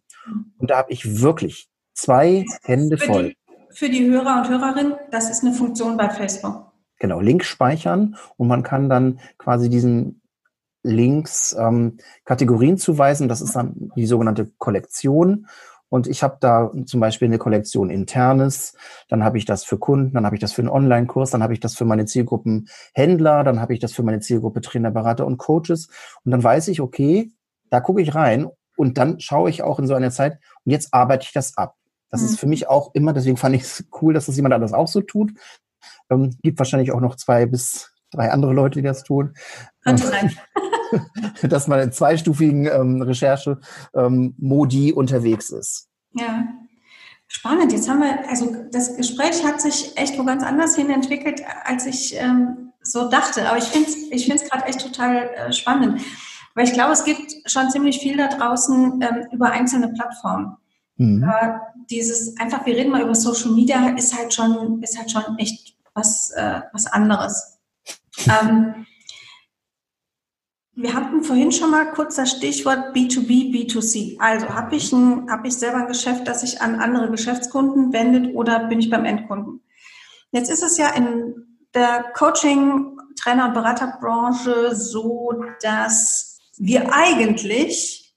Und 0.59 0.69
da 0.69 0.77
habe 0.77 0.93
ich 0.93 1.21
wirklich 1.21 1.67
zwei 1.93 2.45
Hände 2.63 2.97
voll. 2.97 3.33
Die, 3.49 3.75
für 3.75 3.89
die 3.89 4.09
Hörer 4.09 4.43
und 4.43 4.49
Hörerinnen, 4.49 4.93
das 5.11 5.29
ist 5.29 5.43
eine 5.43 5.53
Funktion 5.53 5.97
bei 5.97 6.09
Facebook. 6.09 6.71
Genau, 6.99 7.19
Link 7.19 7.43
speichern 7.43 8.15
und 8.37 8.47
man 8.47 8.63
kann 8.63 8.87
dann 8.87 9.19
quasi 9.37 9.69
diesen 9.69 10.21
Links 10.84 11.55
ähm, 11.57 11.97
Kategorien 12.25 12.77
zuweisen. 12.77 13.27
Das 13.27 13.41
ist 13.41 13.55
dann 13.55 13.91
die 13.95 14.05
sogenannte 14.05 14.51
Kollektion. 14.57 15.47
Und 15.93 16.07
ich 16.07 16.23
habe 16.23 16.38
da 16.39 16.71
zum 16.88 16.99
Beispiel 16.99 17.27
eine 17.27 17.38
Kollektion 17.38 17.91
internes, 17.91 18.75
dann 19.09 19.23
habe 19.23 19.38
ich 19.38 19.45
das 19.45 19.63
für 19.63 19.77
Kunden, 19.77 20.15
dann 20.15 20.25
habe 20.25 20.36
ich 20.36 20.41
das 20.41 20.51
für 20.51 20.63
einen 20.63 20.69
Online-Kurs, 20.69 21.29
dann 21.29 21.43
habe 21.43 21.53
ich 21.53 21.59
das 21.59 21.75
für 21.75 21.86
meine 21.86 22.05
Zielgruppen 22.05 22.67
Händler, 22.95 23.43
dann 23.43 23.59
habe 23.59 23.75
ich 23.75 23.79
das 23.79 23.93
für 23.93 24.01
meine 24.01 24.19
Zielgruppe 24.19 24.61
Trainer, 24.61 24.89
Berater 24.89 25.27
und 25.27 25.38
Coaches. 25.38 25.89
Und 26.25 26.31
dann 26.31 26.43
weiß 26.43 26.69
ich, 26.69 26.81
okay, 26.81 27.31
da 27.69 27.79
gucke 27.79 28.01
ich 28.01 28.15
rein 28.15 28.47
und 28.75 28.97
dann 28.97 29.19
schaue 29.19 29.51
ich 29.51 29.61
auch 29.61 29.77
in 29.77 29.86
so 29.86 29.93
einer 29.93 30.09
Zeit 30.09 30.39
und 30.65 30.71
jetzt 30.71 30.95
arbeite 30.95 31.25
ich 31.25 31.31
das 31.31 31.57
ab. 31.57 31.75
Das 32.09 32.21
mhm. 32.21 32.27
ist 32.27 32.39
für 32.39 32.47
mich 32.47 32.67
auch 32.67 32.95
immer, 32.95 33.13
deswegen 33.13 33.38
fand 33.38 33.55
ich 33.55 33.61
es 33.61 33.86
cool, 34.01 34.15
dass 34.15 34.25
das 34.25 34.36
jemand 34.36 34.55
anders 34.55 34.73
auch 34.73 34.88
so 34.88 35.01
tut, 35.01 35.31
ähm, 36.09 36.36
gibt 36.41 36.57
wahrscheinlich 36.57 36.91
auch 36.91 37.01
noch 37.01 37.17
zwei 37.17 37.45
bis 37.45 37.93
drei 38.09 38.31
andere 38.31 38.53
Leute, 38.53 38.79
die 38.79 38.88
das 38.88 39.03
tun. 39.03 39.36
Könnte 39.84 40.07
sein. 40.07 40.31
dass 41.43 41.67
man 41.67 41.79
in 41.79 41.91
zweistufigen 41.91 42.65
ähm, 42.65 43.01
Recherche-Modi 43.01 44.89
ähm, 44.89 44.97
unterwegs 44.97 45.49
ist. 45.49 45.89
Ja. 46.13 46.47
Spannend. 47.27 47.71
Jetzt 47.71 47.89
haben 47.89 48.01
wir, 48.01 48.29
also 48.29 48.55
das 48.71 48.95
Gespräch 48.95 49.43
hat 49.43 49.59
sich 49.59 49.97
echt 49.97 50.19
wo 50.19 50.23
ganz 50.23 50.43
anders 50.43 50.75
hin 50.75 50.91
entwickelt, 50.91 51.41
als 51.63 51.87
ich 51.87 52.15
ähm, 52.15 52.71
so 52.83 53.09
dachte. 53.09 53.49
Aber 53.49 53.57
ich 53.57 53.63
finde 53.63 53.89
es 53.89 53.95
ich 54.11 54.27
find's 54.27 54.47
gerade 54.47 54.65
echt 54.65 54.81
total 54.81 55.29
äh, 55.35 55.51
spannend. 55.51 56.01
Weil 56.53 56.65
ich 56.65 56.73
glaube, 56.73 56.91
es 56.91 57.03
gibt 57.03 57.33
schon 57.45 57.71
ziemlich 57.71 57.99
viel 57.99 58.17
da 58.17 58.27
draußen 58.27 59.01
ähm, 59.01 59.27
über 59.31 59.49
einzelne 59.51 59.89
Plattformen. 59.89 60.57
Mhm. 60.97 61.23
Äh, 61.23 61.53
dieses 61.89 62.37
einfach, 62.37 62.65
wir 62.65 62.75
reden 62.75 62.91
mal 62.91 63.01
über 63.01 63.15
Social 63.15 63.51
Media, 63.51 63.89
ist 63.89 64.15
halt 64.15 64.33
schon, 64.33 64.81
ist 64.83 64.97
halt 64.97 65.09
schon 65.09 65.37
echt 65.39 65.75
was, 65.93 66.31
äh, 66.31 66.61
was 66.71 66.85
anderes. 66.87 67.57
ähm, 68.27 68.85
wir 70.76 70.93
hatten 70.93 71.24
vorhin 71.24 71.51
schon 71.51 71.69
mal 71.69 71.91
kurz 71.91 72.15
das 72.15 72.32
Stichwort 72.32 72.95
B2B, 72.95 73.53
B2C. 73.53 74.19
Also 74.19 74.49
habe 74.49 74.76
ich, 74.76 74.91
ein, 74.91 75.30
hab 75.30 75.45
ich 75.45 75.53
selber 75.53 75.78
ein 75.78 75.88
Geschäft, 75.88 76.28
das 76.28 76.41
sich 76.41 76.61
an 76.61 76.80
andere 76.80 77.11
Geschäftskunden 77.11 77.93
wendet 77.93 78.36
oder 78.36 78.67
bin 78.67 78.80
ich 78.80 78.89
beim 78.89 79.05
Endkunden? 79.05 79.61
Jetzt 80.32 80.49
ist 80.49 80.63
es 80.63 80.78
ja 80.78 80.89
in 80.89 81.59
der 81.76 82.05
Coaching, 82.15 82.97
Trainer- 83.21 83.47
und 83.47 83.53
Beraterbranche 83.53 84.76
so, 84.76 85.43
dass 85.61 86.39
wir 86.57 86.91
eigentlich 86.91 88.15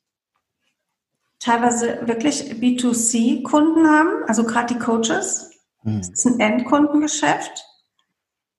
teilweise 1.38 2.06
wirklich 2.06 2.52
B2C-Kunden 2.52 3.86
haben, 3.86 4.24
also 4.26 4.44
gerade 4.44 4.74
die 4.74 4.80
Coaches. 4.80 5.50
Mhm. 5.82 5.98
Das 5.98 6.08
ist 6.08 6.26
ein 6.26 6.40
Endkundengeschäft. 6.40 7.64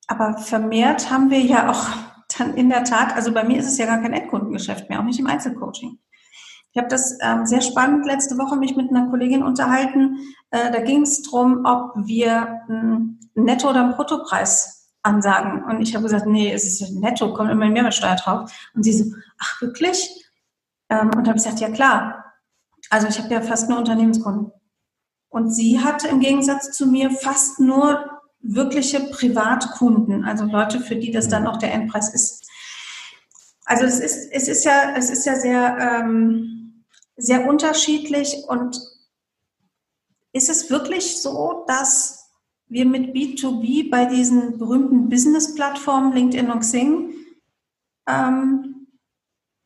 Aber 0.08 0.38
vermehrt 0.38 1.10
haben 1.10 1.32
wir 1.32 1.42
ja 1.42 1.70
auch 1.70 2.17
dann 2.38 2.56
in 2.56 2.70
der 2.70 2.84
Tat, 2.84 3.16
also 3.16 3.34
bei 3.34 3.44
mir 3.44 3.60
ist 3.60 3.68
es 3.68 3.78
ja 3.78 3.86
gar 3.86 4.02
kein 4.02 4.14
Endkundengeschäft 4.14 4.90
mehr, 4.90 5.00
auch 5.00 5.04
nicht 5.04 5.20
im 5.20 5.28
Einzelcoaching. 5.28 6.00
Ich 6.72 6.78
habe 6.78 6.90
das 6.90 7.18
ähm, 7.22 7.46
sehr 7.46 7.62
spannend 7.62 8.06
letzte 8.06 8.38
Woche 8.38 8.56
mich 8.56 8.76
mit 8.76 8.90
einer 8.90 9.10
Kollegin 9.10 9.42
unterhalten. 9.42 10.20
Äh, 10.52 10.72
da 10.72 10.80
ging 10.82 11.02
es 11.02 11.24
darum, 11.24 11.66
ob 11.66 11.94
wir 11.96 12.62
einen 12.70 13.20
Netto- 13.34 13.70
oder 13.70 13.84
einen 13.84 13.96
Bruttopreis 13.96 14.94
ansagen. 15.02 15.64
Und 15.64 15.82
ich 15.82 15.96
habe 15.96 16.04
gesagt, 16.04 16.28
nee, 16.28 16.52
es 16.52 16.66
ist 16.66 16.92
netto, 16.94 17.34
kommt 17.34 17.50
immer 17.50 17.68
Mehrwertsteuer 17.68 18.16
drauf. 18.16 18.52
Und 18.76 18.84
sie 18.84 18.94
so, 18.94 19.06
ach 19.40 19.62
wirklich? 19.62 20.30
Ähm, 20.90 21.10
und 21.16 21.28
habe 21.28 21.38
ich 21.38 21.44
gesagt, 21.44 21.60
ja 21.60 21.70
klar. 21.70 22.26
Also 22.90 23.08
ich 23.08 23.20
habe 23.20 23.34
ja 23.34 23.42
fast 23.42 23.70
nur 23.70 23.80
Unternehmenskunden. 23.80 24.52
Und 25.30 25.52
sie 25.52 25.80
hatte 25.80 26.08
im 26.08 26.20
Gegensatz 26.20 26.72
zu 26.72 26.86
mir 26.86 27.10
fast 27.10 27.60
nur 27.60 28.17
wirkliche 28.40 29.00
Privatkunden, 29.00 30.24
also 30.24 30.46
Leute, 30.46 30.80
für 30.80 30.96
die 30.96 31.12
das 31.12 31.28
dann 31.28 31.44
mhm. 31.44 31.50
auch 31.50 31.58
der 31.58 31.74
Endpreis 31.74 32.14
ist. 32.14 32.48
Also 33.66 33.86
es 33.86 34.00
ist, 34.00 34.32
es 34.32 34.48
ist 34.48 34.64
ja, 34.64 34.96
es 34.96 35.10
ist 35.10 35.26
ja 35.26 35.36
sehr, 35.36 35.78
ähm, 35.78 36.86
sehr 37.18 37.48
unterschiedlich 37.48 38.44
und 38.48 38.80
ist 40.32 40.50
es 40.50 40.70
wirklich 40.70 41.22
so, 41.22 41.66
dass 41.68 42.30
wir 42.68 42.86
mit 42.86 43.14
B2B 43.16 43.90
bei 43.90 44.06
diesen 44.06 44.58
berühmten 44.58 45.10
Business-Plattformen 45.10 46.14
LinkedIn 46.14 46.52
und 46.52 46.60
Xing 46.60 47.14
ähm, 48.08 48.88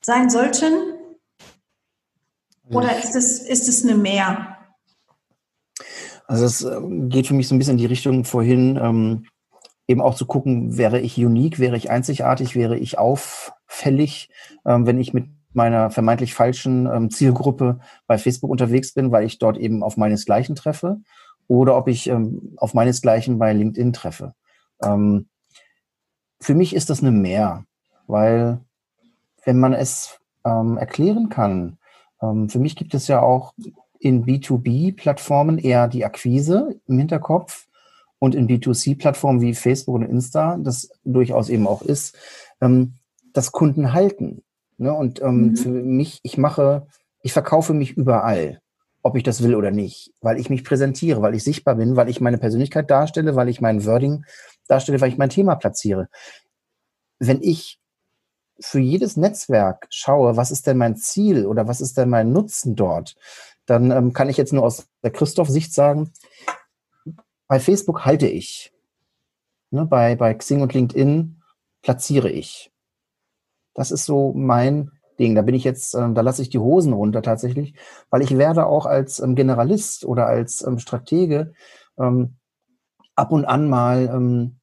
sein 0.04 0.30
sollten? 0.30 0.74
Oder 2.70 2.98
ist 2.98 3.16
es, 3.16 3.42
ist 3.42 3.68
es 3.68 3.84
eine 3.84 3.96
Mehr? 3.96 4.51
Also 6.32 6.46
es 6.46 6.64
ähm, 6.64 7.10
geht 7.10 7.28
für 7.28 7.34
mich 7.34 7.50
so 7.50 7.54
ein 7.54 7.58
bisschen 7.58 7.74
in 7.74 7.80
die 7.80 7.86
Richtung 7.88 8.24
vorhin, 8.24 8.80
ähm, 8.82 9.26
eben 9.86 10.00
auch 10.00 10.16
zu 10.16 10.26
gucken, 10.26 10.78
wäre 10.78 10.98
ich 11.02 11.18
unique, 11.18 11.60
wäre 11.60 11.76
ich 11.76 11.90
einzigartig, 11.90 12.56
wäre 12.56 12.78
ich 12.78 12.98
auffällig, 12.98 14.30
ähm, 14.66 14.86
wenn 14.86 14.98
ich 14.98 15.14
mit 15.14 15.26
meiner 15.52 15.92
vermeintlich 15.92 16.34
falschen 16.34 16.86
ähm, 16.86 17.10
Zielgruppe 17.10 17.82
bei 18.08 18.18
Facebook 18.18 18.50
unterwegs 18.50 18.94
bin, 18.94 19.12
weil 19.12 19.26
ich 19.26 19.40
dort 19.40 19.58
eben 19.58 19.84
auf 19.84 19.98
meinesgleichen 19.98 20.56
treffe 20.56 21.02
oder 21.50 21.76
ob 21.76 21.90
ich 21.90 22.08
ähm, 22.08 22.54
auf 22.56 22.74
meinesgleichen 22.74 23.38
bei 23.38 23.52
LinkedIn 23.52 23.92
treffe. 23.92 24.34
Ähm, 24.82 25.28
für 26.40 26.54
mich 26.54 26.74
ist 26.74 26.90
das 26.90 27.02
eine 27.02 27.12
Mehr, 27.12 27.66
weil 28.08 28.62
wenn 29.44 29.60
man 29.60 29.74
es 29.74 30.18
erklären 30.44 31.30
kann, 31.30 31.78
für 32.20 32.58
mich 32.58 32.76
gibt 32.76 32.96
es 32.96 33.08
ja 33.08 33.22
auch 33.22 33.54
in 34.02 34.26
B2B-Plattformen 34.26 35.60
eher 35.60 35.88
die 35.88 36.04
Akquise 36.04 36.80
im 36.88 36.98
Hinterkopf 36.98 37.68
und 38.18 38.36
in 38.36 38.48
B2C-Plattformen 38.48 39.42
wie 39.42 39.54
Facebook 39.54 39.96
und 39.96 40.04
Insta, 40.04 40.58
das 40.58 40.90
durchaus 41.04 41.50
eben 41.50 41.68
auch 41.68 41.84
ist, 41.84 42.18
ähm, 42.62 42.96
das 43.32 43.52
Kunden 43.52 43.94
halten. 43.94 44.44
Ne? 44.78 44.92
Und 44.92 45.22
ähm, 45.22 45.50
mhm. 45.50 45.56
für 45.56 45.70
mich, 45.70 46.20
ich 46.24 46.38
mache, 46.38 46.88
ich 47.22 47.32
verkaufe 47.32 47.74
mich 47.74 47.92
überall, 47.92 48.60
ob 49.04 49.16
ich 49.16 49.24
das 49.24 49.44
will 49.44 49.56
oder 49.56 49.72
nicht, 49.72 50.12
weil 50.22 50.40
ich 50.40 50.50
mich 50.50 50.64
präsentiere, 50.64 51.22
weil 51.22 51.36
ich 51.36 51.44
sichtbar 51.44 51.76
bin, 51.76 51.96
weil 51.96 52.10
ich 52.10 52.22
meine 52.22 52.40
Persönlichkeit 52.40 52.90
darstelle, 52.90 53.36
weil 53.36 53.50
ich 53.50 53.62
mein 53.62 53.86
Wording 53.86 54.26
darstelle, 54.68 55.00
weil 55.00 55.10
ich 55.10 55.18
mein 55.18 55.30
Thema 55.30 55.56
platziere. 55.56 56.08
Wenn 57.20 57.42
ich 57.42 57.80
für 58.60 58.80
jedes 58.80 59.18
Netzwerk 59.18 59.88
schaue, 59.90 60.38
was 60.38 60.52
ist 60.52 60.68
denn 60.68 60.78
mein 60.78 60.96
Ziel 60.96 61.46
oder 61.46 61.68
was 61.68 61.82
ist 61.82 61.98
denn 61.98 62.10
mein 62.10 62.32
Nutzen 62.32 62.76
dort, 62.76 63.16
dann 63.72 63.90
ähm, 63.92 64.12
kann 64.12 64.30
ich 64.30 64.36
jetzt 64.36 64.52
nur 64.52 64.64
aus 64.64 64.90
der 65.02 65.12
Christoph-Sicht 65.12 65.74
sagen, 65.74 66.12
bei 67.48 67.60
Facebook 67.60 68.06
halte 68.06 68.28
ich. 68.28 68.74
Ne, 69.72 69.86
bei, 69.86 70.16
bei 70.18 70.34
Xing 70.34 70.62
und 70.62 70.74
LinkedIn 70.74 71.42
platziere 71.82 72.30
ich. 72.30 72.72
Das 73.74 73.92
ist 73.92 74.06
so 74.06 74.34
mein 74.34 74.92
Ding. 75.20 75.36
Da 75.36 75.42
bin 75.42 75.56
ich 75.56 75.64
jetzt, 75.64 75.94
ähm, 75.96 76.14
da 76.14 76.22
lasse 76.22 76.42
ich 76.42 76.50
die 76.50 76.60
Hosen 76.60 76.92
runter 76.92 77.22
tatsächlich, 77.22 77.74
weil 78.10 78.22
ich 78.22 78.38
werde 78.38 78.66
auch 78.66 78.86
als 78.86 79.22
ähm, 79.22 79.36
Generalist 79.36 80.04
oder 80.04 80.28
als 80.28 80.62
ähm, 80.68 80.78
Stratege 80.78 81.54
ähm, 81.98 82.36
ab 83.16 83.32
und 83.32 83.46
an 83.46 83.70
mal 83.70 84.12
ähm, 84.14 84.60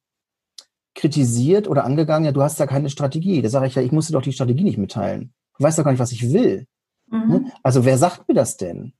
kritisiert 0.93 1.67
oder 1.67 1.83
angegangen, 1.83 2.25
ja, 2.25 2.31
du 2.31 2.43
hast 2.43 2.59
ja 2.59 2.67
keine 2.67 2.91
Strategie. 2.91 3.41
Da 3.41 3.49
sage 3.49 3.65
ich 3.65 3.73
ja, 3.73 3.81
ich 3.81 3.91
musste 3.91 4.13
doch 4.13 4.21
die 4.21 4.33
Strategie 4.33 4.63
nicht 4.63 4.77
mitteilen. 4.77 5.33
Du 5.57 5.63
weißt 5.63 5.79
doch 5.79 5.83
gar 5.83 5.91
nicht, 5.91 5.99
was 5.99 6.11
ich 6.11 6.31
will. 6.31 6.67
Mhm. 7.07 7.27
Ne? 7.27 7.51
Also 7.63 7.85
wer 7.85 7.97
sagt 7.97 8.27
mir 8.27 8.35
das 8.35 8.57
denn? 8.57 8.93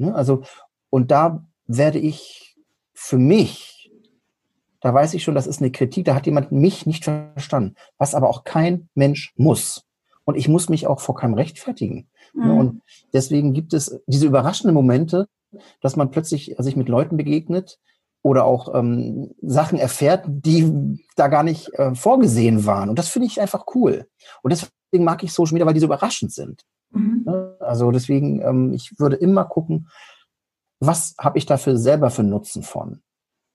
Ne? 0.00 0.14
Also, 0.14 0.42
und 0.88 1.10
da 1.10 1.44
werde 1.66 1.98
ich 1.98 2.56
für 2.94 3.18
mich, 3.18 3.92
da 4.80 4.92
weiß 4.92 5.14
ich 5.14 5.22
schon, 5.22 5.34
das 5.34 5.46
ist 5.46 5.60
eine 5.60 5.70
Kritik, 5.70 6.06
da 6.06 6.14
hat 6.14 6.26
jemand 6.26 6.52
mich 6.52 6.86
nicht 6.86 7.04
verstanden, 7.04 7.74
was 7.98 8.14
aber 8.14 8.28
auch 8.28 8.44
kein 8.44 8.88
Mensch 8.94 9.32
muss. 9.36 9.84
Und 10.24 10.36
ich 10.36 10.48
muss 10.48 10.68
mich 10.68 10.86
auch 10.86 11.00
vor 11.00 11.14
keinem 11.14 11.34
rechtfertigen. 11.34 12.08
Ne? 12.34 12.46
Mhm. 12.46 12.58
Und 12.58 12.82
deswegen 13.12 13.52
gibt 13.52 13.74
es 13.74 14.00
diese 14.06 14.26
überraschenden 14.26 14.74
Momente, 14.74 15.28
dass 15.80 15.96
man 15.96 16.10
plötzlich 16.10 16.54
sich 16.58 16.76
mit 16.76 16.88
Leuten 16.88 17.16
begegnet 17.16 17.78
oder 18.22 18.44
auch 18.44 18.74
ähm, 18.74 19.34
Sachen 19.42 19.78
erfährt, 19.78 20.24
die 20.28 21.04
da 21.16 21.28
gar 21.28 21.42
nicht 21.42 21.72
äh, 21.74 21.94
vorgesehen 21.94 22.64
waren. 22.66 22.88
Und 22.88 22.98
das 22.98 23.08
finde 23.08 23.26
ich 23.26 23.40
einfach 23.40 23.64
cool. 23.74 24.06
Und 24.42 24.50
deswegen 24.50 25.04
mag 25.04 25.22
ich 25.24 25.32
Social 25.32 25.54
Media, 25.54 25.66
weil 25.66 25.74
die 25.74 25.80
so 25.80 25.86
überraschend 25.86 26.32
sind. 26.32 26.64
Mhm. 26.90 27.22
Ne? 27.24 27.56
Also 27.60 27.90
deswegen, 27.90 28.40
ähm, 28.42 28.72
ich 28.72 28.98
würde 28.98 29.16
immer 29.16 29.44
gucken, 29.44 29.88
was 30.80 31.14
habe 31.18 31.38
ich 31.38 31.46
dafür 31.46 31.76
selber 31.76 32.10
für 32.10 32.22
Nutzen 32.22 32.62
von? 32.62 33.02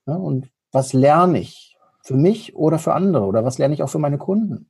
Ne? 0.05 0.17
Und 0.17 0.49
was 0.71 0.93
lerne 0.93 1.39
ich 1.39 1.77
für 2.03 2.15
mich 2.15 2.55
oder 2.55 2.79
für 2.79 2.93
andere? 2.93 3.25
Oder 3.25 3.43
was 3.43 3.57
lerne 3.57 3.73
ich 3.73 3.83
auch 3.83 3.89
für 3.89 3.99
meine 3.99 4.17
Kunden? 4.17 4.69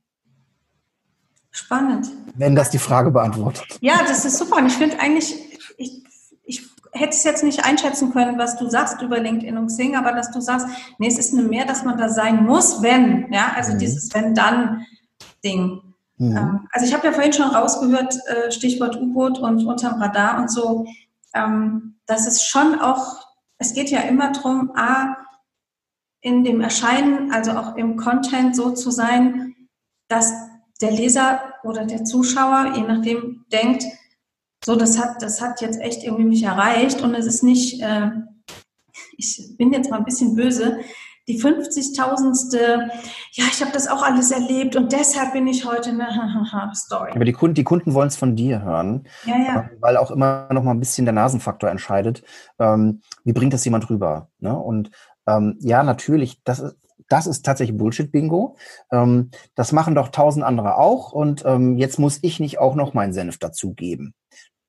Spannend. 1.50 2.08
Wenn 2.34 2.54
das 2.54 2.70
die 2.70 2.78
Frage 2.78 3.10
beantwortet. 3.10 3.78
Ja, 3.80 4.00
das 4.06 4.24
ist 4.24 4.38
super. 4.38 4.56
Und 4.56 4.66
ich 4.66 4.74
finde 4.74 5.00
eigentlich, 5.00 5.34
ich, 5.78 6.02
ich 6.44 6.62
hätte 6.92 7.16
es 7.16 7.24
jetzt 7.24 7.44
nicht 7.44 7.64
einschätzen 7.64 8.12
können, 8.12 8.38
was 8.38 8.58
du 8.58 8.68
sagst 8.68 9.00
über 9.00 9.18
LinkedIn 9.18 9.56
und 9.56 9.68
Xing, 9.68 9.96
aber 9.96 10.12
dass 10.12 10.30
du 10.30 10.40
sagst, 10.40 10.66
nee, 10.98 11.08
es 11.08 11.18
ist 11.18 11.32
eine 11.32 11.42
mehr, 11.42 11.64
dass 11.64 11.84
man 11.84 11.96
da 11.96 12.08
sein 12.08 12.44
muss, 12.44 12.82
wenn. 12.82 13.32
Ja, 13.32 13.52
also 13.56 13.72
mhm. 13.72 13.78
dieses 13.78 14.12
Wenn-Dann-Ding. 14.12 15.80
Mhm. 16.18 16.36
Ähm, 16.36 16.68
also 16.72 16.86
ich 16.86 16.94
habe 16.94 17.06
ja 17.06 17.12
vorhin 17.12 17.32
schon 17.32 17.48
rausgehört, 17.48 18.16
äh, 18.26 18.50
Stichwort 18.50 18.96
U-Boot 18.96 19.38
und 19.38 19.64
unterm 19.66 20.00
Radar 20.00 20.40
und 20.40 20.50
so, 20.50 20.86
ähm, 21.34 21.96
dass 22.06 22.26
es 22.26 22.44
schon 22.44 22.78
auch, 22.80 23.26
es 23.58 23.74
geht 23.74 23.90
ja 23.90 24.00
immer 24.00 24.32
darum, 24.32 24.72
A, 24.74 25.16
in 26.20 26.44
dem 26.44 26.60
Erscheinen, 26.60 27.32
also 27.32 27.52
auch 27.52 27.76
im 27.76 27.96
Content 27.96 28.56
so 28.56 28.72
zu 28.72 28.90
sein, 28.90 29.54
dass 30.08 30.32
der 30.80 30.90
Leser 30.90 31.40
oder 31.62 31.84
der 31.84 32.04
Zuschauer, 32.04 32.72
je 32.74 32.82
nachdem, 32.82 33.44
denkt, 33.52 33.84
so, 34.64 34.74
das 34.74 34.98
hat, 34.98 35.22
das 35.22 35.40
hat 35.40 35.60
jetzt 35.60 35.80
echt 35.80 36.02
irgendwie 36.02 36.24
mich 36.24 36.42
erreicht 36.42 37.02
und 37.02 37.14
es 37.14 37.26
ist 37.26 37.42
nicht, 37.42 37.80
äh, 37.82 38.10
ich 39.16 39.54
bin 39.56 39.72
jetzt 39.72 39.90
mal 39.90 39.98
ein 39.98 40.04
bisschen 40.04 40.34
böse, 40.34 40.80
die 41.28 41.42
50.000ste, 41.42 42.88
ja, 43.32 43.44
ich 43.50 43.60
habe 43.60 43.72
das 43.72 43.88
auch 43.88 44.02
alles 44.02 44.30
erlebt 44.30 44.76
und 44.76 44.92
deshalb 44.92 45.32
bin 45.32 45.46
ich 45.46 45.64
heute 45.64 45.90
eine 45.90 46.06
Story. 46.74 47.10
Aber 47.12 47.24
die 47.24 47.32
Kunden, 47.32 47.54
die 47.54 47.64
Kunden 47.64 47.94
wollen 47.94 48.08
es 48.08 48.16
von 48.16 48.36
dir 48.36 48.62
hören, 48.62 49.08
ja, 49.24 49.36
ja. 49.36 49.60
Ähm, 49.60 49.70
weil 49.80 49.96
auch 49.96 50.10
immer 50.10 50.48
noch 50.52 50.62
mal 50.62 50.70
ein 50.70 50.80
bisschen 50.80 51.04
der 51.04 51.14
Nasenfaktor 51.14 51.68
entscheidet. 51.68 52.22
Ähm, 52.58 53.00
wie 53.24 53.32
bringt 53.32 53.52
das 53.52 53.64
jemand 53.64 53.90
rüber? 53.90 54.28
Ne? 54.38 54.56
Und 54.56 54.90
ähm, 55.26 55.58
ja, 55.60 55.82
natürlich, 55.82 56.42
das 56.44 56.60
ist, 56.60 56.76
das 57.08 57.26
ist 57.26 57.44
tatsächlich 57.44 57.76
Bullshit-Bingo. 57.76 58.56
Ähm, 58.92 59.30
das 59.54 59.72
machen 59.72 59.94
doch 59.94 60.08
tausend 60.08 60.44
andere 60.44 60.76
auch 60.76 61.12
und 61.12 61.44
ähm, 61.44 61.76
jetzt 61.76 61.98
muss 61.98 62.18
ich 62.22 62.40
nicht 62.40 62.58
auch 62.58 62.74
noch 62.74 62.94
meinen 62.94 63.12
Senf 63.12 63.38
dazugeben. 63.38 64.14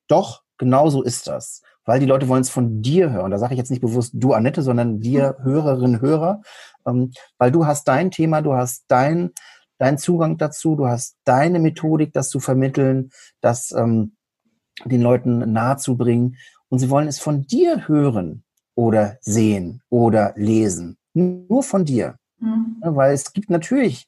Doch, 0.08 0.42
genau 0.56 0.88
so 0.90 1.02
ist 1.02 1.26
das. 1.28 1.62
Weil 1.88 2.00
die 2.00 2.06
Leute 2.06 2.28
wollen 2.28 2.42
es 2.42 2.50
von 2.50 2.82
dir 2.82 3.10
hören. 3.12 3.30
Da 3.30 3.38
sage 3.38 3.54
ich 3.54 3.58
jetzt 3.58 3.70
nicht 3.70 3.80
bewusst 3.80 4.12
du, 4.12 4.34
Annette, 4.34 4.60
sondern 4.60 5.00
dir, 5.00 5.38
Hörerinnen, 5.40 6.02
Hörer. 6.02 6.42
Ähm, 6.86 7.12
weil 7.38 7.50
du 7.50 7.64
hast 7.64 7.88
dein 7.88 8.10
Thema, 8.10 8.42
du 8.42 8.52
hast 8.52 8.84
dein, 8.88 9.30
dein 9.78 9.96
Zugang 9.96 10.36
dazu, 10.36 10.76
du 10.76 10.86
hast 10.86 11.16
deine 11.24 11.58
Methodik, 11.58 12.12
das 12.12 12.28
zu 12.28 12.40
vermitteln, 12.40 13.08
das 13.40 13.72
ähm, 13.72 14.12
den 14.84 15.00
Leuten 15.00 15.50
nahezubringen. 15.50 16.36
Und 16.68 16.78
sie 16.78 16.90
wollen 16.90 17.08
es 17.08 17.20
von 17.20 17.46
dir 17.46 17.88
hören 17.88 18.44
oder 18.74 19.16
sehen 19.22 19.80
oder 19.88 20.34
lesen. 20.36 20.98
Nur 21.14 21.62
von 21.62 21.86
dir. 21.86 22.16
Mhm. 22.38 22.76
Weil 22.82 23.14
es 23.14 23.32
gibt 23.32 23.48
natürlich, 23.48 24.06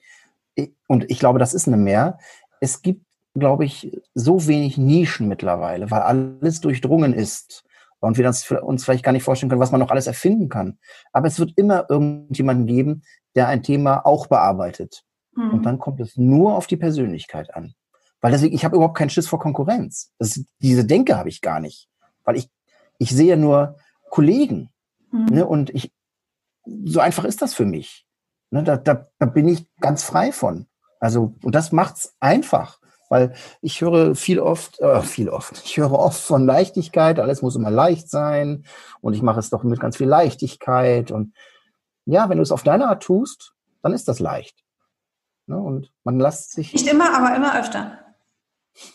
und 0.87 1.11
ich 1.11 1.19
glaube, 1.19 1.39
das 1.39 1.55
ist 1.55 1.67
eine 1.67 1.79
Mehr, 1.79 2.19
es 2.61 2.83
gibt, 2.83 3.07
glaube 3.35 3.65
ich, 3.65 4.03
so 4.13 4.47
wenig 4.47 4.77
Nischen 4.77 5.29
mittlerweile, 5.29 5.91
weil 5.91 6.03
alles 6.03 6.61
durchdrungen 6.61 7.15
ist. 7.15 7.65
Und 8.01 8.17
wir 8.17 8.27
uns 8.27 8.85
vielleicht 8.85 9.05
gar 9.05 9.13
nicht 9.13 9.23
vorstellen 9.23 9.51
können, 9.51 9.61
was 9.61 9.73
man 9.73 9.81
noch 9.81 9.91
alles 9.91 10.07
erfinden 10.07 10.49
kann. 10.49 10.79
Aber 11.13 11.29
es 11.29 11.39
wird 11.39 11.53
immer 11.57 11.87
irgendjemanden 11.89 12.67
geben, 12.67 13.03
der 13.35 13.49
ein 13.49 13.63
Thema 13.63 14.07
auch 14.07 14.27
bearbeitet. 14.27 15.05
Mhm. 15.35 15.51
Und 15.51 15.63
dann 15.67 15.79
kommt 15.79 16.01
es 16.01 16.17
nur 16.17 16.57
auf 16.57 16.67
die 16.67 16.79
Persönlichkeit 16.79 17.55
an. 17.55 17.75
Weil 18.21 18.33
deswegen, 18.33 18.55
ich 18.55 18.65
habe 18.65 18.77
überhaupt 18.77 18.97
keinen 18.97 19.11
Schiss 19.11 19.29
vor 19.29 19.39
Konkurrenz. 19.39 20.13
Das, 20.19 20.43
diese 20.59 20.85
Denke 20.85 21.17
habe 21.17 21.29
ich 21.29 21.41
gar 21.41 21.61
nicht. 21.61 21.89
Weil 22.25 22.37
ich, 22.37 22.51
ich 22.99 23.11
sehe 23.11 23.37
nur 23.37 23.77
Kollegen. 24.11 24.71
Mhm. 25.13 25.27
Ne, 25.27 25.47
und 25.47 25.71
ich, 25.71 25.93
so 26.65 27.01
einfach 27.01 27.25
ist 27.25 27.43
das 27.43 27.55
für 27.55 27.67
mich. 27.67 28.07
Ne, 28.51 28.65
da, 28.65 28.77
da, 28.77 29.09
da 29.19 29.27
bin 29.27 29.49
ich 29.49 29.67
ganz 29.81 30.03
frei 30.03 30.33
von. 30.33 30.67
Also, 30.99 31.35
und 31.43 31.55
das 31.55 31.73
macht's 31.73 32.15
einfach. 32.21 32.80
Weil 33.11 33.35
ich 33.61 33.81
höre 33.81 34.15
viel 34.15 34.39
oft, 34.39 34.81
äh, 34.81 35.03
viel 35.03 35.29
oft, 35.29 35.61
ich 35.65 35.77
höre 35.77 35.93
oft 35.93 36.23
von 36.23 36.47
Leichtigkeit, 36.47 37.19
alles 37.19 37.43
muss 37.43 37.57
immer 37.57 37.71
leicht 37.71 38.09
sein 38.09 38.65
und 39.01 39.15
ich 39.15 39.21
mache 39.21 39.41
es 39.41 39.51
doch 39.51 39.65
mit 39.65 39.81
ganz 39.81 39.97
viel 39.97 40.07
Leichtigkeit. 40.07 41.11
Und 41.11 41.35
ja, 42.07 42.29
wenn 42.29 42.39
du 42.39 42.43
es 42.43 42.53
auf 42.53 42.63
deine 42.63 42.89
Art 42.89 43.03
tust, 43.03 43.53
dann 43.83 43.93
ist 43.93 44.07
das 44.07 44.21
leicht. 44.21 44.65
Ne? 45.47 45.59
Und 45.59 45.93
man 46.05 46.21
lässt 46.21 46.53
sich. 46.53 46.73
Nicht 46.73 46.87
immer, 46.87 47.13
aber 47.13 47.35
immer 47.35 47.59
öfter. 47.59 47.99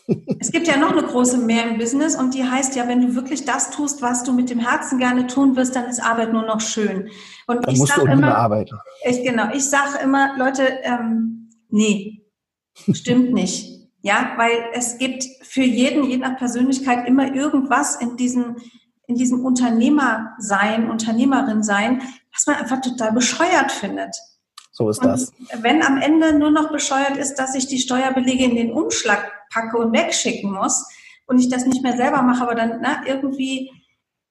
es 0.40 0.50
gibt 0.50 0.66
ja 0.66 0.78
noch 0.78 0.92
eine 0.92 1.02
große 1.02 1.36
Mehr 1.36 1.68
im 1.68 1.76
Business 1.76 2.16
und 2.16 2.32
die 2.32 2.42
heißt 2.42 2.74
ja, 2.74 2.88
wenn 2.88 3.02
du 3.02 3.14
wirklich 3.14 3.44
das 3.44 3.70
tust, 3.70 4.00
was 4.00 4.24
du 4.24 4.32
mit 4.32 4.48
dem 4.48 4.60
Herzen 4.60 4.98
gerne 4.98 5.26
tun 5.26 5.56
wirst, 5.56 5.76
dann 5.76 5.84
ist 5.90 6.00
Arbeit 6.00 6.32
nur 6.32 6.46
noch 6.46 6.62
schön. 6.62 7.10
Und 7.46 7.66
dann 7.66 7.74
ich 7.74 7.82
sage 7.82 8.10
immer, 8.10 8.34
arbeiten. 8.34 8.78
Ich, 9.04 9.22
genau, 9.22 9.52
ich 9.52 9.68
sage 9.68 9.98
immer, 10.02 10.38
Leute, 10.38 10.62
ähm, 10.84 11.50
nee, 11.68 12.22
stimmt 12.92 13.34
nicht. 13.34 13.75
Ja, 14.06 14.34
weil 14.36 14.70
es 14.72 14.98
gibt 14.98 15.24
für 15.42 15.64
jeden, 15.64 16.04
je 16.04 16.16
nach 16.18 16.36
Persönlichkeit, 16.36 17.08
immer 17.08 17.34
irgendwas 17.34 17.96
in 17.96 18.16
diesem, 18.16 18.54
in 19.08 19.16
diesem 19.16 19.44
Unternehmer-Sein, 19.44 20.88
Unternehmerin-Sein, 20.88 22.02
was 22.32 22.46
man 22.46 22.54
einfach 22.54 22.80
total 22.80 23.10
bescheuert 23.10 23.72
findet. 23.72 24.14
So 24.70 24.88
ist 24.90 25.02
und 25.02 25.08
das. 25.08 25.32
Wenn 25.60 25.82
am 25.82 26.00
Ende 26.00 26.38
nur 26.38 26.52
noch 26.52 26.70
bescheuert 26.70 27.16
ist, 27.16 27.34
dass 27.34 27.56
ich 27.56 27.66
die 27.66 27.80
Steuerbelege 27.80 28.44
in 28.44 28.54
den 28.54 28.72
Umschlag 28.72 29.32
packe 29.50 29.76
und 29.76 29.92
wegschicken 29.92 30.52
muss 30.52 30.86
und 31.26 31.40
ich 31.40 31.48
das 31.48 31.66
nicht 31.66 31.82
mehr 31.82 31.96
selber 31.96 32.22
mache, 32.22 32.44
aber 32.44 32.54
dann 32.54 32.78
na, 32.80 33.02
irgendwie, 33.06 33.72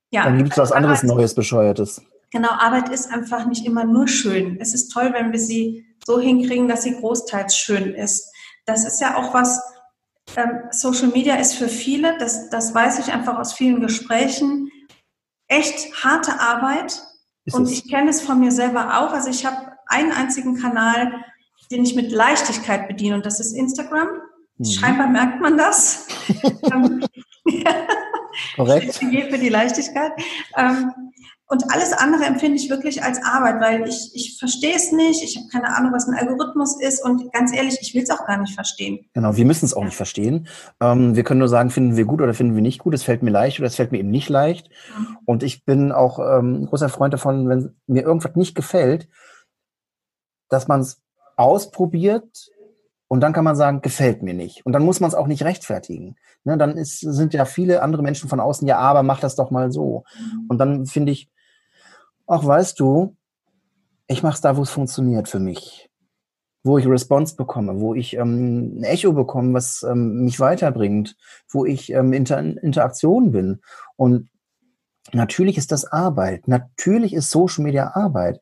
ja. 0.10 0.24
Dann 0.24 0.38
gibt 0.38 0.52
es 0.52 0.58
was 0.58 0.72
anderes 0.72 1.00
Arbeit, 1.00 1.18
Neues, 1.18 1.36
Bescheuertes. 1.36 2.02
Genau, 2.32 2.52
Arbeit 2.52 2.88
ist 2.88 3.12
einfach 3.12 3.46
nicht 3.46 3.66
immer 3.66 3.84
nur 3.84 4.08
schön. 4.08 4.58
Es 4.62 4.74
ist 4.74 4.94
toll, 4.94 5.12
wenn 5.12 5.34
wir 5.34 5.40
sie 5.40 5.86
so 6.06 6.18
hinkriegen, 6.18 6.70
dass 6.70 6.84
sie 6.84 6.96
großteils 6.96 7.58
schön 7.58 7.94
ist. 7.94 8.32
Das 8.66 8.86
ist 8.86 9.00
ja 9.00 9.18
auch 9.18 9.34
was, 9.34 9.62
ähm, 10.36 10.64
Social 10.72 11.08
Media 11.08 11.36
ist 11.36 11.56
für 11.56 11.70
viele, 11.70 12.18
das, 12.18 12.50
das 12.50 12.74
weiß 12.74 13.00
ich 13.00 13.14
einfach 13.14 13.38
aus 13.38 13.54
vielen 13.54 13.80
Gesprächen, 13.80 14.72
echt 15.48 16.04
harte 16.04 16.40
Arbeit. 16.40 17.02
Ist 17.46 17.54
und 17.54 17.64
es? 17.64 17.72
ich 17.72 17.90
kenne 17.90 18.10
es 18.10 18.22
von 18.22 18.40
mir 18.40 18.52
selber 18.52 19.00
auch. 19.00 19.12
Also 19.14 19.30
ich 19.30 19.46
habe 19.46 19.74
einen 19.88 20.12
einzigen 20.12 20.60
Kanal, 20.60 21.24
den 21.72 21.84
ich 21.84 21.96
mit 21.96 22.12
Leichtigkeit 22.12 22.88
bediene 22.88 23.16
und 23.16 23.26
das 23.26 23.40
ist 23.40 23.54
Instagram. 23.54 24.08
Mhm. 24.58 24.66
Scheinbar 24.66 25.08
merkt 25.08 25.42
man 25.42 25.58
das. 25.58 26.08
Korrekt. 28.56 28.96
für 28.96 29.38
die 29.38 29.50
Leichtigkeit. 29.50 30.12
Ähm, 30.58 30.92
und 31.48 31.72
alles 31.72 31.94
andere 31.94 32.26
empfinde 32.26 32.58
ich 32.58 32.72
wirklich 32.72 33.04
als 33.04 33.24
Arbeit, 33.24 33.62
weil 33.62 33.88
ich, 33.88 34.12
ich 34.16 34.40
verstehe 34.40 34.76
es 34.76 34.92
nicht, 34.92 35.24
ich 35.24 35.38
habe 35.38 35.48
keine 35.52 35.76
Ahnung, 35.76 35.94
was 35.94 36.08
ein 36.08 36.16
Algorithmus 36.16 36.82
ist 36.82 37.04
und 37.04 37.32
ganz 37.34 37.54
ehrlich, 37.54 37.78
ich 37.82 37.94
will 37.94 38.02
es 38.02 38.10
auch 38.10 38.26
gar 38.26 38.38
nicht 38.38 38.56
verstehen. 38.56 39.06
Genau, 39.14 39.36
wir 39.36 39.46
müssen 39.46 39.66
es 39.66 39.76
auch 39.76 39.84
nicht 39.84 39.96
verstehen. 39.96 40.48
Ähm, 40.82 41.16
wir 41.16 41.24
können 41.24 41.40
nur 41.40 41.48
sagen, 41.48 41.70
finden 41.70 41.98
wir 41.98 42.06
gut 42.06 42.22
oder 42.22 42.34
finden 42.34 42.56
wir 42.56 42.64
nicht 42.64 42.80
gut, 42.80 42.96
es 42.96 43.04
fällt 43.04 43.22
mir 43.22 43.30
leicht 43.30 43.60
oder 43.60 43.68
es 43.68 43.76
fällt 43.76 43.92
mir 43.92 44.00
eben 44.00 44.10
nicht 44.10 44.28
leicht. 44.30 44.70
Mhm. 44.98 45.18
Und 45.26 45.44
ich 45.44 45.66
bin 45.66 45.92
auch 45.92 46.18
ähm, 46.18 46.64
ein 46.64 46.66
großer 46.66 46.90
Freund 46.90 47.14
davon, 47.14 47.48
wenn 47.48 47.76
mir 47.86 48.02
irgendwas 48.02 48.36
nicht 48.36 48.56
gefällt, 48.56 49.08
dass 50.50 50.68
man 50.68 50.82
es 50.82 51.04
ausprobiert 51.36 52.50
und 53.08 53.22
dann 53.22 53.34
kann 53.34 53.44
man 53.44 53.56
sagen, 53.56 53.82
gefällt 53.82 54.24
mir 54.24 54.34
nicht. 54.34 54.66
Und 54.66 54.74
dann 54.74 54.84
muss 54.84 55.00
man 55.00 55.10
es 55.10 55.16
auch 55.16 55.28
nicht 55.28 55.44
rechtfertigen. 55.44 56.16
Ne, 56.44 56.58
dann 56.58 56.76
ist, 56.76 57.02
sind 57.02 57.36
ja 57.36 57.46
viele 57.46 57.84
andere 57.84 58.02
Menschen 58.02 58.30
von 58.30 58.40
außen, 58.40 58.68
ja, 58.68 58.80
aber 58.80 59.04
mach 59.04 59.20
das 59.20 59.36
doch 59.36 59.52
mal 59.52 59.72
so. 59.72 60.06
Mhm. 60.18 60.46
Und 60.48 60.58
dann 60.58 60.86
finde 60.88 61.12
ich, 61.12 61.30
ach, 62.28 62.46
weißt 62.46 62.80
du, 62.80 63.16
ich 64.08 64.24
mache 64.24 64.36
es 64.36 64.42
da, 64.42 64.58
wo 64.58 64.62
es 64.62 64.70
funktioniert 64.70 65.28
für 65.28 65.40
mich. 65.40 65.90
Wo 66.64 66.78
ich 66.78 66.88
Response 66.88 67.36
bekomme, 67.36 67.80
wo 67.80 67.94
ich 67.94 68.16
ähm, 68.16 68.80
ein 68.80 68.84
Echo 68.84 69.14
bekomme, 69.14 69.54
was 69.54 69.84
ähm, 69.84 70.24
mich 70.24 70.40
weiterbringt, 70.40 71.16
wo 71.50 71.66
ich 71.66 71.92
ähm, 71.92 72.12
Inter 72.14 72.40
Interaktion 72.40 73.32
bin. 73.32 73.62
Und 73.96 74.30
Natürlich 75.14 75.58
ist 75.58 75.72
das 75.72 75.86
Arbeit. 75.86 76.48
Natürlich 76.48 77.14
ist 77.14 77.30
Social 77.30 77.64
Media 77.64 77.96
Arbeit. 77.96 78.42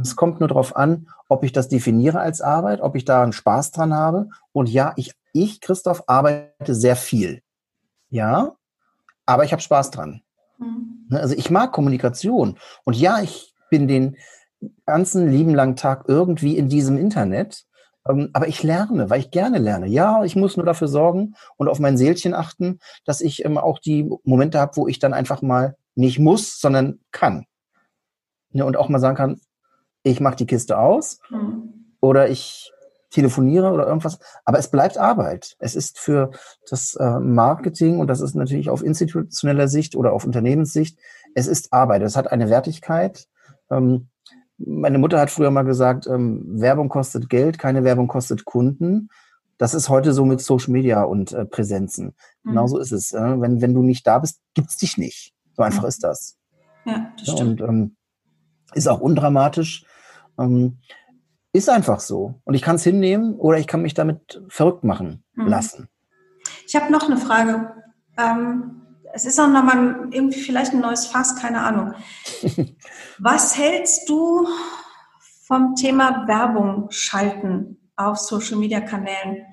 Es 0.00 0.14
kommt 0.14 0.40
nur 0.40 0.48
darauf 0.48 0.76
an, 0.76 1.08
ob 1.28 1.42
ich 1.42 1.52
das 1.52 1.68
definiere 1.68 2.20
als 2.20 2.42
Arbeit, 2.42 2.82
ob 2.82 2.96
ich 2.96 3.06
da 3.06 3.22
einen 3.22 3.32
Spaß 3.32 3.70
dran 3.70 3.94
habe. 3.94 4.28
Und 4.52 4.68
ja, 4.68 4.92
ich, 4.96 5.14
ich 5.32 5.62
Christoph, 5.62 6.04
arbeite 6.08 6.74
sehr 6.74 6.96
viel. 6.96 7.42
Ja, 8.10 8.56
aber 9.24 9.44
ich 9.44 9.52
habe 9.52 9.62
Spaß 9.62 9.90
dran. 9.90 10.20
Mhm. 10.58 10.91
Ne, 11.12 11.20
also 11.20 11.34
ich 11.36 11.50
mag 11.50 11.72
Kommunikation. 11.72 12.58
Und 12.84 12.96
ja, 12.96 13.20
ich 13.20 13.54
bin 13.70 13.86
den 13.86 14.16
ganzen 14.86 15.30
lieben 15.30 15.54
langen 15.54 15.76
Tag 15.76 16.04
irgendwie 16.08 16.56
in 16.56 16.68
diesem 16.68 16.96
Internet. 16.96 17.64
Ähm, 18.08 18.30
aber 18.32 18.48
ich 18.48 18.62
lerne, 18.62 19.10
weil 19.10 19.20
ich 19.20 19.30
gerne 19.30 19.58
lerne. 19.58 19.86
Ja, 19.86 20.24
ich 20.24 20.34
muss 20.34 20.56
nur 20.56 20.66
dafür 20.66 20.88
sorgen 20.88 21.34
und 21.56 21.68
auf 21.68 21.78
mein 21.78 21.96
Seelchen 21.96 22.34
achten, 22.34 22.80
dass 23.04 23.20
ich 23.20 23.44
ähm, 23.44 23.58
auch 23.58 23.78
die 23.78 24.10
Momente 24.24 24.58
habe, 24.58 24.76
wo 24.76 24.88
ich 24.88 24.98
dann 24.98 25.12
einfach 25.12 25.42
mal 25.42 25.76
nicht 25.94 26.18
muss, 26.18 26.58
sondern 26.58 27.00
kann. 27.10 27.46
Ja, 28.50 28.64
und 28.64 28.76
auch 28.76 28.88
mal 28.88 28.98
sagen 28.98 29.16
kann, 29.16 29.40
ich 30.02 30.20
mache 30.20 30.36
die 30.36 30.46
Kiste 30.46 30.78
aus 30.78 31.20
mhm. 31.30 31.94
oder 32.00 32.28
ich 32.28 32.72
telefoniere 33.12 33.70
oder 33.70 33.86
irgendwas. 33.86 34.18
Aber 34.44 34.58
es 34.58 34.68
bleibt 34.68 34.98
Arbeit. 34.98 35.54
Es 35.58 35.76
ist 35.76 35.98
für 35.98 36.30
das 36.68 36.94
äh, 36.96 37.20
Marketing 37.20 38.00
und 38.00 38.08
das 38.08 38.20
ist 38.20 38.34
natürlich 38.34 38.70
auf 38.70 38.82
institutioneller 38.82 39.68
Sicht 39.68 39.94
oder 39.94 40.12
auf 40.12 40.24
Unternehmenssicht, 40.24 40.98
es 41.34 41.46
ist 41.46 41.72
Arbeit. 41.72 42.02
Es 42.02 42.16
hat 42.16 42.30
eine 42.32 42.50
Wertigkeit. 42.50 43.26
Ähm, 43.70 44.08
meine 44.58 44.98
Mutter 44.98 45.20
hat 45.20 45.30
früher 45.30 45.50
mal 45.50 45.62
gesagt, 45.62 46.06
ähm, 46.06 46.42
Werbung 46.60 46.88
kostet 46.88 47.28
Geld, 47.28 47.58
keine 47.58 47.84
Werbung 47.84 48.08
kostet 48.08 48.44
Kunden. 48.44 49.08
Das 49.58 49.74
ist 49.74 49.88
heute 49.88 50.12
so 50.12 50.24
mit 50.24 50.40
Social 50.40 50.72
Media 50.72 51.02
und 51.02 51.32
äh, 51.32 51.44
Präsenzen. 51.44 52.14
Mhm. 52.42 52.50
Genauso 52.50 52.78
ist 52.78 52.92
es. 52.92 53.12
Wenn, 53.12 53.60
wenn 53.60 53.74
du 53.74 53.82
nicht 53.82 54.06
da 54.06 54.18
bist, 54.18 54.40
gibt's 54.54 54.76
dich 54.76 54.98
nicht. 54.98 55.34
So 55.54 55.62
einfach 55.62 55.84
ist 55.84 56.02
das. 56.02 56.36
Ja, 56.84 57.12
das 57.18 57.30
stimmt. 57.30 57.60
Und 57.60 57.68
ähm, 57.68 57.96
ist 58.74 58.88
auch 58.88 59.00
undramatisch. 59.00 59.84
Ähm, 60.38 60.78
ist 61.52 61.68
einfach 61.68 62.00
so. 62.00 62.40
Und 62.44 62.54
ich 62.54 62.62
kann 62.62 62.76
es 62.76 62.84
hinnehmen 62.84 63.34
oder 63.34 63.58
ich 63.58 63.66
kann 63.66 63.82
mich 63.82 63.94
damit 63.94 64.42
verrückt 64.48 64.84
machen 64.84 65.22
mhm. 65.34 65.46
lassen. 65.46 65.88
Ich 66.66 66.74
habe 66.74 66.90
noch 66.90 67.06
eine 67.06 67.18
Frage. 67.18 67.72
Ähm, 68.18 68.82
es 69.14 69.26
ist 69.26 69.38
auch 69.38 69.48
nochmal 69.48 70.08
irgendwie 70.10 70.40
vielleicht 70.40 70.72
ein 70.72 70.80
neues 70.80 71.06
Fass, 71.06 71.36
keine 71.36 71.60
Ahnung. 71.60 71.94
Was 73.18 73.56
hältst 73.56 74.08
du 74.08 74.46
vom 75.46 75.74
Thema 75.74 76.26
Werbung 76.26 76.86
schalten 76.90 77.78
auf 77.96 78.18
Social 78.18 78.56
Media 78.56 78.80
Kanälen? 78.80 79.44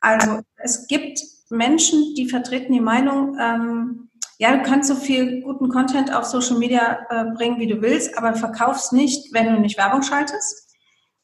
Also 0.00 0.40
es 0.56 0.86
gibt 0.86 1.20
Menschen, 1.50 2.14
die 2.16 2.28
vertreten 2.28 2.72
die 2.72 2.80
Meinung, 2.80 3.36
ähm, 3.38 4.10
ja, 4.38 4.54
du 4.54 4.62
kannst 4.62 4.88
so 4.88 4.94
viel 4.94 5.42
guten 5.42 5.68
Content 5.68 6.14
auf 6.14 6.24
Social 6.24 6.58
Media 6.58 6.98
äh, 7.08 7.24
bringen, 7.34 7.58
wie 7.58 7.66
du 7.66 7.80
willst, 7.80 8.16
aber 8.18 8.34
verkaufst 8.34 8.92
nicht, 8.92 9.32
wenn 9.32 9.46
du 9.46 9.60
nicht 9.60 9.78
Werbung 9.78 10.02
schaltest. 10.02 10.65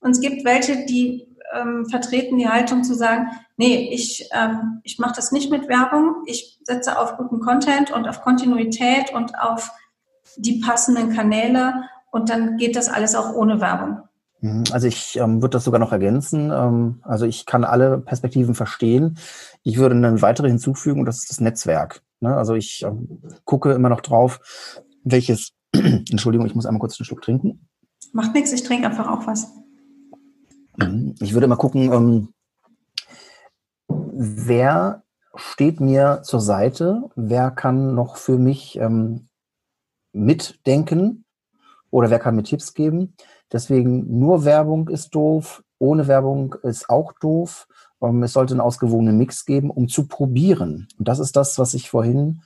Und 0.02 0.10
es 0.10 0.20
gibt 0.20 0.44
welche, 0.44 0.84
die 0.86 1.26
ähm, 1.54 1.86
vertreten 1.86 2.38
die 2.38 2.48
Haltung 2.48 2.84
zu 2.84 2.94
sagen, 2.94 3.28
nee, 3.56 3.90
ich, 3.92 4.28
ähm, 4.32 4.80
ich 4.82 4.98
mache 4.98 5.14
das 5.14 5.32
nicht 5.32 5.50
mit 5.50 5.68
Werbung, 5.68 6.22
ich 6.26 6.58
setze 6.64 6.98
auf 6.98 7.16
guten 7.16 7.40
Content 7.40 7.90
und 7.90 8.08
auf 8.08 8.22
Kontinuität 8.22 9.12
und 9.14 9.38
auf 9.38 9.70
die 10.36 10.60
passenden 10.60 11.14
Kanäle 11.14 11.84
und 12.10 12.30
dann 12.30 12.56
geht 12.56 12.76
das 12.76 12.88
alles 12.88 13.14
auch 13.14 13.34
ohne 13.34 13.60
Werbung. 13.60 14.02
Mhm, 14.40 14.64
also 14.72 14.86
ich 14.86 15.16
ähm, 15.16 15.40
würde 15.40 15.56
das 15.56 15.64
sogar 15.64 15.80
noch 15.80 15.92
ergänzen. 15.92 16.50
Ähm, 16.50 17.00
also 17.02 17.26
ich 17.26 17.46
kann 17.46 17.64
alle 17.64 17.98
Perspektiven 17.98 18.54
verstehen. 18.54 19.18
Ich 19.62 19.78
würde 19.78 19.94
eine 19.94 20.20
weitere 20.20 20.48
hinzufügen 20.48 21.00
und 21.00 21.06
das 21.06 21.18
ist 21.18 21.30
das 21.30 21.40
Netzwerk. 21.40 22.02
Ne? 22.20 22.36
Also 22.36 22.54
ich 22.54 22.82
ähm, 22.82 23.20
gucke 23.44 23.72
immer 23.72 23.88
noch 23.88 24.00
drauf, 24.00 24.40
welches, 25.04 25.52
Entschuldigung, 25.72 26.46
ich 26.46 26.54
muss 26.54 26.66
einmal 26.66 26.80
kurz 26.80 26.98
einen 26.98 27.06
Schluck 27.06 27.22
trinken. 27.22 27.68
Macht 28.12 28.34
nichts, 28.34 28.52
ich 28.52 28.62
trinke 28.62 28.86
einfach 28.86 29.08
auch 29.08 29.26
was. 29.26 29.52
Ich 31.20 31.34
würde 31.34 31.44
immer 31.44 31.56
gucken, 31.56 31.92
ähm, 31.92 32.28
wer 33.88 35.02
steht 35.34 35.80
mir 35.80 36.20
zur 36.22 36.40
Seite, 36.40 37.10
wer 37.14 37.50
kann 37.50 37.94
noch 37.94 38.16
für 38.16 38.38
mich 38.38 38.78
ähm, 38.78 39.28
mitdenken 40.12 41.24
oder 41.90 42.10
wer 42.10 42.18
kann 42.18 42.36
mir 42.36 42.42
Tipps 42.42 42.74
geben. 42.74 43.14
Deswegen 43.50 44.18
nur 44.18 44.44
Werbung 44.44 44.88
ist 44.88 45.14
doof, 45.14 45.62
ohne 45.78 46.06
Werbung 46.06 46.54
ist 46.62 46.88
auch 46.88 47.12
doof. 47.20 47.68
Ähm, 48.00 48.22
es 48.22 48.32
sollte 48.32 48.54
einen 48.54 48.60
ausgewogenen 48.60 49.18
Mix 49.18 49.44
geben, 49.44 49.70
um 49.70 49.88
zu 49.88 50.06
probieren. 50.08 50.88
Und 50.98 51.06
das 51.08 51.18
ist 51.18 51.36
das, 51.36 51.58
was 51.58 51.74
ich 51.74 51.90
vorhin 51.90 52.42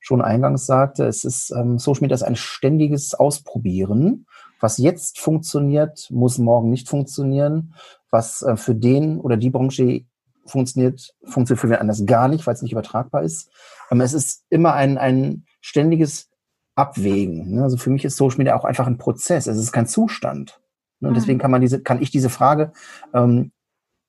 schon 0.00 0.20
eingangs 0.20 0.66
sagte. 0.66 1.06
Es 1.06 1.24
ist 1.24 1.48
Social 1.48 2.00
Media 2.00 2.14
ist 2.14 2.22
ein 2.22 2.36
ständiges 2.36 3.14
Ausprobieren. 3.14 4.26
Was 4.60 4.78
jetzt 4.78 5.20
funktioniert, 5.20 6.08
muss 6.10 6.38
morgen 6.38 6.70
nicht 6.70 6.88
funktionieren. 6.88 7.74
Was 8.10 8.42
äh, 8.42 8.56
für 8.56 8.74
den 8.74 9.20
oder 9.20 9.36
die 9.36 9.50
Branche 9.50 10.04
funktioniert, 10.46 11.14
funktioniert 11.24 11.60
für 11.60 11.70
wen 11.70 11.76
anders 11.76 12.04
gar 12.06 12.28
nicht, 12.28 12.46
weil 12.46 12.54
es 12.54 12.62
nicht 12.62 12.72
übertragbar 12.72 13.22
ist. 13.22 13.50
Ähm, 13.90 14.00
es 14.00 14.14
ist 14.14 14.44
immer 14.50 14.72
ein, 14.74 14.98
ein 14.98 15.44
ständiges 15.60 16.28
Abwägen. 16.74 17.54
Ne? 17.54 17.62
Also 17.62 17.76
für 17.76 17.90
mich 17.90 18.04
ist 18.04 18.16
Social 18.16 18.38
Media 18.38 18.56
auch 18.56 18.64
einfach 18.64 18.86
ein 18.86 18.98
Prozess. 18.98 19.46
Es 19.46 19.58
ist 19.58 19.72
kein 19.72 19.86
Zustand. 19.86 20.60
Ne? 21.00 21.08
Und 21.08 21.14
mhm. 21.14 21.18
deswegen 21.18 21.38
kann 21.38 21.50
man 21.50 21.60
diese, 21.60 21.82
kann 21.82 22.02
ich 22.02 22.10
diese 22.10 22.30
Frage 22.30 22.72
ähm, 23.12 23.52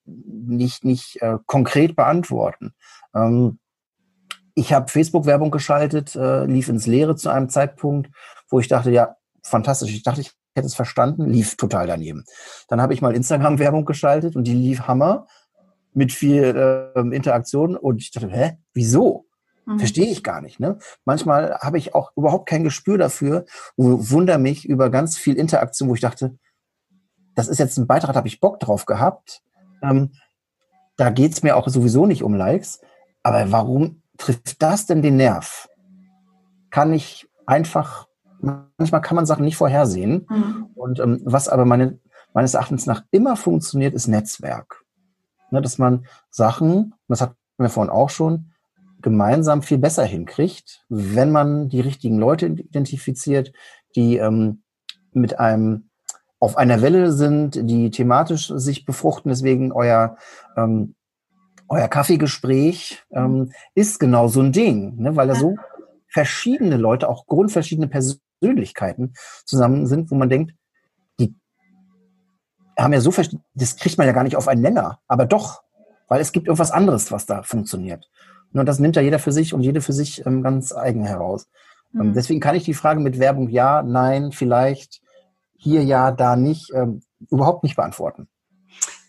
nicht, 0.06 0.86
nicht 0.86 1.22
äh, 1.22 1.38
konkret 1.46 1.96
beantworten. 1.96 2.74
Ähm, 3.14 3.60
ich 4.56 4.74
habe 4.74 4.92
Facebook-Werbung 4.92 5.52
geschaltet, 5.52 6.16
äh, 6.16 6.46
lief 6.46 6.70
ins 6.70 6.86
Leere 6.86 7.16
zu 7.16 7.30
einem 7.30 7.50
Zeitpunkt, 7.50 8.12
wo 8.50 8.60
ich 8.60 8.68
dachte, 8.68 8.92
ja, 8.92 9.16
fantastisch. 9.42 9.92
Ich 9.92 10.04
dachte, 10.04 10.22
ich 10.22 10.32
hätte 10.60 10.68
es 10.68 10.76
verstanden, 10.76 11.26
lief 11.30 11.58
total 11.58 11.88
daneben. 11.88 12.26
Dann 12.68 12.82
habe 12.82 12.94
ich 12.94 13.02
mal 13.02 13.16
Instagram-Werbung 13.16 13.86
geschaltet 13.86 14.36
und 14.36 14.46
die 14.46 14.54
lief 14.54 14.82
Hammer 14.82 15.28
mit 15.94 16.12
viel 16.12 16.44
äh, 16.96 17.00
Interaktion 17.16 17.76
und 17.76 18.02
ich 18.02 18.12
dachte, 18.12 18.30
hä, 18.30 18.58
wieso? 18.74 19.26
Mhm. 19.66 19.80
Verstehe 19.80 20.08
ich 20.08 20.24
gar 20.24 20.42
nicht. 20.42 20.60
Ne? 20.60 20.78
Manchmal 21.06 21.58
habe 21.60 21.78
ich 21.78 21.96
auch 21.96 22.12
überhaupt 22.16 22.48
kein 22.48 22.64
Gespür 22.64 22.98
dafür 22.98 23.46
und 23.76 24.12
wundere 24.12 24.40
mich 24.40 24.68
über 24.68 24.90
ganz 24.90 25.18
viel 25.18 25.36
Interaktion, 25.36 25.90
wo 25.90 25.96
ich 25.96 26.02
dachte, 26.02 26.38
das 27.36 27.48
ist 27.48 27.60
jetzt 27.60 27.78
ein 27.78 27.88
Beitrag, 27.88 28.14
da 28.14 28.18
habe 28.18 28.28
ich 28.28 28.40
Bock 28.40 28.60
drauf 28.60 28.86
gehabt. 28.86 29.42
Ähm, 29.82 30.12
da 30.98 31.10
geht 31.10 31.32
es 31.32 31.44
mir 31.44 31.56
auch 31.56 31.68
sowieso 31.70 32.06
nicht 32.06 32.24
um 32.24 32.34
Likes. 32.34 32.82
Aber 33.24 33.52
warum 33.52 34.02
trifft 34.18 34.62
das 34.62 34.86
denn 34.86 35.02
den 35.02 35.16
Nerv? 35.16 35.70
Kann 36.70 36.92
ich 36.92 37.30
einfach, 37.46 38.09
manchmal 38.42 39.02
kann 39.02 39.16
man 39.16 39.26
Sachen 39.26 39.46
nicht 39.46 39.58
vorhersehen. 39.58 40.26
Mhm. 40.30 40.68
Und 40.76 41.00
ähm, 41.00 41.22
was 41.24 41.50
aber 41.50 41.66
meine, 41.66 42.00
meines 42.34 42.54
Erachtens 42.54 42.86
nach 42.86 43.04
immer 43.12 43.36
funktioniert, 43.36 43.94
ist 43.94 44.08
Netzwerk. 44.08 44.84
Ne, 45.52 45.62
dass 45.62 45.78
man 45.78 46.06
Sachen, 46.30 46.94
das 47.08 47.22
hatten 47.22 47.36
wir 47.58 47.70
vorhin 47.70 47.92
auch 47.92 48.10
schon, 48.10 48.52
gemeinsam 49.02 49.62
viel 49.62 49.78
besser 49.78 50.04
hinkriegt, 50.04 50.86
wenn 50.90 51.32
man 51.32 51.70
die 51.70 51.80
richtigen 51.80 52.20
Leute 52.20 52.48
identifiziert, 52.48 53.54
die 53.96 54.18
ähm, 54.18 54.62
mit 55.12 55.40
einem 55.40 55.90
auf 56.40 56.58
einer 56.58 56.82
Welle 56.82 57.12
sind, 57.12 57.60
die 57.70 57.90
thematisch 57.92 58.52
sich 58.56 58.86
befruchten. 58.86 59.30
Deswegen 59.30 59.72
euer 59.72 60.18
ähm, 60.56 60.96
euer 61.70 61.88
Kaffeegespräch 61.88 63.04
ähm, 63.12 63.52
ist 63.76 64.00
genau 64.00 64.28
so 64.28 64.42
ein 64.42 64.52
Ding, 64.52 64.96
ne? 64.98 65.16
weil 65.16 65.28
da 65.28 65.36
so 65.36 65.56
verschiedene 66.08 66.78
Leute, 66.78 67.08
auch 67.08 67.28
grundverschiedene 67.28 67.88
Persönlichkeiten 67.88 68.29
zusammen 69.46 69.88
sind, 69.88 70.12
wo 70.12 70.16
man 70.16 70.30
denkt, 70.30 70.54
die 71.20 71.36
haben 72.78 72.94
ja 72.94 73.02
so, 73.02 73.12
das 73.54 73.76
kriegt 73.76 73.98
man 73.98 74.08
ja 74.08 74.14
gar 74.14 74.24
nicht 74.24 74.36
auf 74.36 74.48
einen 74.48 74.62
Nenner, 74.62 75.00
aber 75.08 75.26
doch, 75.26 75.62
weil 76.08 76.22
es 76.22 76.32
gibt 76.32 76.48
irgendwas 76.48 76.72
anderes, 76.72 77.12
was 77.12 77.26
da 77.26 77.44
funktioniert. 77.44 78.10
Nur 78.52 78.64
das 78.64 78.80
nimmt 78.80 78.96
ja 78.96 79.02
jeder 79.02 79.20
für 79.20 79.32
sich 79.32 79.54
und 79.54 79.62
jede 79.62 79.82
für 79.82 79.94
sich 79.94 80.26
ähm, 80.26 80.42
ganz 80.42 80.72
eigen 80.72 81.06
heraus. 81.06 81.48
Ähm, 81.94 82.08
mhm. 82.08 82.14
deswegen 82.14 82.40
kann 82.40 82.56
ich 82.56 82.64
die 82.64 82.74
Frage 82.74 83.00
mit 83.00 83.20
Werbung 83.20 83.50
ja, 83.50 83.84
nein, 83.84 84.32
vielleicht, 84.32 85.02
hier 85.56 85.84
ja, 85.84 86.12
da 86.12 86.36
nicht, 86.36 86.72
ähm, 86.74 87.02
überhaupt 87.30 87.64
nicht 87.64 87.76
beantworten. 87.76 88.28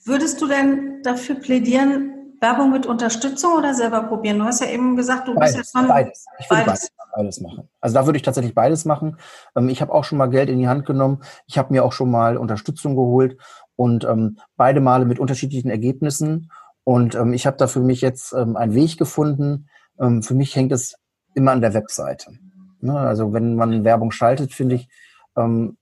Würdest 0.05 0.41
du 0.41 0.49
denn 0.49 1.03
dafür 1.03 1.37
plädieren, 1.37 2.35
Werbung 2.41 2.73
mit 2.73 2.87
Unterstützung 2.87 3.59
oder 3.59 3.75
selber 3.75 4.03
probieren? 4.03 4.39
Du 4.39 4.45
hast 4.45 4.61
ja 4.61 4.69
eben 4.69 4.97
gesagt, 4.97 5.29
du 5.29 5.35
beides, 5.35 5.57
bist 5.57 5.75
ja 5.75 5.81
schon 5.81 5.89
beides. 5.89 6.27
Ich 6.39 6.51
würde 6.51 6.65
beides. 6.65 6.91
Beides 7.15 7.41
machen. 7.41 7.69
Also 7.81 7.95
da 7.95 8.07
würde 8.07 8.17
ich 8.17 8.23
tatsächlich 8.23 8.55
beides 8.55 8.85
machen. 8.85 9.17
Ähm, 9.57 9.69
ich 9.69 9.81
habe 9.81 9.93
auch 9.93 10.05
schon 10.05 10.19
mal 10.19 10.29
Geld 10.29 10.49
in 10.49 10.59
die 10.59 10.69
Hand 10.69 10.87
genommen. 10.87 11.23
Ich 11.47 11.59
habe 11.59 11.73
mir 11.73 11.85
auch 11.85 11.93
schon 11.93 12.11
mal 12.11 12.37
Unterstützung 12.37 12.97
geholt 12.97 13.39
und 13.77 14.05
ähm, 14.05 14.39
beide 14.57 14.81
Male 14.81 15.05
mit 15.05 15.19
unterschiedlichen 15.19 15.71
Ergebnissen. 15.71 16.51
Und 16.85 17.15
ähm, 17.15 17.33
ich 17.33 17.47
habe 17.47 17.57
da 17.57 17.67
für 17.67 17.81
mich 17.81 18.01
jetzt 18.01 18.33
ähm, 18.33 18.57
einen 18.57 18.75
Weg 18.75 18.99
gefunden. 18.99 19.69
Ähm, 19.99 20.23
für 20.23 20.35
mich 20.35 20.55
hängt 20.57 20.73
es 20.73 20.97
immer 21.35 21.53
an 21.53 21.61
der 21.61 21.75
Webseite. 21.75 22.33
Ne? 22.81 22.99
Also 22.99 23.33
wenn 23.33 23.55
man 23.55 23.85
Werbung 23.85 24.11
schaltet, 24.11 24.53
finde 24.53 24.77
ich, 24.77 24.89
ähm, 25.37 25.77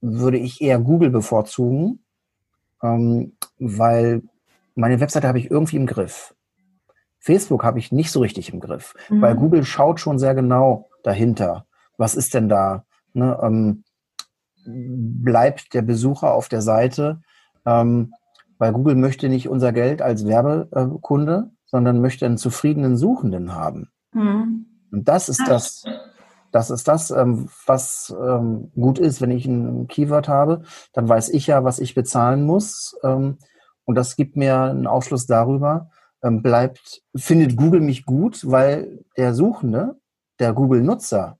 würde 0.00 0.38
ich 0.38 0.60
eher 0.60 0.78
Google 0.78 1.08
bevorzugen, 1.08 2.00
weil 2.80 4.22
meine 4.74 5.00
Webseite 5.00 5.26
habe 5.26 5.38
ich 5.38 5.50
irgendwie 5.50 5.76
im 5.76 5.86
Griff. 5.86 6.34
Facebook 7.24 7.64
habe 7.64 7.78
ich 7.78 7.90
nicht 7.90 8.10
so 8.12 8.20
richtig 8.20 8.52
im 8.52 8.60
Griff, 8.60 8.94
mhm. 9.08 9.22
weil 9.22 9.34
Google 9.34 9.64
schaut 9.64 9.98
schon 9.98 10.18
sehr 10.18 10.34
genau 10.34 10.90
dahinter. 11.02 11.64
Was 11.96 12.14
ist 12.14 12.34
denn 12.34 12.50
da? 12.50 12.84
Ne, 13.14 13.38
ähm, 13.42 13.84
bleibt 14.66 15.72
der 15.72 15.82
Besucher 15.82 16.34
auf 16.34 16.50
der 16.50 16.60
Seite? 16.60 17.22
Ähm, 17.64 18.12
weil 18.58 18.72
Google 18.72 18.94
möchte 18.94 19.30
nicht 19.30 19.48
unser 19.48 19.72
Geld 19.72 20.02
als 20.02 20.26
Werbekunde, 20.26 21.50
sondern 21.64 22.02
möchte 22.02 22.26
einen 22.26 22.36
zufriedenen 22.36 22.98
Suchenden 22.98 23.54
haben. 23.54 23.88
Mhm. 24.12 24.66
Und 24.92 25.08
das 25.08 25.30
ist 25.30 25.48
das, 25.48 25.84
das 26.52 26.68
ist 26.68 26.86
das, 26.86 27.10
ähm, 27.10 27.48
was 27.64 28.14
ähm, 28.20 28.70
gut 28.74 28.98
ist, 28.98 29.22
wenn 29.22 29.30
ich 29.30 29.46
ein 29.46 29.88
Keyword 29.88 30.28
habe, 30.28 30.62
dann 30.92 31.08
weiß 31.08 31.30
ich 31.30 31.46
ja, 31.46 31.64
was 31.64 31.78
ich 31.78 31.94
bezahlen 31.94 32.44
muss. 32.44 32.96
Ähm, 33.02 33.38
und 33.86 33.94
das 33.94 34.16
gibt 34.16 34.36
mir 34.36 34.60
einen 34.60 34.86
Aufschluss 34.86 35.26
darüber, 35.26 35.88
bleibt, 36.30 37.02
findet 37.14 37.56
Google 37.56 37.80
mich 37.80 38.04
gut, 38.04 38.50
weil 38.50 39.04
der 39.16 39.34
Suchende, 39.34 40.00
der 40.38 40.52
Google-Nutzer 40.52 41.38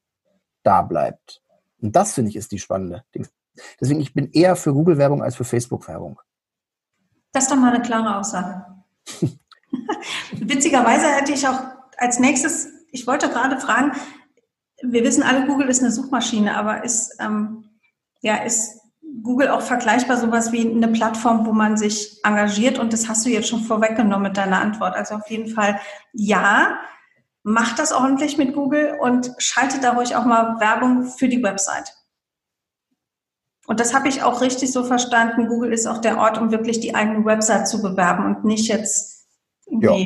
da 0.62 0.82
bleibt. 0.82 1.42
Und 1.80 1.96
das 1.96 2.14
finde 2.14 2.30
ich 2.30 2.36
ist 2.36 2.52
die 2.52 2.58
spannende 2.58 3.04
Ding. 3.14 3.26
Deswegen, 3.80 4.00
ich 4.00 4.14
bin 4.14 4.30
eher 4.32 4.56
für 4.56 4.72
Google-Werbung 4.72 5.22
als 5.22 5.36
für 5.36 5.44
Facebook-Werbung. 5.44 6.20
Das 7.32 7.44
ist 7.44 7.50
doch 7.50 7.56
mal 7.56 7.72
eine 7.72 7.82
klare 7.82 8.16
Aussage. 8.16 8.64
Witzigerweise 10.32 11.06
hätte 11.06 11.32
ich 11.32 11.46
auch 11.46 11.60
als 11.96 12.18
nächstes, 12.18 12.68
ich 12.90 13.06
wollte 13.06 13.28
gerade 13.28 13.58
fragen, 13.58 13.92
wir 14.82 15.02
wissen 15.02 15.22
alle, 15.22 15.46
Google 15.46 15.68
ist 15.68 15.80
eine 15.80 15.92
Suchmaschine, 15.92 16.56
aber 16.56 16.84
ist, 16.84 17.16
ähm, 17.20 17.70
ja, 18.20 18.36
ist 18.36 18.80
Google 19.22 19.48
auch 19.48 19.60
vergleichbar 19.60 20.16
sowas 20.16 20.52
wie 20.52 20.68
eine 20.68 20.88
Plattform, 20.88 21.46
wo 21.46 21.52
man 21.52 21.76
sich 21.76 22.20
engagiert? 22.24 22.78
Und 22.78 22.92
das 22.92 23.08
hast 23.08 23.24
du 23.24 23.30
jetzt 23.30 23.48
schon 23.48 23.62
vorweggenommen 23.62 24.22
mit 24.22 24.36
deiner 24.36 24.60
Antwort. 24.60 24.94
Also 24.96 25.16
auf 25.16 25.30
jeden 25.30 25.48
Fall 25.48 25.80
ja. 26.12 26.78
Macht 27.46 27.78
das 27.78 27.92
ordentlich 27.92 28.38
mit 28.38 28.54
Google 28.54 28.96
und 28.98 29.32
schaltet 29.36 29.84
da 29.84 29.92
ruhig 29.92 30.16
auch 30.16 30.24
mal 30.24 30.58
Werbung 30.60 31.04
für 31.04 31.28
die 31.28 31.42
Website. 31.42 31.92
Und 33.66 33.80
das 33.80 33.92
habe 33.92 34.08
ich 34.08 34.22
auch 34.22 34.40
richtig 34.40 34.72
so 34.72 34.82
verstanden. 34.82 35.48
Google 35.48 35.72
ist 35.72 35.86
auch 35.86 35.98
der 35.98 36.16
Ort, 36.16 36.38
um 36.38 36.50
wirklich 36.50 36.80
die 36.80 36.94
eigene 36.94 37.22
Website 37.26 37.68
zu 37.68 37.82
bewerben 37.82 38.24
und 38.24 38.44
nicht 38.46 38.68
jetzt 38.68 39.26
ja, 39.66 39.96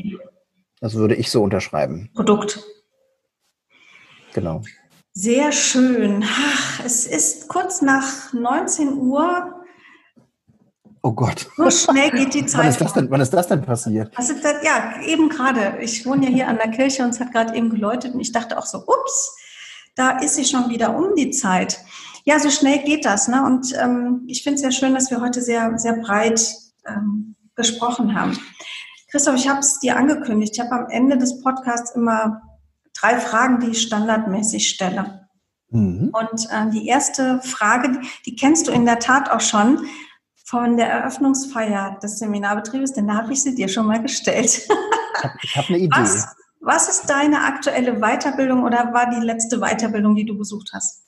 das 0.81 0.95
würde 0.95 1.15
ich 1.15 1.31
so 1.31 1.43
unterschreiben. 1.43 2.11
Produkt. 2.15 2.65
Genau. 4.33 4.63
Sehr 5.13 5.53
schön. 5.53 6.25
Ach, 6.25 6.81
es 6.85 7.07
ist 7.07 7.49
kurz 7.49 7.83
nach 7.83 8.33
19 8.33 8.99
Uhr. 8.99 9.65
Oh 11.03 11.13
Gott. 11.13 11.49
So 11.57 11.71
schnell 11.71 12.11
geht 12.11 12.35
die 12.35 12.47
Zeit. 12.47 12.61
wann, 12.65 12.69
ist 12.69 12.81
das 12.81 12.93
denn, 12.93 13.11
wann 13.11 13.21
ist 13.21 13.33
das 13.33 13.49
denn 13.49 13.63
passiert? 13.63 14.17
Ist 14.19 14.45
das? 14.45 14.63
Ja, 14.63 15.01
eben 15.03 15.29
gerade. 15.29 15.79
Ich 15.81 16.05
wohne 16.07 16.27
ja 16.27 16.31
hier 16.31 16.49
an 16.49 16.57
der 16.57 16.71
Kirche 16.71 17.03
und 17.03 17.11
es 17.11 17.21
hat 17.21 17.33
gerade 17.33 17.57
eben 17.57 17.71
geläutet 17.71 18.15
und 18.15 18.21
ich 18.21 18.33
dachte 18.33 18.59
auch 18.59 18.67
so, 18.67 18.79
ups, 18.79 19.37
da 19.95 20.19
ist 20.19 20.37
sie 20.37 20.45
schon 20.45 20.71
wieder 20.71 20.97
um 20.97 21.15
die 21.17 21.31
Zeit. 21.31 21.79
Ja, 22.25 22.39
so 22.39 22.51
schnell 22.51 22.79
geht 22.81 23.05
das. 23.05 23.27
Ne? 23.27 23.43
Und 23.45 23.75
ähm, 23.81 24.25
ich 24.27 24.43
finde 24.43 24.57
es 24.57 24.61
sehr 24.61 24.73
schön, 24.73 24.95
dass 24.95 25.11
wir 25.11 25.21
heute 25.21 25.41
sehr, 25.41 25.79
sehr 25.79 25.95
breit 25.95 26.55
ähm, 26.87 27.37
gesprochen 27.55 28.15
haben. 28.15 28.39
Christoph, 29.11 29.37
ich 29.37 29.49
habe 29.49 29.61
es 29.61 29.79
dir 29.81 29.97
angekündigt. 29.97 30.53
Ich 30.55 30.61
habe 30.61 30.85
am 30.85 30.91
Ende 30.91 31.17
des 31.17 31.41
Podcasts 31.43 31.93
immer 31.93 32.43
drei 33.01 33.19
Fragen, 33.19 33.61
die 33.61 33.69
ich 33.69 33.83
standardmäßig 33.83 34.69
stelle. 34.69 35.29
Mhm. 35.71 36.11
Und 36.13 36.49
äh, 36.51 36.71
die 36.71 36.87
erste 36.87 37.41
Frage, 37.43 38.01
die 38.27 38.37
kennst 38.37 38.69
du 38.69 38.73
in 38.73 38.85
der 38.85 38.99
Tat 38.99 39.31
auch 39.31 39.41
schon. 39.41 39.87
von 40.45 40.79
der 40.79 40.89
Eröffnungsfeier 40.89 41.99
des 42.03 42.21
Seminarbetriebes, 42.21 42.95
denn 42.95 43.07
da 43.07 43.17
habe 43.17 43.35
ich 43.35 43.43
sie 43.43 43.55
dir 43.55 43.69
schon 43.69 43.85
mal 43.85 44.01
gestellt. 44.01 44.67
Ich 45.43 45.57
habe 45.57 45.69
eine 45.69 45.79
Idee. 45.79 45.91
Was, 45.95 46.27
was 46.61 46.89
ist 46.89 47.11
deine 47.11 47.45
aktuelle 47.45 48.01
Weiterbildung 48.01 48.63
oder 48.65 48.95
war 48.95 49.11
die 49.11 49.25
letzte 49.25 49.59
Weiterbildung, 49.59 50.15
die 50.15 50.25
du 50.25 50.39
besucht 50.39 50.71
hast? 50.73 51.03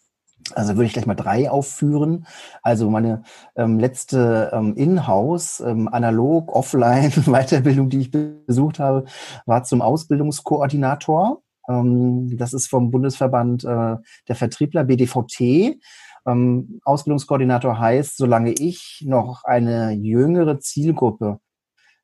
Also 0.54 0.74
würde 0.74 0.86
ich 0.86 0.92
gleich 0.92 1.06
mal 1.06 1.14
drei 1.14 1.50
aufführen. 1.50 2.26
Also 2.62 2.90
meine 2.90 3.22
ähm, 3.56 3.78
letzte 3.78 4.50
ähm, 4.52 4.74
Inhouse, 4.74 5.60
ähm, 5.60 5.88
analog, 5.88 6.54
offline 6.54 7.10
Weiterbildung, 7.26 7.88
die 7.88 8.00
ich 8.00 8.10
besucht 8.10 8.78
habe, 8.78 9.04
war 9.46 9.64
zum 9.64 9.82
Ausbildungskoordinator. 9.82 11.42
Ähm, 11.68 12.36
das 12.36 12.52
ist 12.52 12.68
vom 12.68 12.90
Bundesverband 12.90 13.64
äh, 13.64 13.96
der 14.28 14.36
Vertriebler 14.36 14.84
BDVT. 14.84 15.78
Ähm, 16.26 16.80
Ausbildungskoordinator 16.84 17.78
heißt, 17.78 18.16
solange 18.16 18.52
ich 18.52 19.02
noch 19.06 19.44
eine 19.44 19.92
jüngere 19.92 20.60
Zielgruppe 20.60 21.40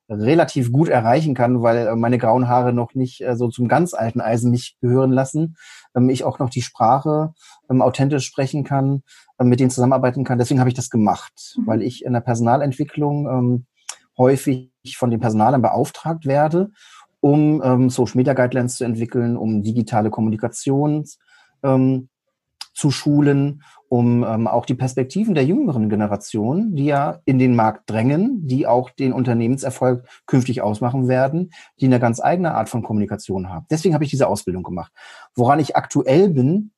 relativ 0.08 0.70
gut 0.70 0.88
erreichen 0.88 1.34
kann, 1.34 1.62
weil 1.62 1.88
äh, 1.88 1.96
meine 1.96 2.18
grauen 2.18 2.48
Haare 2.48 2.72
noch 2.72 2.94
nicht 2.94 3.22
äh, 3.22 3.36
so 3.36 3.48
zum 3.48 3.68
ganz 3.68 3.92
alten 3.92 4.20
Eisen 4.20 4.50
mich 4.50 4.76
gehören 4.80 5.10
lassen, 5.10 5.56
ähm, 5.96 6.08
ich 6.08 6.24
auch 6.24 6.38
noch 6.38 6.50
die 6.50 6.62
Sprache 6.62 7.34
authentisch 7.68 8.24
sprechen 8.24 8.62
kann, 8.62 9.02
mit 9.38 9.58
denen 9.58 9.70
zusammenarbeiten 9.70 10.24
kann. 10.24 10.38
Deswegen 10.38 10.60
habe 10.60 10.70
ich 10.70 10.76
das 10.76 10.90
gemacht, 10.90 11.56
mhm. 11.56 11.66
weil 11.66 11.82
ich 11.82 12.04
in 12.04 12.12
der 12.12 12.20
Personalentwicklung 12.20 13.66
häufig 14.16 14.70
von 14.96 15.10
den 15.10 15.20
Personalern 15.20 15.60
beauftragt 15.60 16.24
werde, 16.24 16.70
um 17.26 17.60
ähm, 17.64 17.90
Social 17.90 18.18
Media 18.18 18.34
Guidelines 18.34 18.76
zu 18.76 18.84
entwickeln, 18.84 19.36
um 19.36 19.64
digitale 19.64 20.10
Kommunikation 20.10 21.04
ähm, 21.64 22.08
zu 22.72 22.92
schulen, 22.92 23.64
um 23.88 24.22
ähm, 24.22 24.46
auch 24.46 24.64
die 24.64 24.76
Perspektiven 24.76 25.34
der 25.34 25.44
jüngeren 25.44 25.88
Generation, 25.88 26.76
die 26.76 26.84
ja 26.84 27.18
in 27.24 27.40
den 27.40 27.56
Markt 27.56 27.90
drängen, 27.90 28.46
die 28.46 28.68
auch 28.68 28.90
den 28.90 29.12
Unternehmenserfolg 29.12 30.06
künftig 30.26 30.62
ausmachen 30.62 31.08
werden, 31.08 31.50
die 31.80 31.86
eine 31.86 31.98
ganz 31.98 32.20
eigene 32.20 32.54
Art 32.54 32.68
von 32.68 32.84
Kommunikation 32.84 33.48
haben. 33.48 33.66
Deswegen 33.72 33.94
habe 33.94 34.04
ich 34.04 34.10
diese 34.10 34.28
Ausbildung 34.28 34.62
gemacht. 34.62 34.92
Woran 35.34 35.58
ich 35.58 35.74
aktuell 35.74 36.28
bin, 36.28 36.70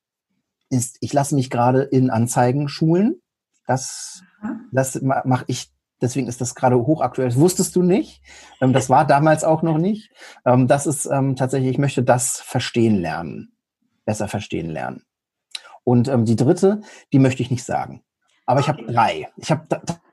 ist, 0.71 0.97
ich 1.01 1.13
lasse 1.13 1.35
mich 1.35 1.51
gerade 1.51 1.83
in 1.83 2.09
Anzeigen 2.09 2.69
schulen. 2.69 3.21
Das, 3.67 4.23
das 4.71 4.99
mache 5.03 5.43
ich 5.45 5.71
Deswegen 6.01 6.27
ist 6.27 6.41
das 6.41 6.55
gerade 6.55 6.77
hochaktuell. 6.77 7.29
Das 7.29 7.39
wusstest 7.39 7.75
du 7.75 7.83
nicht. 7.83 8.21
Ähm, 8.61 8.73
das 8.73 8.89
war 8.89 9.05
damals 9.05 9.43
auch 9.43 9.61
noch 9.61 9.77
nicht. 9.77 10.11
Ähm, 10.45 10.67
das 10.67 10.87
ist 10.87 11.05
ähm, 11.05 11.35
tatsächlich, 11.35 11.71
ich 11.71 11.77
möchte 11.77 12.03
das 12.03 12.39
verstehen 12.39 13.01
lernen. 13.01 13.53
Besser 14.05 14.27
verstehen 14.27 14.69
lernen. 14.69 15.03
Und 15.83 16.09
die 16.27 16.35
dritte, 16.35 16.81
die 17.13 17.19
möchte 17.19 17.41
ich 17.41 17.51
nicht 17.51 17.63
sagen. 17.63 18.03
Aber 18.45 18.59
ich 18.59 18.67
habe 18.67 18.83
drei. 18.83 19.29
Ich 19.37 19.49
habe 19.49 19.67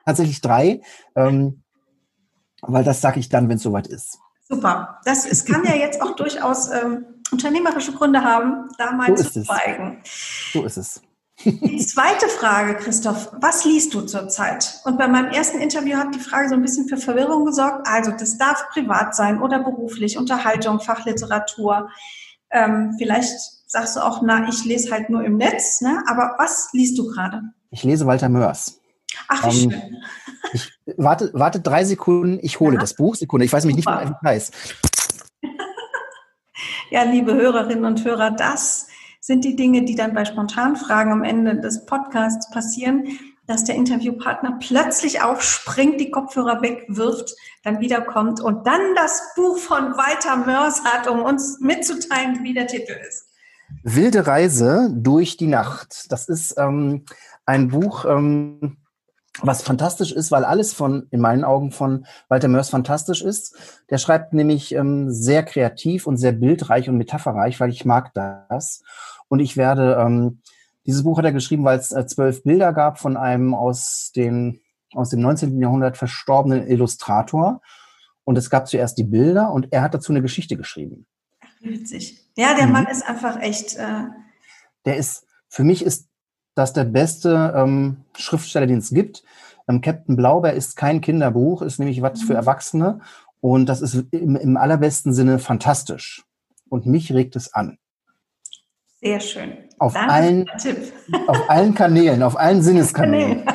tatsächlich 0.04 0.40
drei, 0.40 0.80
weil 1.14 2.84
das 2.84 3.00
sage 3.00 3.20
ich 3.20 3.28
dann, 3.28 3.48
wenn 3.48 3.56
es 3.56 3.62
soweit 3.62 3.86
ist. 3.86 4.18
Super. 4.48 5.00
Das 5.04 5.26
es 5.26 5.44
kann 5.44 5.64
ja 5.64 5.74
jetzt 5.74 6.00
auch 6.00 6.14
durchaus 6.14 6.70
ähm, 6.70 7.04
unternehmerische 7.32 7.92
Gründe 7.92 8.22
haben, 8.22 8.68
da 8.78 8.92
mal 8.92 9.16
so 9.16 9.24
zu 9.24 9.44
schweigen. 9.44 10.02
So 10.52 10.64
ist 10.64 10.76
es. 10.76 11.02
Die 11.44 11.84
zweite 11.84 12.28
Frage, 12.28 12.76
Christoph, 12.76 13.30
was 13.40 13.64
liest 13.64 13.92
du 13.92 14.02
zurzeit? 14.02 14.80
Und 14.84 14.96
bei 14.96 15.06
meinem 15.06 15.30
ersten 15.30 15.58
Interview 15.58 15.96
hat 15.96 16.14
die 16.14 16.20
Frage 16.20 16.48
so 16.48 16.54
ein 16.54 16.62
bisschen 16.62 16.88
für 16.88 16.96
Verwirrung 16.96 17.44
gesorgt. 17.44 17.86
Also, 17.86 18.10
das 18.10 18.38
darf 18.38 18.68
privat 18.70 19.14
sein 19.14 19.42
oder 19.42 19.62
beruflich, 19.62 20.16
Unterhaltung, 20.16 20.80
Fachliteratur. 20.80 21.90
Ähm, 22.50 22.94
vielleicht 22.98 23.34
sagst 23.66 23.96
du 23.96 24.00
auch, 24.00 24.22
na, 24.22 24.48
ich 24.48 24.64
lese 24.64 24.90
halt 24.92 25.10
nur 25.10 25.24
im 25.24 25.36
Netz, 25.36 25.80
ne? 25.80 26.02
aber 26.06 26.34
was 26.38 26.70
liest 26.72 26.96
du 26.98 27.06
gerade? 27.08 27.42
Ich 27.70 27.84
lese 27.84 28.06
Walter 28.06 28.28
Mörs. 28.28 28.80
Ach, 29.28 29.44
wie 29.44 29.64
ähm, 29.64 29.70
schön. 29.70 29.96
Ich 30.52 30.72
warte, 30.96 31.30
warte 31.34 31.60
drei 31.60 31.84
Sekunden, 31.84 32.38
ich 32.40 32.60
hole 32.60 32.74
ja. 32.74 32.80
das 32.80 32.94
Buch. 32.94 33.16
Sekunde, 33.16 33.44
ich 33.44 33.52
weiß 33.52 33.64
nämlich 33.64 33.84
nicht, 33.84 33.88
wie 33.88 34.08
wie 34.08 34.28
heißt. 34.28 34.54
ja, 36.90 37.02
liebe 37.02 37.34
Hörerinnen 37.34 37.84
und 37.84 38.04
Hörer, 38.04 38.30
das 38.30 38.88
sind 39.26 39.44
die 39.44 39.56
Dinge, 39.56 39.84
die 39.84 39.96
dann 39.96 40.14
bei 40.14 40.24
Spontanfragen 40.24 41.12
am 41.12 41.24
Ende 41.24 41.56
des 41.56 41.84
Podcasts 41.84 42.48
passieren, 42.50 43.08
dass 43.48 43.64
der 43.64 43.74
Interviewpartner 43.74 44.58
plötzlich 44.60 45.20
aufspringt, 45.20 46.00
die 46.00 46.12
Kopfhörer 46.12 46.62
wegwirft, 46.62 47.34
dann 47.64 47.80
wiederkommt 47.80 48.40
und 48.40 48.64
dann 48.68 48.94
das 48.94 49.20
Buch 49.34 49.58
von 49.58 49.96
Walter 49.96 50.36
Mörs 50.36 50.84
hat, 50.84 51.08
um 51.08 51.22
uns 51.22 51.58
mitzuteilen, 51.58 52.44
wie 52.44 52.54
der 52.54 52.68
Titel 52.68 52.94
ist. 53.08 53.26
Wilde 53.82 54.28
Reise 54.28 54.90
durch 54.94 55.36
die 55.36 55.48
Nacht. 55.48 56.06
Das 56.10 56.28
ist 56.28 56.54
ähm, 56.56 57.04
ein 57.46 57.68
Buch, 57.68 58.04
ähm, 58.04 58.76
was 59.42 59.62
fantastisch 59.62 60.12
ist, 60.12 60.30
weil 60.30 60.44
alles 60.44 60.72
von, 60.72 61.08
in 61.10 61.20
meinen 61.20 61.42
Augen, 61.42 61.72
von 61.72 62.06
Walter 62.28 62.46
Mörs 62.46 62.70
fantastisch 62.70 63.22
ist. 63.22 63.56
Der 63.90 63.98
schreibt 63.98 64.34
nämlich 64.34 64.72
ähm, 64.72 65.10
sehr 65.10 65.42
kreativ 65.42 66.06
und 66.06 66.16
sehr 66.16 66.32
bildreich 66.32 66.88
und 66.88 66.96
metapherreich, 66.96 67.58
weil 67.58 67.70
ich 67.70 67.84
mag 67.84 68.14
das. 68.14 68.82
Und 69.28 69.40
ich 69.40 69.56
werde, 69.56 69.96
ähm, 70.00 70.40
dieses 70.86 71.02
Buch 71.02 71.18
hat 71.18 71.24
er 71.24 71.32
geschrieben, 71.32 71.64
weil 71.64 71.78
es 71.78 71.92
äh, 71.92 72.06
zwölf 72.06 72.42
Bilder 72.42 72.72
gab 72.72 72.98
von 72.98 73.16
einem 73.16 73.54
aus, 73.54 74.12
den, 74.14 74.60
aus 74.92 75.10
dem 75.10 75.20
19. 75.20 75.60
Jahrhundert 75.60 75.96
verstorbenen 75.96 76.66
Illustrator. 76.66 77.60
Und 78.24 78.38
es 78.38 78.50
gab 78.50 78.66
zuerst 78.68 78.98
die 78.98 79.04
Bilder 79.04 79.52
und 79.52 79.72
er 79.72 79.82
hat 79.82 79.94
dazu 79.94 80.12
eine 80.12 80.22
Geschichte 80.22 80.56
geschrieben. 80.56 81.06
Witzig. 81.60 82.20
Ja, 82.36 82.54
der 82.54 82.66
mhm. 82.66 82.72
Mann 82.72 82.86
ist 82.86 83.08
einfach 83.08 83.40
echt. 83.40 83.76
Äh 83.76 84.04
der 84.84 84.96
ist, 84.96 85.26
für 85.48 85.64
mich 85.64 85.84
ist 85.84 86.08
das 86.54 86.72
der 86.72 86.84
beste 86.84 87.52
ähm, 87.54 88.04
Schriftsteller, 88.16 88.66
den 88.66 88.78
es 88.78 88.90
gibt. 88.90 89.22
Ähm, 89.68 89.80
Captain 89.80 90.16
Blaubeer 90.16 90.54
ist 90.54 90.76
kein 90.76 91.00
Kinderbuch, 91.00 91.62
ist 91.62 91.78
nämlich 91.78 92.00
was 92.02 92.22
mhm. 92.22 92.26
für 92.26 92.34
Erwachsene. 92.34 93.00
Und 93.40 93.66
das 93.66 93.82
ist 93.82 93.94
im, 94.12 94.36
im 94.36 94.56
allerbesten 94.56 95.12
Sinne 95.12 95.38
fantastisch. 95.38 96.24
Und 96.68 96.86
mich 96.86 97.12
regt 97.12 97.36
es 97.36 97.52
an. 97.52 97.78
Sehr 99.06 99.20
schön. 99.20 99.68
Auf 99.78 99.94
allen, 99.94 100.50
auf 101.28 101.48
allen 101.48 101.74
Kanälen, 101.76 102.24
auf 102.24 102.36
allen 102.36 102.60
Sinneskanälen. 102.60 103.46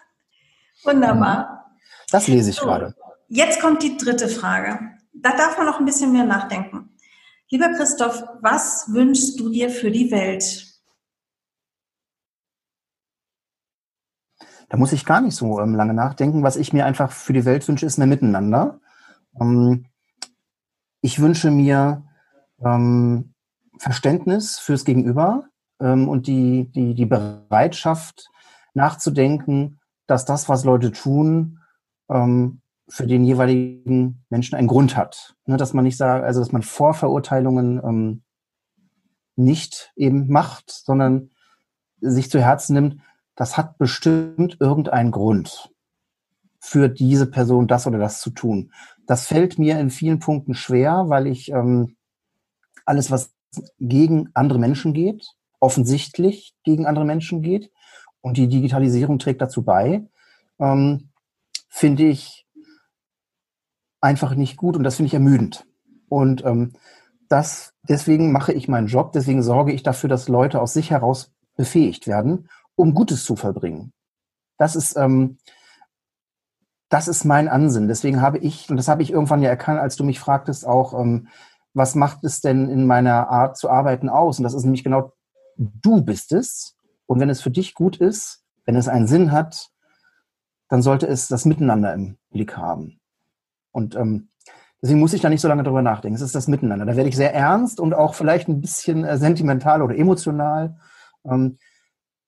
Wunderbar. 0.84 1.76
Das 2.10 2.28
lese 2.28 2.48
ich 2.48 2.56
so, 2.56 2.64
gerade. 2.64 2.94
Jetzt 3.28 3.60
kommt 3.60 3.82
die 3.82 3.98
dritte 3.98 4.28
Frage. 4.28 4.78
Da 5.12 5.36
darf 5.36 5.58
man 5.58 5.66
noch 5.66 5.80
ein 5.80 5.84
bisschen 5.84 6.12
mehr 6.12 6.24
nachdenken. 6.24 6.96
Lieber 7.50 7.68
Christoph, 7.74 8.24
was 8.40 8.90
wünschst 8.90 9.38
du 9.38 9.50
dir 9.50 9.68
für 9.68 9.90
die 9.90 10.10
Welt? 10.10 10.66
Da 14.70 14.78
muss 14.78 14.92
ich 14.92 15.04
gar 15.04 15.20
nicht 15.20 15.36
so 15.36 15.60
ähm, 15.60 15.74
lange 15.74 15.92
nachdenken. 15.92 16.42
Was 16.42 16.56
ich 16.56 16.72
mir 16.72 16.86
einfach 16.86 17.12
für 17.12 17.34
die 17.34 17.44
Welt 17.44 17.68
wünsche, 17.68 17.84
ist 17.84 17.98
mehr 17.98 18.06
Miteinander. 18.06 18.80
Ähm, 19.38 19.84
ich 21.02 21.20
wünsche 21.20 21.50
mir 21.50 22.02
ähm, 22.64 23.34
Verständnis 23.80 24.58
fürs 24.58 24.84
Gegenüber 24.84 25.44
ähm, 25.80 26.06
und 26.06 26.26
die, 26.26 26.70
die, 26.70 26.94
die 26.94 27.06
Bereitschaft 27.06 28.28
nachzudenken, 28.74 29.80
dass 30.06 30.26
das, 30.26 30.50
was 30.50 30.64
Leute 30.64 30.92
tun, 30.92 31.60
ähm, 32.10 32.60
für 32.88 33.06
den 33.06 33.24
jeweiligen 33.24 34.22
Menschen 34.28 34.56
einen 34.56 34.68
Grund 34.68 34.96
hat. 34.96 35.34
Ne, 35.46 35.56
dass 35.56 35.72
man 35.72 35.84
nicht 35.84 35.96
sagt, 35.96 36.24
also 36.24 36.40
dass 36.40 36.52
man 36.52 36.62
Vorverurteilungen 36.62 37.80
ähm, 37.82 38.22
nicht 39.36 39.92
eben 39.96 40.28
macht, 40.28 40.70
sondern 40.70 41.30
sich 42.00 42.30
zu 42.30 42.38
Herzen 42.38 42.74
nimmt, 42.74 43.00
das 43.34 43.56
hat 43.56 43.78
bestimmt 43.78 44.58
irgendeinen 44.60 45.10
Grund 45.10 45.72
für 46.58 46.90
diese 46.90 47.26
Person 47.30 47.66
das 47.66 47.86
oder 47.86 47.98
das 47.98 48.20
zu 48.20 48.28
tun. 48.28 48.72
Das 49.06 49.26
fällt 49.26 49.58
mir 49.58 49.80
in 49.80 49.88
vielen 49.88 50.18
Punkten 50.18 50.52
schwer, 50.52 51.04
weil 51.08 51.26
ich 51.26 51.50
ähm, 51.50 51.96
alles, 52.84 53.10
was 53.10 53.32
gegen 53.78 54.30
andere 54.34 54.58
Menschen 54.58 54.92
geht, 54.92 55.26
offensichtlich 55.58 56.54
gegen 56.64 56.86
andere 56.86 57.04
Menschen 57.04 57.42
geht, 57.42 57.70
und 58.22 58.36
die 58.36 58.48
Digitalisierung 58.48 59.18
trägt 59.18 59.40
dazu 59.40 59.62
bei, 59.62 60.06
ähm, 60.58 61.10
finde 61.68 62.04
ich 62.04 62.46
einfach 64.00 64.34
nicht 64.34 64.56
gut 64.56 64.76
und 64.76 64.84
das 64.84 64.96
finde 64.96 65.08
ich 65.08 65.14
ermüdend. 65.14 65.66
Und 66.08 66.44
ähm, 66.44 66.72
das, 67.28 67.72
deswegen 67.82 68.32
mache 68.32 68.52
ich 68.52 68.68
meinen 68.68 68.88
Job, 68.88 69.12
deswegen 69.12 69.42
sorge 69.42 69.72
ich 69.72 69.82
dafür, 69.82 70.08
dass 70.08 70.28
Leute 70.28 70.60
aus 70.60 70.72
sich 70.72 70.90
heraus 70.90 71.32
befähigt 71.56 72.06
werden, 72.06 72.48
um 72.74 72.94
Gutes 72.94 73.24
zu 73.24 73.36
verbringen. 73.36 73.92
Das 74.58 74.76
ist, 74.76 74.96
ähm, 74.96 75.38
das 76.88 77.08
ist 77.08 77.24
mein 77.24 77.48
Ansinn. 77.48 77.88
Deswegen 77.88 78.20
habe 78.20 78.38
ich, 78.38 78.68
und 78.68 78.76
das 78.76 78.88
habe 78.88 79.02
ich 79.02 79.12
irgendwann 79.12 79.42
ja 79.42 79.48
erkannt, 79.48 79.80
als 79.80 79.96
du 79.96 80.04
mich 80.04 80.18
fragtest, 80.18 80.66
auch, 80.66 80.98
ähm, 80.98 81.28
was 81.74 81.94
macht 81.94 82.24
es 82.24 82.40
denn 82.40 82.68
in 82.68 82.86
meiner 82.86 83.28
Art 83.28 83.56
zu 83.56 83.70
arbeiten 83.70 84.08
aus? 84.08 84.38
Und 84.38 84.44
das 84.44 84.54
ist 84.54 84.64
nämlich 84.64 84.84
genau, 84.84 85.12
du 85.56 86.02
bist 86.02 86.32
es. 86.32 86.76
Und 87.06 87.20
wenn 87.20 87.30
es 87.30 87.40
für 87.40 87.50
dich 87.50 87.74
gut 87.74 87.96
ist, 87.96 88.44
wenn 88.64 88.76
es 88.76 88.88
einen 88.88 89.06
Sinn 89.06 89.32
hat, 89.32 89.70
dann 90.68 90.82
sollte 90.82 91.06
es 91.06 91.28
das 91.28 91.44
Miteinander 91.44 91.92
im 91.92 92.16
Blick 92.30 92.56
haben. 92.56 93.00
Und 93.72 93.96
ähm, 93.96 94.30
deswegen 94.80 95.00
muss 95.00 95.12
ich 95.12 95.20
da 95.20 95.28
nicht 95.28 95.40
so 95.40 95.48
lange 95.48 95.62
drüber 95.62 95.82
nachdenken. 95.82 96.14
Es 96.14 96.22
ist 96.22 96.34
das 96.34 96.48
Miteinander. 96.48 96.86
Da 96.86 96.96
werde 96.96 97.08
ich 97.08 97.16
sehr 97.16 97.34
ernst 97.34 97.80
und 97.80 97.94
auch 97.94 98.14
vielleicht 98.14 98.48
ein 98.48 98.60
bisschen 98.60 99.04
äh, 99.04 99.18
sentimental 99.18 99.82
oder 99.82 99.96
emotional. 99.96 100.76
Ähm, 101.24 101.58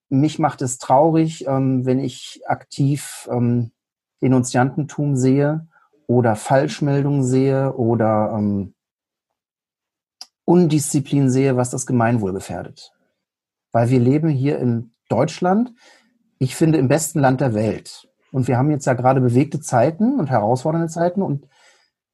mich 0.08 0.38
macht 0.38 0.62
es 0.62 0.78
traurig, 0.78 1.46
ähm, 1.46 1.86
wenn 1.86 2.00
ich 2.00 2.42
aktiv 2.46 3.28
ähm, 3.30 3.72
Denunziantentum 4.20 5.16
sehe 5.16 5.66
oder 6.06 6.36
Falschmeldungen 6.36 7.24
sehe 7.24 7.72
oder 7.74 8.34
ähm, 8.36 8.74
Undisziplin 10.44 11.30
sehe, 11.30 11.56
was 11.56 11.70
das 11.70 11.86
Gemeinwohl 11.86 12.32
gefährdet. 12.32 12.92
Weil 13.70 13.90
wir 13.90 14.00
leben 14.00 14.28
hier 14.28 14.58
in 14.58 14.92
Deutschland, 15.08 15.72
ich 16.38 16.56
finde, 16.56 16.78
im 16.78 16.88
besten 16.88 17.20
Land 17.20 17.40
der 17.40 17.54
Welt. 17.54 18.08
Und 18.32 18.48
wir 18.48 18.56
haben 18.56 18.70
jetzt 18.70 18.86
ja 18.86 18.94
gerade 18.94 19.20
bewegte 19.20 19.60
Zeiten 19.60 20.18
und 20.18 20.30
herausfordernde 20.30 20.88
Zeiten. 20.88 21.22
Und 21.22 21.46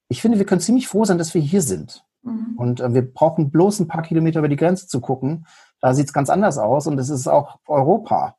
ich 0.09 0.20
finde, 0.20 0.39
wir 0.39 0.47
können 0.47 0.61
ziemlich 0.61 0.89
froh 0.89 1.05
sein, 1.05 1.18
dass 1.18 1.35
wir 1.35 1.41
hier 1.41 1.62
sind. 1.62 2.05
Mhm. 2.22 2.55
Und 2.57 2.81
äh, 2.81 2.93
wir 2.93 3.03
brauchen 3.03 3.51
bloß 3.51 3.81
ein 3.81 3.89
paar 3.89 4.03
Kilometer 4.03 4.41
über 4.41 4.49
die 4.49 4.57
Grenze 4.57 4.89
zu 4.89 5.01
gucken. 5.01 5.47
Da 5.81 5.95
sieht 5.95 6.07
es 6.07 6.12
ganz 6.12 6.29
anders 6.29 6.59
aus 6.59 6.87
und 6.87 6.99
es 6.99 7.09
ist 7.09 7.29
auch 7.29 7.61
Europa. 7.66 8.37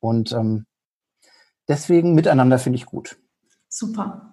Und 0.00 0.32
ähm, 0.32 0.66
deswegen 1.68 2.14
miteinander 2.14 2.58
finde 2.58 2.76
ich 2.76 2.86
gut. 2.86 3.18
Super. 3.68 4.31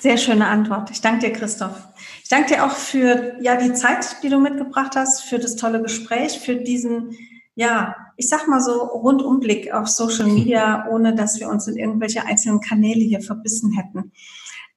Sehr 0.00 0.16
schöne 0.16 0.46
Antwort. 0.46 0.90
Ich 0.90 1.00
danke 1.00 1.26
dir, 1.26 1.32
Christoph. 1.32 1.88
Ich 2.22 2.28
danke 2.28 2.54
dir 2.54 2.64
auch 2.64 2.72
für 2.72 3.34
ja, 3.40 3.56
die 3.56 3.72
Zeit, 3.72 4.22
die 4.22 4.28
du 4.28 4.38
mitgebracht 4.38 4.94
hast, 4.96 5.22
für 5.22 5.38
das 5.38 5.56
tolle 5.56 5.82
Gespräch, 5.82 6.40
für 6.40 6.56
diesen, 6.56 7.16
ja, 7.54 7.96
ich 8.16 8.28
sag 8.28 8.48
mal 8.48 8.60
so, 8.60 8.82
Rundumblick 8.82 9.72
auf 9.72 9.88
Social 9.88 10.26
Media, 10.26 10.86
ohne 10.90 11.14
dass 11.14 11.40
wir 11.40 11.48
uns 11.48 11.66
in 11.66 11.76
irgendwelche 11.76 12.24
einzelnen 12.24 12.60
Kanäle 12.60 13.00
hier 13.00 13.20
verbissen 13.20 13.72
hätten. 13.72 14.12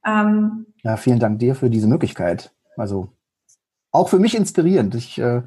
Ähm, 0.06 0.68
ja, 0.84 0.98
vielen 0.98 1.20
Dank 1.20 1.40
dir 1.40 1.56
für 1.56 1.70
diese 1.70 1.88
Möglichkeit. 1.88 2.52
Also 2.78 3.10
auch 3.92 4.10
für 4.10 4.20
mich 4.20 4.36
inspirierend. 4.36 4.96
Ich 4.96 5.18
äh, 5.20 5.42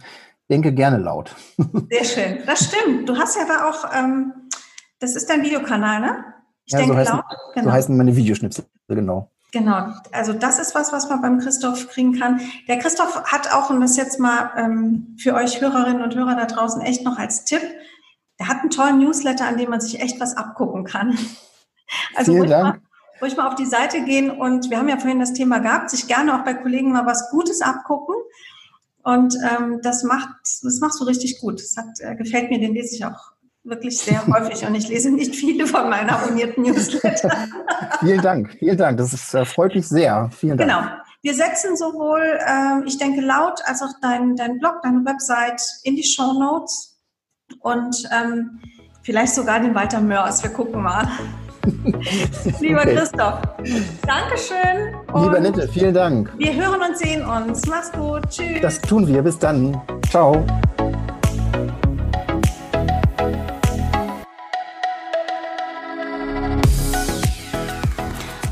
denke 0.50 0.72
gerne 0.72 0.98
laut. 0.98 1.34
Sehr 1.90 2.04
schön. 2.04 2.38
Das 2.46 2.66
stimmt. 2.66 3.08
Du 3.08 3.16
hast 3.16 3.36
ja 3.36 3.46
da 3.46 3.68
auch, 3.68 3.84
ähm, 3.94 4.32
das 4.98 5.16
ist 5.16 5.30
dein 5.30 5.42
Videokanal, 5.42 6.00
ne? 6.00 6.24
Ich 6.64 6.72
ja, 6.72 6.78
denke 6.80 6.94
so 6.94 6.98
heißen, 6.98 7.16
laut. 7.16 7.24
Genau. 7.54 7.66
So 7.66 7.72
heißen 7.72 7.96
meine 7.96 8.14
Videoschnipsel, 8.14 8.66
genau. 8.88 9.31
Genau, 9.52 9.92
also 10.12 10.32
das 10.32 10.58
ist 10.58 10.74
was, 10.74 10.92
was 10.92 11.10
man 11.10 11.20
beim 11.20 11.38
Christoph 11.38 11.88
kriegen 11.88 12.18
kann. 12.18 12.40
Der 12.68 12.78
Christoph 12.78 13.22
hat 13.24 13.52
auch, 13.52 13.68
und 13.68 13.82
das 13.82 13.98
jetzt 13.98 14.18
mal 14.18 14.50
ähm, 14.56 15.14
für 15.20 15.34
euch 15.34 15.60
Hörerinnen 15.60 16.02
und 16.02 16.14
Hörer 16.14 16.36
da 16.36 16.46
draußen 16.46 16.80
echt 16.80 17.04
noch 17.04 17.18
als 17.18 17.44
Tipp, 17.44 17.60
der 18.40 18.48
hat 18.48 18.60
einen 18.60 18.70
tollen 18.70 18.98
Newsletter, 18.98 19.46
an 19.46 19.58
dem 19.58 19.68
man 19.68 19.82
sich 19.82 20.00
echt 20.00 20.18
was 20.20 20.36
abgucken 20.36 20.84
kann. 20.84 21.16
Also 22.14 22.32
Vielen 22.32 22.48
Dank. 22.48 22.64
Mal, 22.64 22.80
ruhig 23.20 23.36
mal 23.36 23.48
auf 23.48 23.54
die 23.54 23.66
Seite 23.66 24.02
gehen 24.02 24.30
und 24.30 24.70
wir 24.70 24.78
haben 24.78 24.88
ja 24.88 24.96
vorhin 24.96 25.20
das 25.20 25.34
Thema 25.34 25.58
gehabt, 25.58 25.90
sich 25.90 26.06
gerne 26.06 26.34
auch 26.34 26.42
bei 26.42 26.54
Kollegen 26.54 26.90
mal 26.90 27.04
was 27.04 27.28
Gutes 27.30 27.60
abgucken. 27.60 28.14
Und 29.02 29.36
ähm, 29.46 29.80
das 29.82 30.02
macht, 30.02 30.30
das 30.62 30.80
machst 30.80 30.98
du 30.98 31.04
richtig 31.04 31.38
gut. 31.42 31.60
Das 31.60 31.76
hat, 31.76 31.88
äh, 31.98 32.16
gefällt 32.16 32.48
mir, 32.48 32.60
den 32.60 32.72
lese 32.72 32.94
ich 32.94 33.04
auch 33.04 33.31
wirklich 33.64 33.98
sehr 33.98 34.26
häufig 34.26 34.66
und 34.66 34.74
ich 34.74 34.88
lese 34.88 35.10
nicht 35.10 35.34
viele 35.34 35.66
von 35.66 35.88
meinen 35.88 36.10
abonnierten 36.10 36.64
Newsletter. 36.64 37.30
vielen 38.00 38.20
Dank, 38.20 38.50
vielen 38.58 38.76
Dank. 38.76 38.98
Das 38.98 39.12
ist, 39.12 39.34
äh, 39.34 39.44
freut 39.44 39.74
mich 39.74 39.88
sehr. 39.88 40.30
Vielen 40.36 40.58
Dank. 40.58 40.70
Genau. 40.70 40.82
Wir 41.22 41.34
setzen 41.34 41.76
sowohl, 41.76 42.20
äh, 42.20 42.84
ich 42.84 42.98
denke, 42.98 43.20
laut 43.20 43.60
als 43.64 43.80
auch 43.82 43.92
dein, 44.00 44.34
dein 44.34 44.58
Blog, 44.58 44.82
deine 44.82 45.04
Website 45.04 45.62
in 45.84 45.94
die 45.94 46.02
Show 46.02 46.32
Notes 46.32 47.00
und 47.60 47.96
ähm, 48.12 48.60
vielleicht 49.02 49.34
sogar 49.34 49.60
den 49.60 49.74
Walter 49.74 50.00
Mörs. 50.00 50.42
Wir 50.42 50.50
gucken 50.50 50.82
mal. 50.82 51.06
Lieber 52.60 52.80
okay. 52.80 52.96
Christoph, 52.96 53.40
Dankeschön. 54.04 54.96
Lieber 55.14 55.38
Nette, 55.38 55.68
vielen 55.68 55.94
Dank. 55.94 56.32
Wir 56.36 56.54
hören 56.54 56.80
und 56.80 56.98
sehen 56.98 57.24
uns. 57.24 57.64
Mach's 57.68 57.92
gut. 57.92 58.28
Tschüss. 58.28 58.60
Das 58.60 58.80
tun 58.80 59.06
wir. 59.06 59.22
Bis 59.22 59.38
dann. 59.38 59.80
Ciao. 60.10 60.44